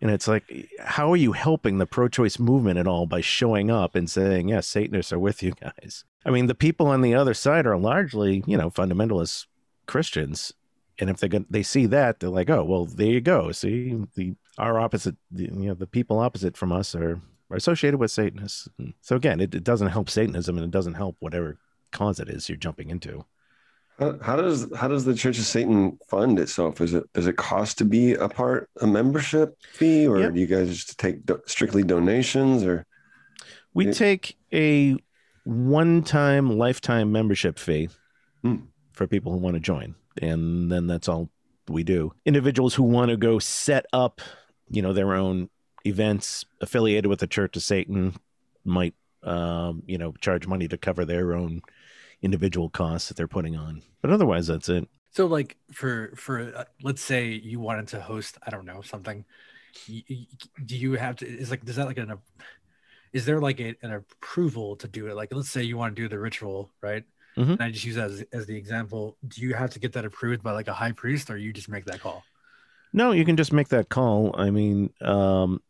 And 0.00 0.10
it's 0.12 0.28
like, 0.28 0.44
how 0.78 1.12
are 1.12 1.16
you 1.16 1.32
helping 1.32 1.78
the 1.78 1.86
pro-choice 1.86 2.38
movement 2.38 2.78
at 2.78 2.86
all 2.86 3.06
by 3.06 3.20
showing 3.20 3.68
up 3.70 3.96
and 3.96 4.08
saying, 4.08 4.48
yes, 4.48 4.68
Satanists 4.68 5.12
are 5.12 5.18
with 5.18 5.42
you 5.42 5.52
guys? 5.60 6.04
I 6.24 6.30
mean, 6.30 6.46
the 6.46 6.54
people 6.54 6.86
on 6.86 7.00
the 7.00 7.14
other 7.14 7.34
side 7.34 7.66
are 7.66 7.76
largely, 7.76 8.44
you 8.46 8.56
know, 8.56 8.70
fundamentalist 8.70 9.46
Christians, 9.86 10.52
and 10.98 11.10
if 11.10 11.18
they 11.18 11.28
they 11.48 11.62
see 11.62 11.86
that, 11.86 12.20
they're 12.20 12.30
like, 12.30 12.50
oh, 12.50 12.64
well, 12.64 12.84
there 12.86 13.06
you 13.06 13.20
go. 13.20 13.52
See, 13.52 13.96
the 14.14 14.34
our 14.58 14.78
opposite, 14.78 15.16
the, 15.30 15.44
you 15.44 15.68
know, 15.68 15.74
the 15.74 15.86
people 15.86 16.18
opposite 16.18 16.56
from 16.56 16.72
us 16.72 16.94
are, 16.94 17.20
are 17.50 17.56
associated 17.56 17.98
with 17.98 18.10
Satanists. 18.10 18.68
So 19.00 19.16
again, 19.16 19.40
it, 19.40 19.54
it 19.54 19.64
doesn't 19.64 19.88
help 19.88 20.10
Satanism, 20.10 20.56
and 20.56 20.64
it 20.64 20.70
doesn't 20.70 20.94
help 20.94 21.16
whatever 21.20 21.58
cause 21.92 22.20
it 22.20 22.28
is 22.28 22.48
you're 22.48 22.56
jumping 22.56 22.90
into. 22.90 23.24
How, 23.98 24.18
how 24.22 24.36
does 24.36 24.66
how 24.76 24.86
does 24.88 25.04
the 25.04 25.14
Church 25.14 25.38
of 25.38 25.44
Satan 25.44 25.98
fund 26.08 26.38
itself? 26.38 26.80
Is 26.80 26.94
it 26.94 27.04
does 27.14 27.26
it 27.26 27.36
cost 27.36 27.78
to 27.78 27.84
be 27.84 28.12
a 28.14 28.28
part 28.28 28.68
a 28.80 28.86
membership 28.86 29.56
fee, 29.72 30.06
or 30.06 30.20
Yep. 30.20 30.34
do 30.34 30.40
you 30.40 30.46
guys 30.46 30.68
just 30.68 30.98
take 30.98 31.24
do, 31.26 31.40
strictly 31.46 31.82
donations? 31.82 32.62
Or 32.64 32.86
We 33.74 33.92
take 33.92 34.36
a 34.52 34.96
one-time 35.44 36.58
lifetime 36.58 37.10
membership 37.10 37.58
fee 37.58 37.88
Hmm. 38.42 38.56
for 38.92 39.06
people 39.08 39.32
who 39.32 39.38
want 39.38 39.54
to 39.54 39.60
join, 39.60 39.96
and 40.22 40.70
then 40.70 40.86
that's 40.86 41.08
all 41.08 41.30
we 41.68 41.82
do. 41.82 42.12
Individuals 42.24 42.74
who 42.74 42.84
want 42.84 43.10
to 43.10 43.16
go 43.16 43.38
set 43.40 43.86
up, 43.92 44.20
you 44.70 44.80
know, 44.82 44.92
their 44.92 45.14
own 45.14 45.50
events 45.84 46.44
affiliated 46.60 47.06
with 47.06 47.20
the 47.20 47.26
Church 47.26 47.56
of 47.56 47.62
Satan 47.62 48.14
might, 48.64 48.94
um, 49.22 49.82
you 49.86 49.98
know, 49.98 50.12
charge 50.20 50.46
money 50.46 50.68
to 50.68 50.76
cover 50.78 51.04
their 51.04 51.34
own 51.34 51.62
individual 52.22 52.68
costs 52.68 53.08
that 53.08 53.16
they're 53.16 53.28
putting 53.28 53.56
on. 53.56 53.82
But 54.02 54.10
otherwise, 54.10 54.46
that's 54.48 54.68
it. 54.68 54.88
So, 55.10 55.26
like 55.26 55.56
for 55.72 56.12
for 56.16 56.52
uh, 56.54 56.64
let's 56.82 57.02
say 57.02 57.28
you 57.28 57.60
wanted 57.60 57.88
to 57.88 58.00
host, 58.00 58.38
I 58.46 58.50
don't 58.50 58.66
know, 58.66 58.82
something. 58.82 59.24
y- 59.88 60.04
y- 60.08 60.26
Do 60.64 60.76
you 60.76 60.92
have 60.94 61.16
to? 61.16 61.26
Is 61.26 61.50
like, 61.50 61.64
does 61.64 61.76
that 61.76 61.86
like 61.86 61.98
an? 61.98 62.14
Is 63.12 63.24
there 63.24 63.40
like 63.40 63.58
a, 63.60 63.74
an 63.82 63.92
approval 63.92 64.76
to 64.76 64.86
do 64.88 65.06
it? 65.06 65.16
Like, 65.16 65.32
let's 65.32 65.48
say 65.50 65.62
you 65.62 65.78
want 65.78 65.96
to 65.96 66.02
do 66.02 66.08
the 66.08 66.18
ritual, 66.18 66.70
right? 66.82 67.04
Mhm. 67.38 67.52
And 67.52 67.62
I 67.62 67.70
just 67.70 67.84
use 67.86 67.94
that 67.94 68.10
as, 68.10 68.24
as 68.32 68.46
the 68.46 68.56
example. 68.56 69.16
Do 69.26 69.40
you 69.40 69.54
have 69.54 69.70
to 69.70 69.78
get 69.78 69.94
that 69.94 70.04
approved 70.04 70.42
by 70.42 70.52
like 70.52 70.68
a 70.68 70.74
high 70.74 70.92
priest, 70.92 71.30
or 71.30 71.36
you 71.38 71.52
just 71.52 71.68
make 71.70 71.86
that 71.86 72.00
call? 72.00 72.22
No, 72.92 73.12
you 73.12 73.24
can 73.24 73.36
just 73.36 73.52
make 73.52 73.68
that 73.68 73.88
call. 73.88 74.34
I 74.38 74.50
mean, 74.50 74.90
um, 75.00 75.60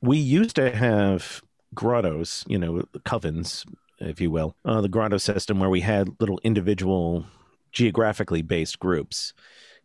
we 0.00 0.18
used 0.18 0.56
to 0.56 0.74
have 0.74 1.42
grottos, 1.74 2.44
you 2.46 2.58
know, 2.58 2.82
covens, 3.00 3.64
if 3.98 4.20
you 4.20 4.30
will, 4.30 4.54
uh, 4.64 4.80
the 4.80 4.88
grotto 4.88 5.18
system 5.18 5.58
where 5.58 5.70
we 5.70 5.80
had 5.80 6.08
little 6.20 6.40
individual 6.42 7.26
geographically 7.72 8.42
based 8.42 8.78
groups. 8.78 9.34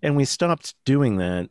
And 0.01 0.16
we 0.16 0.26
stopped 0.26 0.76
doing 0.86 1.18
that 1.18 1.49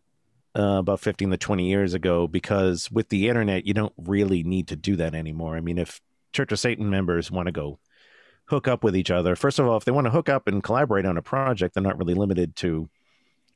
uh, 0.56 0.78
about 0.78 1.00
15 1.00 1.30
to 1.30 1.36
20 1.36 1.68
years 1.68 1.94
ago 1.94 2.26
because 2.26 2.90
with 2.90 3.08
the 3.08 3.28
internet, 3.28 3.66
you 3.66 3.74
don't 3.74 3.94
really 3.96 4.42
need 4.42 4.68
to 4.68 4.76
do 4.76 4.96
that 4.96 5.14
anymore. 5.14 5.56
I 5.56 5.60
mean, 5.60 5.78
if 5.78 6.00
Church 6.32 6.52
of 6.52 6.60
Satan 6.60 6.90
members 6.90 7.30
want 7.30 7.46
to 7.46 7.52
go 7.52 7.78
hook 8.46 8.68
up 8.68 8.84
with 8.84 8.94
each 8.94 9.10
other, 9.10 9.34
first 9.34 9.58
of 9.58 9.66
all, 9.66 9.76
if 9.76 9.84
they 9.84 9.92
want 9.92 10.06
to 10.06 10.10
hook 10.10 10.28
up 10.28 10.46
and 10.46 10.62
collaborate 10.62 11.06
on 11.06 11.16
a 11.16 11.22
project, 11.22 11.74
they're 11.74 11.82
not 11.82 11.98
really 11.98 12.14
limited 12.14 12.56
to 12.56 12.88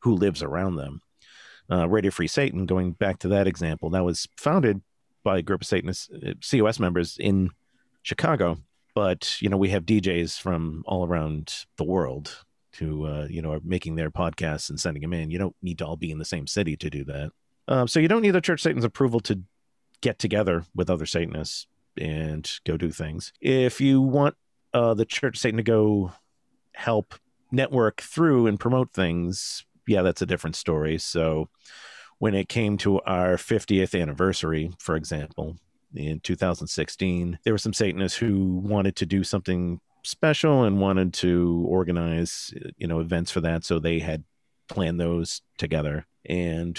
who 0.01 0.15
lives 0.15 0.43
around 0.43 0.77
them 0.77 1.03
uh, 1.71 1.89
Radio 1.89 2.11
Free 2.11 2.27
Satan, 2.27 2.67
going 2.67 2.93
back 2.93 3.19
to 3.21 3.29
that 3.29 3.47
example, 3.47 3.91
that 3.91 4.05
was 4.05 4.29
founded 4.37 4.83
by 5.27 5.39
a 5.39 5.43
group 5.43 5.62
of 5.62 5.66
Satanists, 5.66 6.09
uh, 6.09 6.35
COS 6.41 6.79
members 6.79 7.18
in 7.18 7.51
Chicago. 8.03 8.59
But, 8.95 9.43
you 9.43 9.49
know, 9.49 9.57
we 9.57 9.70
have 9.70 9.85
DJs 9.85 10.41
from 10.41 10.85
all 10.87 11.05
around 11.05 11.66
the 11.77 11.85
world 11.85 12.45
who, 12.79 13.05
uh, 13.07 13.27
you 13.29 13.43
know, 13.43 13.51
are 13.51 13.61
making 13.64 13.97
their 13.97 14.11
podcasts 14.11 14.70
and 14.70 14.79
sending 14.79 15.03
them 15.03 15.12
in. 15.12 15.33
You 15.33 15.39
don't 15.39 15.57
need 15.61 15.79
to 15.79 15.87
all 15.87 15.97
be 15.97 16.12
in 16.12 16.18
the 16.18 16.24
same 16.24 16.47
city 16.47 16.77
to 16.77 16.89
do 16.89 17.05
that. 17.07 17.33
Uh, 17.66 17.87
so 17.89 17.99
you 17.99 18.07
don't 18.07 18.22
need 18.22 18.31
the 18.31 18.41
Church 18.41 18.62
Satan's 18.62 18.85
approval 18.85 19.18
to 19.20 19.43
get 20.01 20.20
together 20.20 20.64
with 20.77 20.89
other 20.89 21.07
Satanists 21.07 21.66
and 21.99 22.49
go 22.64 22.77
do 22.77 22.93
things. 22.93 23.33
If 23.41 23.81
you 23.81 24.01
want 24.01 24.37
uh, 24.72 24.95
the 24.95 25.05
Church 25.05 25.39
Satan 25.39 25.57
to 25.57 25.64
go 25.64 26.12
help 26.72 27.16
network 27.51 28.01
through 28.01 28.47
and 28.47 28.61
promote 28.61 28.93
things, 28.93 29.64
yeah, 29.89 30.03
that's 30.03 30.22
a 30.22 30.27
different 30.27 30.55
story. 30.55 30.99
So 30.99 31.49
when 32.19 32.35
it 32.35 32.49
came 32.49 32.77
to 32.79 33.01
our 33.03 33.37
50th 33.37 34.01
anniversary, 34.01 34.73
for 34.79 34.97
example, 34.97 35.57
in 35.95 36.21
2016, 36.21 37.39
there 37.45 37.53
were 37.53 37.59
some 37.59 37.73
Satanists 37.73 38.19
who 38.19 38.61
wanted 38.64 38.97
to 38.97 39.07
do 39.07 39.25
something 39.25 39.81
special 40.03 40.64
and 40.64 40.81
wanted 40.81 41.12
to 41.12 41.64
organize, 41.69 42.53
you 42.77 42.87
know, 42.87 43.01
events 43.01 43.31
for 43.31 43.41
that. 43.41 43.64
So 43.64 43.79
they 43.79 43.99
had 43.99 44.25
planned 44.69 45.01
those 45.01 45.43
together. 45.59 46.07
And 46.25 46.79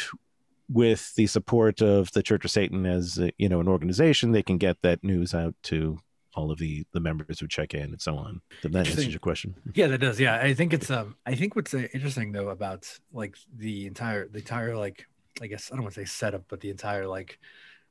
with 0.69 1.13
the 1.15 1.27
support 1.27 1.81
of 1.81 2.11
the 2.11 2.23
Church 2.23 2.45
of 2.45 2.51
Satan 2.51 2.85
as, 2.85 3.19
you 3.37 3.49
know, 3.49 3.59
an 3.59 3.67
organization, 3.67 4.31
they 4.31 4.43
can 4.43 4.57
get 4.57 4.77
that 4.81 5.03
news 5.03 5.33
out 5.33 5.55
to 5.63 5.99
all 6.35 6.51
of 6.51 6.59
the 6.59 6.85
the 6.93 6.99
members 6.99 7.39
who 7.39 7.47
check 7.47 7.73
in 7.73 7.81
and 7.81 8.01
so 8.01 8.15
on. 8.15 8.41
That 8.61 8.75
answer 8.75 9.01
your 9.01 9.19
question? 9.19 9.55
Yeah, 9.73 9.87
that 9.87 9.97
does. 9.97 10.19
Yeah, 10.19 10.35
I 10.35 10.53
think 10.53 10.71
it's 10.71 10.91
um. 10.91 11.15
I 11.25 11.33
think 11.33 11.55
what's 11.55 11.73
uh, 11.73 11.87
interesting 11.93 12.31
though 12.31 12.49
about 12.49 12.87
like 13.11 13.35
the 13.53 13.87
entire 13.87 14.27
the 14.27 14.37
entire 14.37 14.77
like 14.77 15.07
I 15.41 15.47
guess 15.47 15.71
I 15.71 15.75
don't 15.75 15.83
want 15.83 15.95
to 15.95 16.01
say 16.01 16.05
setup, 16.05 16.45
but 16.47 16.61
the 16.61 16.69
entire 16.69 17.07
like 17.07 17.39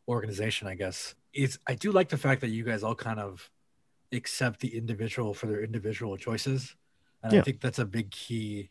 organization, 0.09 0.69
I 0.69 0.75
guess, 0.75 1.15
is 1.35 1.59
I 1.67 1.75
do 1.75 1.93
like 1.93 2.09
the 2.11 2.19
fact 2.19 2.41
that 2.43 2.49
you 2.49 2.65
guys 2.65 2.83
all 2.83 2.95
kind 2.95 3.21
of 3.21 3.51
accept 4.13 4.61
the 4.61 4.77
individual 4.77 5.35
for 5.35 5.47
their 5.47 5.63
individual 5.65 6.17
choices, 6.17 6.77
and 7.23 7.33
I 7.33 7.41
think 7.41 7.61
that's 7.61 7.79
a 7.81 7.87
big 7.87 8.11
key 8.11 8.71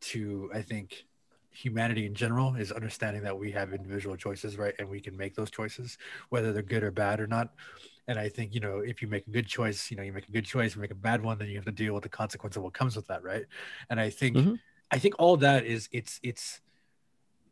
to 0.00 0.50
I 0.54 0.62
think 0.62 1.06
humanity 1.52 2.06
in 2.06 2.14
general 2.14 2.54
is 2.54 2.70
understanding 2.72 3.22
that 3.24 3.36
we 3.38 3.50
have 3.52 3.72
individual 3.72 4.16
choices, 4.16 4.56
right, 4.56 4.74
and 4.78 4.88
we 4.88 5.00
can 5.00 5.16
make 5.16 5.34
those 5.34 5.50
choices 5.50 5.98
whether 6.30 6.52
they're 6.52 6.62
good 6.62 6.82
or 6.84 6.90
bad 6.92 7.20
or 7.20 7.26
not. 7.26 7.54
And 8.08 8.18
I 8.18 8.28
think, 8.28 8.54
you 8.54 8.60
know, 8.60 8.78
if 8.80 9.02
you 9.02 9.08
make 9.08 9.26
a 9.26 9.30
good 9.30 9.46
choice, 9.46 9.90
you 9.90 9.96
know, 9.96 10.02
you 10.02 10.12
make 10.12 10.28
a 10.28 10.32
good 10.32 10.44
choice, 10.46 10.74
you 10.74 10.80
make 10.80 10.90
a 10.92 10.96
bad 10.96 11.22
one, 11.22 11.38
then 11.38 11.48
you 11.48 11.56
have 11.56 11.64
to 11.66 11.72
deal 11.72 11.94
with 11.94 12.02
the 12.04 12.08
consequence 12.08 12.56
of 12.56 12.62
what 12.62 12.74
comes 12.74 12.96
with 12.96 13.06
that, 13.08 13.22
right? 13.22 13.44
And 13.90 14.00
I 14.00 14.10
think 14.10 14.38
Mhm. 14.38 14.60
I 14.90 14.98
think 14.98 15.14
all 15.18 15.36
that 15.38 15.64
is 15.66 15.88
it's 15.92 16.20
it's 16.22 16.60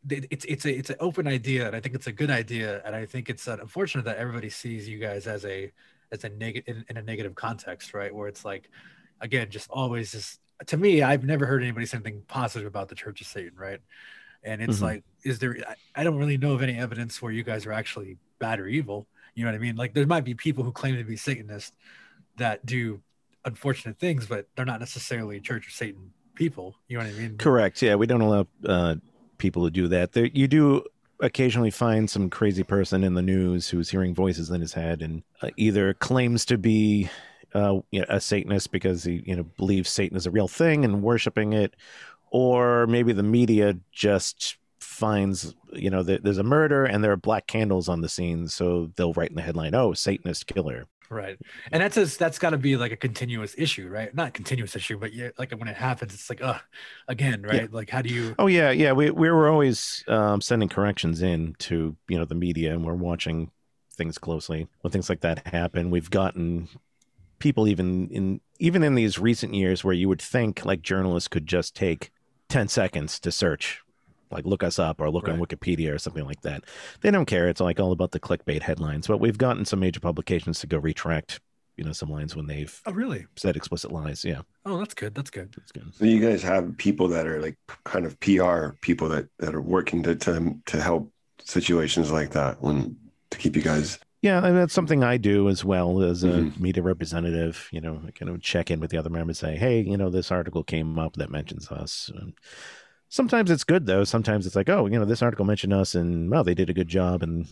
it's 0.09 0.45
it's 0.45 0.65
a 0.65 0.77
it's 0.77 0.89
an 0.89 0.95
open 0.99 1.27
idea 1.27 1.67
and 1.67 1.75
I 1.75 1.79
think 1.79 1.95
it's 1.95 2.07
a 2.07 2.11
good 2.11 2.29
idea 2.29 2.81
and 2.85 2.95
I 2.95 3.05
think 3.05 3.29
it's 3.29 3.47
uh, 3.47 3.57
unfortunate 3.59 4.05
that 4.05 4.17
everybody 4.17 4.49
sees 4.49 4.87
you 4.87 4.99
guys 4.99 5.27
as 5.27 5.45
a 5.45 5.71
as 6.11 6.23
a 6.23 6.29
negative 6.29 6.77
in, 6.77 6.85
in 6.89 6.97
a 6.97 7.01
negative 7.01 7.35
context, 7.35 7.93
right? 7.93 8.13
Where 8.13 8.27
it's 8.27 8.45
like 8.45 8.69
again, 9.21 9.49
just 9.49 9.69
always 9.69 10.11
just 10.11 10.39
to 10.67 10.77
me, 10.77 11.01
I've 11.01 11.23
never 11.23 11.45
heard 11.45 11.61
anybody 11.63 11.85
say 11.85 11.97
anything 11.97 12.21
positive 12.27 12.67
about 12.67 12.89
the 12.89 12.95
Church 12.95 13.21
of 13.21 13.27
Satan, 13.27 13.57
right? 13.57 13.79
And 14.43 14.61
it's 14.61 14.79
Mhm. 14.79 14.83
like, 14.83 15.03
is 15.23 15.39
there? 15.39 15.57
I, 15.67 15.75
I 15.95 16.03
don't 16.03 16.17
really 16.17 16.37
know 16.37 16.53
of 16.53 16.61
any 16.61 16.77
evidence 16.77 17.21
where 17.21 17.31
you 17.31 17.43
guys 17.43 17.65
are 17.65 17.71
actually 17.73 18.17
bad 18.39 18.59
or 18.59 18.67
evil. 18.67 19.07
You 19.35 19.43
know 19.43 19.51
what 19.51 19.55
I 19.55 19.59
mean? 19.59 19.75
Like 19.75 19.93
there 19.93 20.05
might 20.07 20.25
be 20.25 20.33
people 20.33 20.63
who 20.63 20.71
claim 20.71 20.95
to 20.97 21.03
be 21.03 21.17
Satanists 21.17 21.73
that 22.37 22.65
do 22.65 23.01
unfortunate 23.45 23.99
things, 23.99 24.25
but 24.25 24.47
they're 24.55 24.65
not 24.65 24.79
necessarily 24.79 25.39
Church 25.39 25.67
of 25.67 25.73
Satan 25.73 26.11
people. 26.35 26.75
You 26.87 26.97
know 26.97 27.03
what 27.05 27.13
I 27.13 27.17
mean? 27.17 27.37
Correct. 27.37 27.81
Yeah, 27.81 27.95
we 27.95 28.07
don't 28.07 28.21
allow 28.21 28.47
uh, 28.65 28.95
people 29.39 29.65
to 29.65 29.71
do 29.71 29.87
that. 29.87 30.11
There, 30.11 30.25
you 30.25 30.47
do 30.47 30.83
occasionally 31.19 31.71
find 31.71 32.09
some 32.09 32.29
crazy 32.29 32.63
person 32.63 33.03
in 33.03 33.15
the 33.15 33.21
news 33.21 33.69
who's 33.69 33.89
hearing 33.89 34.13
voices 34.13 34.49
in 34.51 34.61
his 34.61 34.73
head 34.73 35.01
and 35.01 35.23
uh, 35.41 35.49
either 35.57 35.93
claims 35.95 36.45
to 36.45 36.57
be 36.57 37.09
uh, 37.53 37.79
you 37.91 37.99
know, 37.99 38.05
a 38.09 38.21
Satanist 38.21 38.71
because 38.71 39.03
he 39.03 39.23
you 39.25 39.35
know 39.35 39.43
believes 39.57 39.89
Satan 39.89 40.17
is 40.17 40.27
a 40.27 40.31
real 40.31 40.47
thing 40.47 40.85
and 40.85 41.01
worshiping 41.01 41.53
it, 41.53 41.75
or 42.31 42.87
maybe 42.87 43.13
the 43.13 43.23
media 43.23 43.75
just 43.91 44.57
finds 44.79 45.55
you 45.73 45.89
know 45.89 46.03
that 46.03 46.23
there's 46.23 46.37
a 46.37 46.43
murder 46.43 46.85
and 46.85 47.03
there 47.03 47.11
are 47.11 47.17
black 47.17 47.47
candles 47.47 47.89
on 47.89 48.01
the 48.01 48.09
scene, 48.09 48.47
so 48.47 48.91
they'll 48.95 49.13
write 49.13 49.29
in 49.29 49.35
the 49.35 49.41
headline, 49.41 49.73
"Oh, 49.73 49.93
Satanist 49.93 50.47
killer." 50.47 50.85
Right. 51.11 51.37
And 51.71 51.81
that's 51.81 51.97
a, 51.97 52.05
that's 52.05 52.37
got 52.37 52.51
to 52.51 52.57
be 52.57 52.77
like 52.77 52.91
a 52.91 52.95
continuous 52.95 53.55
issue, 53.57 53.89
right? 53.89 54.13
Not 54.13 54.33
continuous 54.35 54.75
issue, 54.75 54.99
but 54.99 55.11
yeah, 55.11 55.29
like 55.39 55.51
when 55.51 55.67
it 55.67 55.75
happens, 55.75 56.13
it's 56.13 56.29
like, 56.29 56.43
uh, 56.43 56.59
again, 57.07 57.41
right? 57.41 57.63
Yeah. 57.63 57.67
Like, 57.71 57.89
how 57.89 58.03
do 58.03 58.09
you? 58.09 58.35
Oh 58.37 58.45
yeah, 58.45 58.69
yeah. 58.69 58.91
We 58.91 59.09
we 59.09 59.29
were 59.29 59.49
always 59.49 60.03
um, 60.07 60.39
sending 60.39 60.69
corrections 60.69 61.23
in 61.23 61.55
to 61.59 61.95
you 62.07 62.17
know 62.17 62.25
the 62.25 62.35
media, 62.35 62.73
and 62.73 62.85
we're 62.85 62.93
watching 62.93 63.49
things 63.95 64.17
closely 64.19 64.67
when 64.81 64.91
things 64.91 65.09
like 65.09 65.21
that 65.21 65.47
happen. 65.47 65.89
We've 65.89 66.09
gotten 66.11 66.69
people 67.39 67.67
even 67.67 68.09
in 68.09 68.41
even 68.59 68.83
in 68.83 68.93
these 68.95 69.17
recent 69.17 69.55
years 69.55 69.83
where 69.83 69.93
you 69.93 70.09
would 70.09 70.21
think 70.21 70.63
like 70.63 70.81
journalists 70.81 71.27
could 71.27 71.47
just 71.47 71.75
take 71.75 72.11
ten 72.49 72.67
seconds 72.67 73.19
to 73.21 73.31
search, 73.31 73.81
like 74.31 74.45
look 74.45 74.63
us 74.63 74.79
up 74.79 75.01
or 75.01 75.09
look 75.09 75.27
on 75.27 75.39
Wikipedia 75.39 75.93
or 75.93 75.97
something 75.97 76.25
like 76.25 76.41
that. 76.41 76.63
They 77.01 77.11
don't 77.11 77.25
care. 77.25 77.47
It's 77.49 77.61
like 77.61 77.79
all 77.79 77.91
about 77.91 78.11
the 78.11 78.19
clickbait 78.19 78.61
headlines. 78.61 79.07
But 79.07 79.19
we've 79.19 79.37
gotten 79.37 79.65
some 79.65 79.79
major 79.79 79.99
publications 79.99 80.59
to 80.59 80.67
go 80.67 80.77
retract 80.77 81.39
you 81.77 81.85
know 81.85 81.93
some 81.93 82.09
lines 82.09 82.35
when 82.35 82.45
they've 82.47 82.81
Oh, 82.85 82.91
really? 82.91 83.25
said 83.37 83.55
explicit 83.55 83.89
lies. 83.91 84.25
Yeah, 84.25 84.41
Oh, 84.65 84.77
that's 84.79 84.93
good. 84.93 85.15
That's 85.15 85.29
good. 85.29 85.53
that's 85.55 85.71
good. 85.71 85.95
So 85.95 86.03
you 86.03 86.19
guys 86.19 86.43
have 86.43 86.75
people 86.77 87.07
that 87.07 87.25
are 87.25 87.41
like 87.41 87.55
kind 87.85 88.05
of 88.05 88.19
PR 88.19 88.71
people 88.81 89.07
that 89.09 89.27
that 89.39 89.55
are 89.55 89.61
working 89.61 90.03
to 90.03 90.15
to 90.15 90.55
to 90.65 90.81
help 90.81 91.09
situations 91.43 92.11
like 92.11 92.31
that 92.31 92.61
when 92.61 92.97
to 93.31 93.37
keep 93.37 93.55
you 93.55 93.61
guys. 93.61 93.97
Yeah, 94.21 94.45
and 94.45 94.57
that's 94.57 94.73
something 94.73 95.01
I 95.05 95.15
do 95.15 95.47
as 95.47 95.63
well 95.63 96.01
as 96.03 96.25
a 96.25 96.27
Mhm. 96.27 96.59
media 96.59 96.83
representative. 96.83 97.69
You 97.71 97.79
know, 97.79 98.01
I 98.05 98.11
kind 98.11 98.29
of 98.29 98.41
check 98.41 98.69
in 98.69 98.81
with 98.81 98.91
the 98.91 98.97
other 98.97 99.09
members, 99.09 99.39
say, 99.39 99.55
"Hey, 99.55 99.79
you 99.79 99.95
know, 99.95 100.09
this 100.09 100.29
article 100.29 100.61
came 100.65 100.99
up 100.99 101.15
that 101.15 101.29
mentions 101.31 101.71
us." 101.71 102.11
And 102.13 102.33
sometimes 103.09 103.51
it's 103.51 103.63
good 103.63 103.85
though. 103.85 104.03
Sometimes 104.03 104.45
it's 104.47 104.55
like, 104.55 104.69
"Oh, 104.69 104.85
you 104.85 104.97
know, 104.97 105.05
this 105.05 105.21
article 105.21 105.45
mentioned 105.45 105.73
us, 105.73 105.95
and 105.95 106.29
well, 106.29 106.43
they 106.43 106.53
did 106.53 106.69
a 106.69 106.73
good 106.73 106.87
job, 106.87 107.21
and 107.23 107.47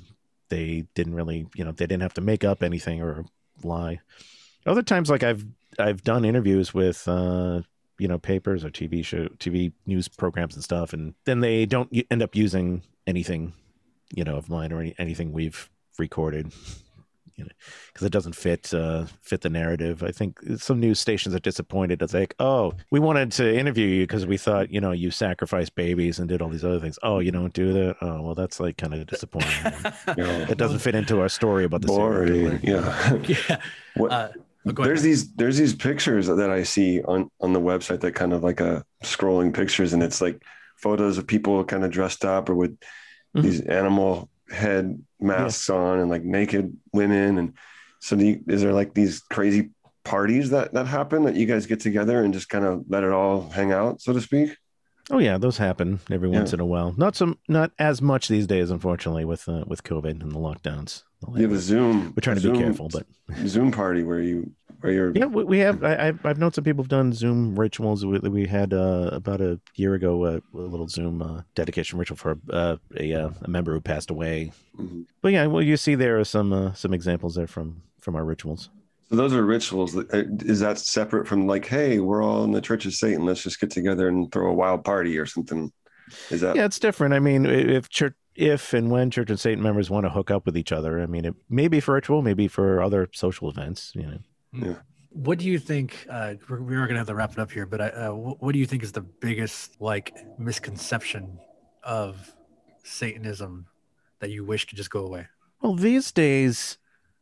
they 0.49 0.87
didn't 0.95 1.15
really, 1.15 1.47
you 1.55 1.65
know, 1.65 1.71
they 1.71 1.85
didn't 1.87 2.03
have 2.03 2.13
to 2.15 2.21
make 2.21 2.43
up 2.43 2.63
anything 2.63 3.01
or 3.01 3.25
lie." 3.63 3.99
Other 4.65 4.83
times, 4.83 5.09
like 5.09 5.23
I've 5.23 5.45
I've 5.79 6.03
done 6.03 6.25
interviews 6.25 6.73
with. 6.73 7.07
uh 7.07 7.61
you 7.99 8.07
know 8.07 8.19
papers 8.19 8.63
or 8.63 8.69
tv 8.69 9.03
show 9.03 9.27
tv 9.39 9.71
news 9.87 10.07
programs 10.07 10.53
and 10.53 10.63
stuff 10.63 10.93
and 10.93 11.15
then 11.25 11.39
they 11.39 11.65
don't 11.65 11.91
end 12.11 12.21
up 12.21 12.35
using 12.35 12.83
anything 13.07 13.53
you 14.13 14.23
know 14.23 14.35
of 14.35 14.49
mine 14.49 14.71
or 14.71 14.79
any, 14.79 14.93
anything 14.99 15.31
we've 15.31 15.67
recorded 15.97 16.51
you 17.37 17.43
know 17.45 17.51
because 17.93 18.05
it 18.05 18.11
doesn't 18.11 18.33
fit 18.35 18.73
uh 18.73 19.05
fit 19.21 19.41
the 19.41 19.49
narrative 19.49 20.03
i 20.03 20.11
think 20.11 20.37
some 20.57 20.79
news 20.79 20.99
stations 20.99 21.33
are 21.35 21.39
disappointed 21.39 22.01
it's 22.01 22.13
like 22.13 22.33
oh 22.39 22.73
we 22.91 22.99
wanted 22.99 23.31
to 23.31 23.55
interview 23.57 23.85
you 23.87 24.03
because 24.03 24.25
we 24.25 24.37
thought 24.37 24.71
you 24.71 24.81
know 24.81 24.91
you 24.91 25.11
sacrificed 25.11 25.75
babies 25.75 26.19
and 26.19 26.27
did 26.27 26.41
all 26.41 26.49
these 26.49 26.65
other 26.65 26.79
things 26.79 26.97
oh 27.03 27.19
you 27.19 27.31
don't 27.31 27.53
do 27.53 27.71
that 27.73 27.95
oh 28.01 28.21
well 28.21 28.35
that's 28.35 28.59
like 28.59 28.75
kind 28.77 28.93
of 28.93 29.05
disappointing 29.07 29.49
You 30.17 30.23
know, 30.23 30.39
it 30.49 30.57
doesn't 30.57 30.79
fit 30.79 30.95
into 30.95 31.21
our 31.21 31.29
story 31.29 31.63
about 31.65 31.81
the 31.81 31.87
serial 31.89 32.25
killer. 32.25 32.49
boring. 32.49 32.59
Yeah. 32.63 33.13
yeah. 33.49 33.61
What, 33.95 34.11
Uh, 34.11 34.29
oh, 34.35 34.71
there's 34.71 34.99
ahead. 34.99 35.03
these 35.03 35.33
there's 35.35 35.57
these 35.57 35.75
pictures 35.75 36.27
that 36.27 36.49
I 36.49 36.63
see 36.63 37.01
on 37.03 37.29
on 37.39 37.53
the 37.53 37.61
website 37.61 38.01
that 38.01 38.13
kind 38.15 38.33
of 38.33 38.43
like 38.43 38.59
a 38.59 38.83
scrolling 39.03 39.53
pictures 39.53 39.93
and 39.93 40.01
it's 40.03 40.21
like 40.21 40.41
photos 40.77 41.17
of 41.17 41.25
people 41.27 41.63
kind 41.63 41.83
of 41.85 41.91
dressed 41.91 42.25
up 42.25 42.49
or 42.49 42.55
with 42.55 42.77
Mhm. 43.35 43.43
these 43.43 43.61
animal 43.61 44.29
head 44.49 45.01
masks 45.19 45.69
on 45.69 45.99
and 45.99 46.09
like 46.09 46.23
naked 46.23 46.75
women 46.93 47.37
and 47.37 47.53
so 47.99 48.15
do 48.15 48.25
you, 48.25 48.43
is 48.47 48.61
there 48.61 48.73
like 48.73 48.93
these 48.93 49.19
crazy 49.19 49.71
parties 50.05 50.51
that 50.51 50.73
that 50.73 50.87
happen 50.87 51.23
that 51.23 51.35
you 51.35 51.45
guys 51.45 51.65
get 51.65 51.79
together 51.81 52.23
and 52.23 52.33
just 52.33 52.47
kind 52.47 52.63
of 52.63 52.83
let 52.87 53.03
it 53.03 53.11
all 53.11 53.49
hang 53.49 53.71
out 53.71 54.01
so 54.01 54.13
to 54.13 54.21
speak 54.21 54.55
Oh 55.09 55.19
yeah, 55.19 55.37
those 55.37 55.57
happen 55.57 56.01
every 56.11 56.29
Yeah. 56.29 56.39
once 56.39 56.51
in 56.51 56.59
a 56.59 56.65
while. 56.65 56.93
Not 56.97 57.15
some, 57.15 57.37
not 57.47 57.71
as 57.79 58.01
much 58.01 58.27
these 58.27 58.45
days, 58.45 58.69
unfortunately, 58.71 59.23
with 59.23 59.47
uh, 59.47 59.63
with 59.65 59.81
COVID 59.83 60.21
and 60.21 60.33
the 60.33 60.37
lockdowns. 60.37 61.03
you 61.33 61.43
have 61.43 61.53
a 61.53 61.57
zoom 61.59 62.11
We're 62.13 62.19
trying 62.19 62.35
to 62.35 62.41
Zoom, 62.41 62.53
be 62.57 62.59
careful, 62.59 62.89
but 62.91 63.05
zoom 63.47 63.71
party 63.71 64.03
where 64.03 64.19
you 64.19 64.51
you're 64.83 65.11
yeah, 65.15 65.25
we, 65.25 65.43
we 65.43 65.59
have. 65.59 65.83
I, 65.83 66.07
I've 66.07 66.25
I've 66.25 66.37
known 66.37 66.53
some 66.53 66.63
people 66.63 66.83
have 66.83 66.89
done 66.89 67.13
Zoom 67.13 67.57
rituals. 67.57 68.05
We, 68.05 68.19
we 68.19 68.45
had 68.47 68.73
uh, 68.73 69.09
about 69.11 69.41
a 69.41 69.59
year 69.75 69.93
ago 69.95 70.23
uh, 70.25 70.39
a 70.53 70.57
little 70.57 70.87
Zoom 70.87 71.21
uh, 71.21 71.41
dedication 71.55 71.97
ritual 71.97 72.17
for 72.17 72.37
uh, 72.51 72.77
a 72.97 73.13
uh, 73.13 73.29
a 73.41 73.49
member 73.49 73.73
who 73.73 73.81
passed 73.81 74.09
away. 74.09 74.51
Mhm. 74.77 75.05
But 75.21 75.33
yeah, 75.33 75.47
well, 75.47 75.63
you 75.63 75.77
see 75.77 75.95
there 75.95 76.19
are 76.19 76.25
some 76.25 76.53
uh, 76.53 76.73
some 76.73 76.93
examples 76.93 77.35
there 77.35 77.47
from 77.47 77.81
from 77.99 78.15
our 78.15 78.23
rituals. 78.23 78.69
So 79.09 79.15
those 79.15 79.33
are 79.33 79.45
rituals. 79.45 79.95
Is 79.95 80.59
that 80.59 80.77
separate 80.79 81.27
from 81.27 81.47
like, 81.47 81.65
hey, 81.65 81.99
we're 81.99 82.21
all 82.21 82.43
in 82.43 82.51
the 82.51 82.61
Church 82.61 82.85
of 82.85 82.93
Satan. 82.93 83.25
Let's 83.25 83.41
just 83.41 83.59
get 83.59 83.71
together 83.71 84.09
and 84.09 84.29
throw 84.31 84.51
a 84.51 84.53
wild 84.53 84.83
party 84.83 85.17
or 85.17 85.25
something? 85.25 85.71
Is 86.29 86.41
that 86.41 86.55
Yeah, 86.57 86.65
it's 86.65 86.79
different. 86.79 87.13
I 87.13 87.19
mean, 87.19 87.45
if 87.45 87.87
church, 87.89 88.15
if 88.35 88.73
and 88.73 88.91
when 88.91 89.09
Church 89.09 89.29
and 89.29 89.39
Satan 89.39 89.63
members 89.63 89.89
want 89.89 90.05
to 90.05 90.09
hook 90.09 90.29
up 90.29 90.45
with 90.45 90.57
each 90.57 90.73
other, 90.73 90.99
I 90.99 91.05
mean, 91.05 91.23
it 91.23 91.35
may 91.49 91.69
be 91.69 91.79
for 91.79 91.93
ritual, 91.93 92.21
maybe 92.21 92.49
for 92.49 92.81
other 92.81 93.09
social 93.13 93.49
events. 93.49 93.93
You 93.95 94.03
know. 94.03 94.19
What 95.09 95.39
do 95.39 95.45
you 95.45 95.57
think? 95.57 96.05
Uh, 96.09 96.35
we're, 96.49 96.57
going 96.59 96.89
to 96.89 96.97
have 96.97 97.07
to 97.07 97.15
wrap 97.15 97.31
it 97.31 97.39
up 97.39 97.51
here, 97.51 97.65
but 97.65 97.81
uh, 97.81 98.11
what, 98.11 98.41
what 98.41 98.53
do 98.53 98.59
you 98.59 98.65
think 98.65 98.83
is 98.83 98.91
the 98.91 99.01
biggest 99.01 99.81
like 99.81 100.13
misconception 100.37 101.39
of 101.83 102.33
Satanism 102.83 103.67
that 104.19 104.29
you 104.29 104.45
wish 104.45 104.65
could 104.65 104.77
just 104.77 104.91
go 104.91 105.05
away? 105.05 105.27
Well, 105.61 105.75
these 105.75 106.11
days, 106.11 106.77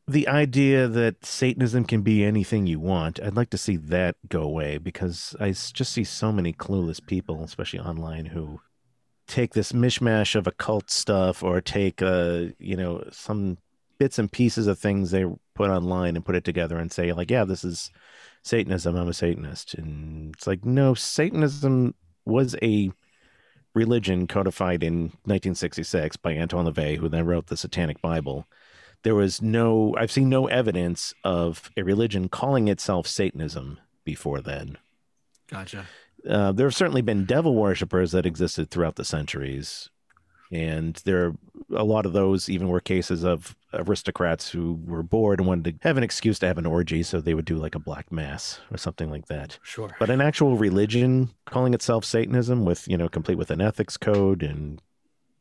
the 0.07 0.28
idea 0.28 0.88
that 0.88 1.26
Satanism 1.26 1.86
can 1.86 2.01
be 2.01 2.23
anything 2.23 2.67
you 2.67 2.80
want, 2.80 3.19
I'd 3.21 3.36
like 3.36 3.49
to 3.51 3.57
see 3.57 3.78
that 3.78 4.15
go 4.28 4.41
away 4.41 4.78
because 4.78 5.36
I 5.39 5.51
just 5.51 5.93
see 5.93 6.03
so 6.03 6.32
many 6.32 6.53
clueless 6.53 7.05
people, 7.05 7.43
especially 7.43 7.80
online, 7.80 8.26
who 8.26 8.59
take 9.28 9.53
this 9.53 9.71
mishmash 9.71 10.36
of 10.36 10.47
occult 10.47 10.91
stuff 10.91 11.41
or 11.41 11.61
take, 11.61 12.01
uh, 12.01 12.47
you 12.59 12.76
know, 12.76 13.03
some 13.11 13.57
bits 13.97 14.19
and 14.19 14.31
pieces 14.31 14.67
of 14.67 14.79
things 14.79 15.11
they 15.11 15.25
put 15.53 15.69
online 15.69 16.15
and 16.15 16.25
put 16.25 16.35
it 16.35 16.43
together 16.43 16.77
and 16.77 16.91
say, 16.91 17.13
like, 17.13 17.31
yeah, 17.31 17.45
this 17.45 17.63
is 17.63 17.91
Satanism. 18.43 18.95
I'm 18.95 19.07
a 19.07 19.13
Satanist. 19.13 19.73
And 19.73 20.35
it's 20.35 20.47
like, 20.47 20.65
no, 20.65 20.93
Satanism 20.93 21.95
was 22.25 22.55
a 22.61 22.91
religion 23.73 24.27
codified 24.27 24.83
in 24.83 25.03
1966 25.25 26.17
by 26.17 26.33
Anton 26.33 26.65
LaVey, 26.65 26.97
who 26.97 27.09
then 27.09 27.25
wrote 27.25 27.47
the 27.47 27.57
Satanic 27.57 28.01
Bible. 28.01 28.47
There 29.03 29.15
was 29.15 29.41
no, 29.41 29.95
I've 29.97 30.11
seen 30.11 30.29
no 30.29 30.47
evidence 30.47 31.13
of 31.23 31.69
a 31.77 31.83
religion 31.83 32.29
calling 32.29 32.67
itself 32.67 33.05
Satanism 33.05 33.79
before 34.03 34.41
then. 34.41 34.77
Gotcha. 35.47 35.85
Uh, 36.27 36.51
there 36.51 36.65
have 36.65 36.75
certainly 36.75 37.01
been 37.01 37.25
devil 37.25 37.53
worshippers 37.53 38.13
that 38.13 38.25
existed 38.25 38.71
throughout 38.71 38.95
the 38.95 39.05
centuries. 39.05 39.89
And 40.56 40.95
there, 41.03 41.26
are 41.26 41.36
a 41.74 41.84
lot 41.84 42.06
of 42.06 42.14
those 42.14 42.47
even 42.47 42.70
were 42.70 42.80
cases 42.80 43.26
of 43.26 43.58
aristocrats 43.74 44.49
who 44.49 44.80
were 44.86 45.03
bored 45.03 45.39
and 45.39 45.47
wanted 45.47 45.82
to 45.82 45.88
have 45.88 45.97
an 45.97 46.03
excuse 46.03 46.39
to 46.39 46.47
have 46.47 46.58
an 46.58 46.66
orgy, 46.66 47.03
so 47.03 47.20
they 47.20 47.34
would 47.34 47.43
do 47.43 47.58
like 47.58 47.76
a 47.76 47.80
black 47.80 48.10
mass 48.10 48.62
or 48.72 48.78
something 48.78 49.10
like 49.12 49.26
that. 49.26 49.60
Sure. 49.64 49.93
But 49.99 50.10
an 50.10 50.22
actual 50.22 50.56
religion 50.56 51.32
calling 51.45 51.74
itself 51.74 52.06
Satanism 52.06 52.64
with, 52.64 52.88
you 52.88 52.97
know, 52.97 53.10
complete 53.10 53.38
with 53.38 53.51
an 53.51 53.60
ethics 53.60 53.97
code 53.97 54.43
and, 54.43 54.82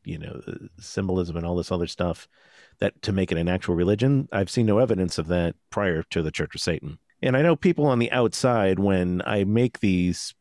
you 0.03 0.17
know, 0.17 0.41
symbolism 0.79 1.37
and 1.37 1.45
all 1.45 1.55
this 1.55 1.71
other 1.71 1.87
stuff 1.87 2.27
that 2.79 3.01
to 3.03 3.13
make 3.13 3.31
it 3.31 3.37
an 3.37 3.47
actual 3.47 3.75
religion, 3.75 4.27
I've 4.33 4.49
seen 4.49 4.65
no 4.65 4.79
evidence 4.79 5.17
of 5.17 5.27
that 5.27 5.55
prior 5.69 6.03
to 6.09 6.21
the 6.21 6.31
Church 6.31 6.55
of 6.55 6.61
Satan. 6.61 6.99
And 7.21 7.37
I 7.37 7.41
know 7.41 7.55
people 7.55 7.85
on 7.85 7.99
the 7.99 8.11
outside, 8.11 8.79
when 8.79 9.21
I 9.25 9.45
make 9.45 9.79
these 9.79 10.35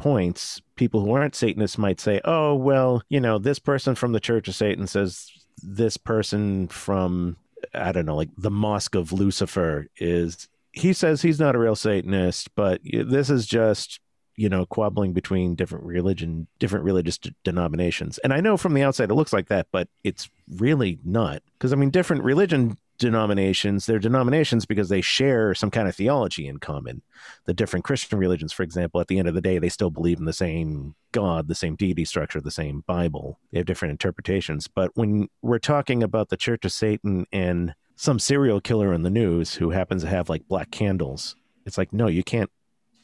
points, 0.00 0.60
people 0.76 1.00
who 1.00 1.12
aren't 1.12 1.36
Satanists 1.36 1.78
might 1.78 2.00
say, 2.00 2.20
oh, 2.24 2.54
well, 2.54 3.02
you 3.08 3.20
know, 3.20 3.38
this 3.38 3.58
person 3.58 3.94
from 3.94 4.12
the 4.12 4.20
Church 4.20 4.48
of 4.48 4.54
Satan 4.54 4.86
says 4.86 5.30
this 5.62 5.96
person 5.96 6.68
from, 6.68 7.36
I 7.74 7.92
don't 7.92 8.06
know, 8.06 8.16
like 8.16 8.30
the 8.36 8.50
Mosque 8.50 8.94
of 8.94 9.12
Lucifer 9.12 9.86
is 9.98 10.48
he 10.72 10.92
says 10.92 11.20
he's 11.20 11.40
not 11.40 11.54
a 11.54 11.58
real 11.58 11.76
Satanist, 11.76 12.54
but 12.54 12.80
this 12.84 13.28
is 13.28 13.46
just 13.46 14.00
you 14.36 14.48
know 14.48 14.64
quabbling 14.64 15.12
between 15.12 15.54
different 15.54 15.84
religion, 15.84 16.46
different 16.58 16.84
religious 16.84 17.18
d- 17.18 17.34
denominations. 17.44 18.18
And 18.18 18.32
I 18.32 18.40
know 18.40 18.56
from 18.56 18.74
the 18.74 18.82
outside 18.82 19.10
it 19.10 19.14
looks 19.14 19.32
like 19.32 19.48
that, 19.48 19.66
but 19.70 19.88
it's 20.04 20.30
really 20.56 20.98
not 21.04 21.42
because 21.58 21.72
I 21.72 21.76
mean 21.76 21.90
different 21.90 22.22
religion 22.24 22.78
denominations 23.00 23.86
they're 23.86 23.98
denominations 23.98 24.64
because 24.64 24.88
they 24.88 25.00
share 25.00 25.54
some 25.54 25.70
kind 25.70 25.88
of 25.88 25.96
theology 25.96 26.46
in 26.46 26.58
common 26.58 27.02
the 27.46 27.54
different 27.54 27.84
christian 27.84 28.18
religions 28.18 28.52
for 28.52 28.62
example 28.62 29.00
at 29.00 29.08
the 29.08 29.18
end 29.18 29.26
of 29.26 29.34
the 29.34 29.40
day 29.40 29.58
they 29.58 29.68
still 29.68 29.90
believe 29.90 30.18
in 30.18 30.24
the 30.24 30.32
same 30.32 30.94
god 31.12 31.48
the 31.48 31.54
same 31.54 31.74
deity 31.74 32.04
structure 32.04 32.40
the 32.40 32.50
same 32.50 32.84
bible 32.86 33.40
they 33.50 33.58
have 33.58 33.66
different 33.66 33.90
interpretations 33.90 34.68
but 34.68 34.90
when 34.94 35.28
we're 35.42 35.58
talking 35.58 36.02
about 36.02 36.28
the 36.28 36.36
church 36.36 36.64
of 36.64 36.70
satan 36.70 37.26
and 37.32 37.74
some 38.00 38.18
serial 38.18 38.62
killer 38.62 38.94
in 38.94 39.02
the 39.02 39.10
news 39.10 39.56
who 39.56 39.70
happens 39.70 40.02
to 40.02 40.08
have 40.08 40.30
like 40.30 40.48
black 40.48 40.70
candles. 40.70 41.36
It's 41.66 41.76
like, 41.76 41.92
no, 41.92 42.06
you 42.06 42.24
can't. 42.24 42.50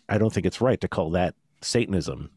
I 0.09 0.17
don't 0.17 0.33
think 0.33 0.47
it's 0.47 0.63
right 0.63 0.81
to 0.81 0.89
call 0.89 1.11
that 1.11 1.35
Satanism. 1.61 2.31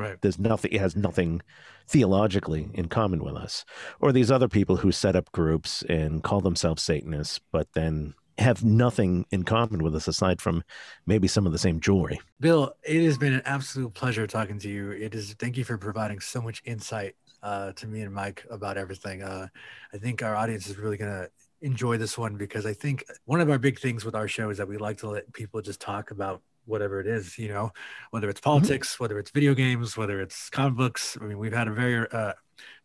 Right. 0.00 0.16
There's 0.22 0.38
nothing. 0.38 0.72
It 0.72 0.80
has 0.80 0.96
nothing 0.96 1.42
theologically 1.86 2.70
in 2.72 2.88
common 2.88 3.22
with 3.22 3.34
us. 3.34 3.66
Or 4.00 4.12
these 4.12 4.30
other 4.30 4.48
people 4.48 4.76
who 4.76 4.92
set 4.92 5.14
up 5.14 5.30
groups 5.32 5.82
and 5.90 6.22
call 6.22 6.40
themselves 6.40 6.82
Satanists, 6.82 7.38
but 7.52 7.68
then 7.74 8.14
have 8.38 8.64
nothing 8.64 9.26
in 9.30 9.42
common 9.42 9.82
with 9.82 9.94
us 9.94 10.08
aside 10.08 10.40
from 10.40 10.64
maybe 11.04 11.28
some 11.28 11.44
of 11.44 11.52
the 11.52 11.58
same 11.58 11.80
jewelry. 11.80 12.18
Bill, 12.40 12.72
it 12.82 13.04
has 13.04 13.18
been 13.18 13.34
an 13.34 13.42
absolute 13.44 13.92
pleasure 13.92 14.26
talking 14.26 14.58
to 14.60 14.70
you. 14.70 14.92
It 14.92 15.14
is. 15.14 15.34
Thank 15.34 15.58
you 15.58 15.64
for 15.64 15.76
providing 15.76 16.20
so 16.20 16.40
much 16.40 16.62
insight 16.64 17.14
uh, 17.42 17.72
to 17.72 17.86
me 17.86 18.00
and 18.00 18.14
Mike 18.14 18.46
about 18.50 18.78
everything. 18.78 19.22
Uh, 19.22 19.48
I 19.92 19.98
think 19.98 20.22
our 20.22 20.34
audience 20.34 20.66
is 20.66 20.78
really 20.78 20.96
gonna 20.96 21.28
enjoy 21.60 21.98
this 21.98 22.16
one 22.16 22.36
because 22.36 22.64
I 22.64 22.72
think 22.72 23.04
one 23.26 23.42
of 23.42 23.50
our 23.50 23.58
big 23.58 23.78
things 23.78 24.06
with 24.06 24.14
our 24.14 24.28
show 24.28 24.48
is 24.48 24.56
that 24.56 24.66
we 24.68 24.78
like 24.78 24.96
to 24.98 25.10
let 25.10 25.30
people 25.34 25.60
just 25.60 25.78
talk 25.78 26.10
about 26.10 26.40
whatever 26.64 27.00
it 27.00 27.06
is, 27.06 27.38
you 27.38 27.48
know, 27.48 27.70
whether 28.10 28.28
it's 28.28 28.40
Mm-hmm. 28.52 28.68
politics, 28.68 29.00
whether 29.00 29.18
it's 29.18 29.30
video 29.30 29.54
games, 29.54 29.96
whether 29.96 30.20
it's 30.20 30.50
comic 30.50 30.76
books. 30.76 31.16
I 31.20 31.24
mean, 31.24 31.38
we've 31.38 31.52
had 31.52 31.68
a 31.68 31.72
very, 31.72 32.06
uh, 32.10 32.32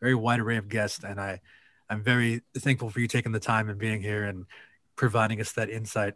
very 0.01 0.15
wide 0.15 0.39
array 0.39 0.57
of 0.57 0.69
guests, 0.69 1.03
and 1.03 1.19
I, 1.19 1.41
I'm 1.89 2.03
very 2.03 2.41
thankful 2.57 2.89
for 2.89 2.99
you 2.99 3.07
taking 3.07 3.31
the 3.31 3.39
time 3.39 3.69
and 3.69 3.77
being 3.79 4.01
here 4.01 4.23
and 4.23 4.45
providing 4.95 5.41
us 5.41 5.53
that 5.53 5.69
insight. 5.69 6.15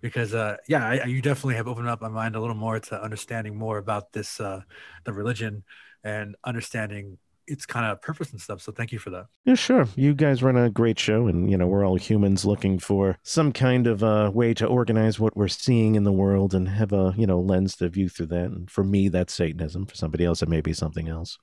Because, 0.00 0.34
uh, 0.34 0.56
yeah, 0.68 0.86
I, 0.86 0.98
I- 0.98 1.06
you 1.06 1.20
definitely 1.20 1.56
have 1.56 1.68
opened 1.68 1.88
up 1.88 2.00
my 2.00 2.08
mind 2.08 2.36
a 2.36 2.40
little 2.40 2.56
more 2.56 2.80
to 2.80 3.02
understanding 3.02 3.56
more 3.56 3.78
about 3.78 4.12
this, 4.12 4.40
uh, 4.40 4.62
the 5.04 5.12
religion, 5.12 5.64
and 6.02 6.36
understanding 6.44 7.18
its 7.50 7.66
kind 7.66 7.86
of 7.86 8.00
purpose 8.00 8.30
and 8.32 8.40
stuff. 8.40 8.62
So, 8.62 8.72
thank 8.72 8.92
you 8.92 8.98
for 8.98 9.10
that. 9.10 9.26
Yeah, 9.44 9.54
sure. 9.54 9.86
You 9.96 10.14
guys 10.14 10.42
run 10.42 10.56
a 10.56 10.70
great 10.70 10.98
show, 10.98 11.26
and 11.26 11.50
you 11.50 11.56
know 11.56 11.66
we're 11.66 11.84
all 11.84 11.96
humans 11.96 12.44
looking 12.44 12.78
for 12.78 13.18
some 13.22 13.52
kind 13.52 13.86
of 13.86 14.02
uh, 14.02 14.30
way 14.32 14.54
to 14.54 14.66
organize 14.66 15.18
what 15.20 15.36
we're 15.36 15.48
seeing 15.48 15.94
in 15.94 16.04
the 16.04 16.12
world 16.12 16.54
and 16.54 16.68
have 16.68 16.92
a 16.92 17.14
you 17.16 17.26
know 17.26 17.40
lens 17.40 17.76
to 17.76 17.88
view 17.88 18.08
through 18.08 18.26
that. 18.26 18.46
And 18.46 18.70
for 18.70 18.84
me, 18.84 19.08
that's 19.08 19.34
Satanism. 19.34 19.86
For 19.86 19.94
somebody 19.94 20.24
else, 20.24 20.42
it 20.42 20.48
may 20.48 20.60
be 20.60 20.72
something 20.72 21.08
else. 21.08 21.38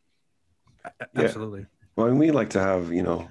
Yeah. 0.86 1.24
Absolutely. 1.24 1.66
Well, 1.96 2.08
and 2.08 2.20
we 2.20 2.32
like 2.32 2.52
to 2.52 2.60
have, 2.60 2.94
you 2.94 3.04
know, 3.04 3.28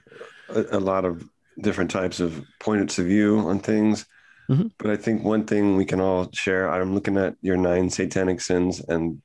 a, 0.49 0.65
a 0.73 0.81
lot 0.81 1.05
of 1.05 1.29
different 1.61 1.91
types 1.91 2.21
of 2.21 2.45
points 2.61 2.99
of 2.99 3.07
view 3.07 3.39
on 3.39 3.61
things. 3.61 4.05
Mhm. 4.51 4.71
But 4.79 4.91
I 4.91 4.97
think 4.97 5.25
one 5.25 5.45
thing 5.45 5.77
we 5.77 5.85
can 5.85 6.01
all 6.01 6.31
share, 6.33 6.71
I'm 6.71 6.95
looking 6.95 7.17
at 7.17 7.37
your 7.41 7.57
nine 7.57 7.91
satanic 7.91 8.41
sins, 8.41 8.81
and 8.89 9.23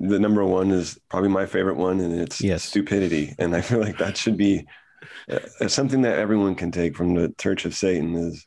the 0.00 0.18
number 0.18 0.44
one 0.44 0.70
is 0.70 0.98
probably 1.08 1.30
my 1.30 1.46
favorite 1.46 1.76
one, 1.76 2.00
and 2.00 2.20
it's 2.20 2.40
Yes. 2.40 2.62
stupidity. 2.64 3.34
And 3.38 3.54
I 3.56 3.60
feel 3.60 3.80
like 3.80 3.98
that 3.98 4.16
should 4.16 4.36
be 4.36 4.66
uh, 5.30 5.68
something 5.68 6.02
that 6.02 6.18
everyone 6.18 6.54
can 6.54 6.70
take 6.70 6.96
from 6.96 7.14
the 7.14 7.34
Church 7.38 7.64
of 7.64 7.74
Satan 7.74 8.14
is, 8.14 8.46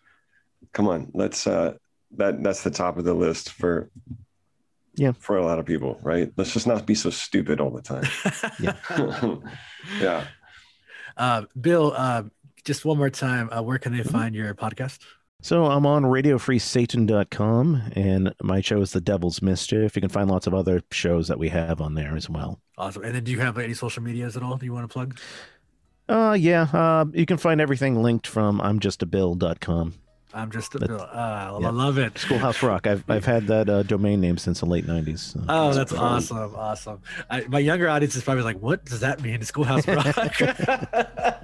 come 0.74 0.88
on, 0.88 1.12
let's, 1.14 1.46
uh, 1.48 1.74
that 2.18 2.44
that's 2.44 2.64
the 2.64 2.72
top 2.72 2.98
of 2.98 3.06
the 3.06 3.14
list 3.14 3.52
for 3.52 3.90
Yeah. 4.96 5.14
for 5.14 5.38
a 5.38 5.46
lot 5.46 5.60
of 5.60 5.66
people 5.66 5.98
right 6.04 6.30
let's 6.36 6.52
just 6.52 6.68
not 6.68 6.86
be 6.86 6.94
so 6.94 7.10
stupid 7.10 7.62
all 7.62 7.72
the 7.72 7.82
time 7.82 8.04
yeah 10.02 10.28
Uh, 11.18 11.44
Bill, 11.60 11.94
uh, 11.96 12.24
just 12.66 12.84
one 12.86 12.98
more 12.98 13.10
time, 13.10 13.50
uh, 13.52 13.62
where 13.62 13.78
can 13.78 13.94
they 13.94 14.04
Mhm. 14.04 14.12
find 14.12 14.36
your 14.36 14.54
podcast? 14.56 15.00
So 15.44 15.66
I'm 15.66 15.88
on 15.88 16.04
RadioFreeSatan.com, 16.04 17.82
and 17.96 18.34
my 18.44 18.62
show 18.62 18.80
is 18.82 18.92
The 18.92 19.02
Devil's 19.02 19.42
Mischief. 19.42 19.96
You 19.96 20.02
can 20.02 20.10
find 20.10 20.30
lots 20.30 20.46
of 20.46 20.54
other 20.54 20.84
shows 20.92 21.28
that 21.30 21.40
we 21.40 21.50
have 21.50 21.82
on 21.82 21.96
there 21.96 22.16
as 22.16 22.30
well. 22.30 22.60
Awesome. 22.78 23.04
And 23.04 23.16
then 23.16 23.24
do 23.24 23.32
you 23.32 23.40
have 23.40 23.58
any 23.58 23.74
social 23.74 24.04
medias 24.04 24.38
at 24.38 24.44
all? 24.44 24.58
Do 24.58 24.66
you 24.68 24.74
want 24.74 24.88
to 24.88 24.94
plug? 24.94 25.20
Uh, 26.08 26.38
yeah. 26.40 26.68
Uh, 26.72 27.06
you 27.14 27.26
can 27.26 27.38
find 27.38 27.60
everything 27.60 28.04
linked 28.04 28.28
from 28.28 28.60
I'mJustABill.com. 28.60 28.70
I'm 28.70 28.80
just 28.80 29.02
a 29.02 30.11
That's- 30.34 30.70
Bill. 30.70 31.02
Uh, 31.02 31.58
yeah. 31.62 31.68
I 31.68 31.72
love 31.72 31.98
it. 31.98 32.18
Schoolhouse 32.18 32.64
Rock. 32.64 32.88
I've 32.88 33.04
I've 33.10 33.26
had 33.26 33.48
that 33.48 33.70
uh, 33.70 33.84
domain 33.84 34.22
name 34.22 34.38
since 34.38 34.60
the 34.62 34.66
late 34.66 34.86
'90s. 34.86 35.20
so- 35.20 35.44
Oh, 35.50 35.74
that's 35.74 35.92
fun. 35.92 36.00
awesome. 36.00 36.56
Awesome. 36.56 37.02
I, 37.30 37.42
my 37.48 37.60
younger 37.60 37.90
audience 37.90 38.16
is 38.16 38.24
probably 38.24 38.44
like, 38.44 38.60
what 38.60 38.86
does 38.86 39.02
that 39.02 39.22
mean? 39.22 39.42
Schoolhouse 39.44 39.88
Rock. 39.88 40.42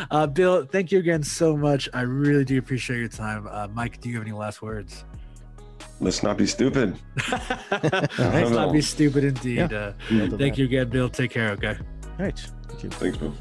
uh, 0.10 0.26
Bill, 0.26 0.64
thank 0.66 0.92
you 0.92 0.98
again 0.98 1.22
so 1.22 1.56
much. 1.56 1.88
I 1.94 2.02
really 2.02 2.44
do 2.44 2.58
appreciate 2.58 2.98
your 2.98 3.08
time. 3.08 3.46
Uh, 3.50 3.68
Mike, 3.72 4.00
do 4.00 4.08
you 4.08 4.16
have 4.16 4.24
any 4.24 4.32
last 4.32 4.62
words? 4.62 5.04
let's 6.00 6.24
not 6.24 6.36
be 6.36 6.44
stupid 6.44 6.98
Let's 7.30 8.18
not 8.50 8.72
be 8.72 8.80
stupid 8.80 9.22
indeed. 9.24 9.72
Uh, 9.72 9.92
thank 10.08 10.38
that. 10.38 10.58
you 10.58 10.64
again, 10.64 10.88
Bill. 10.88 11.08
Take 11.08 11.30
care. 11.30 11.50
Okay. 11.52 11.76
All 11.78 12.24
right. 12.24 12.38
Thank 12.68 12.82
you. 12.82 12.90
thanks 12.90 13.16
bro 13.16 13.32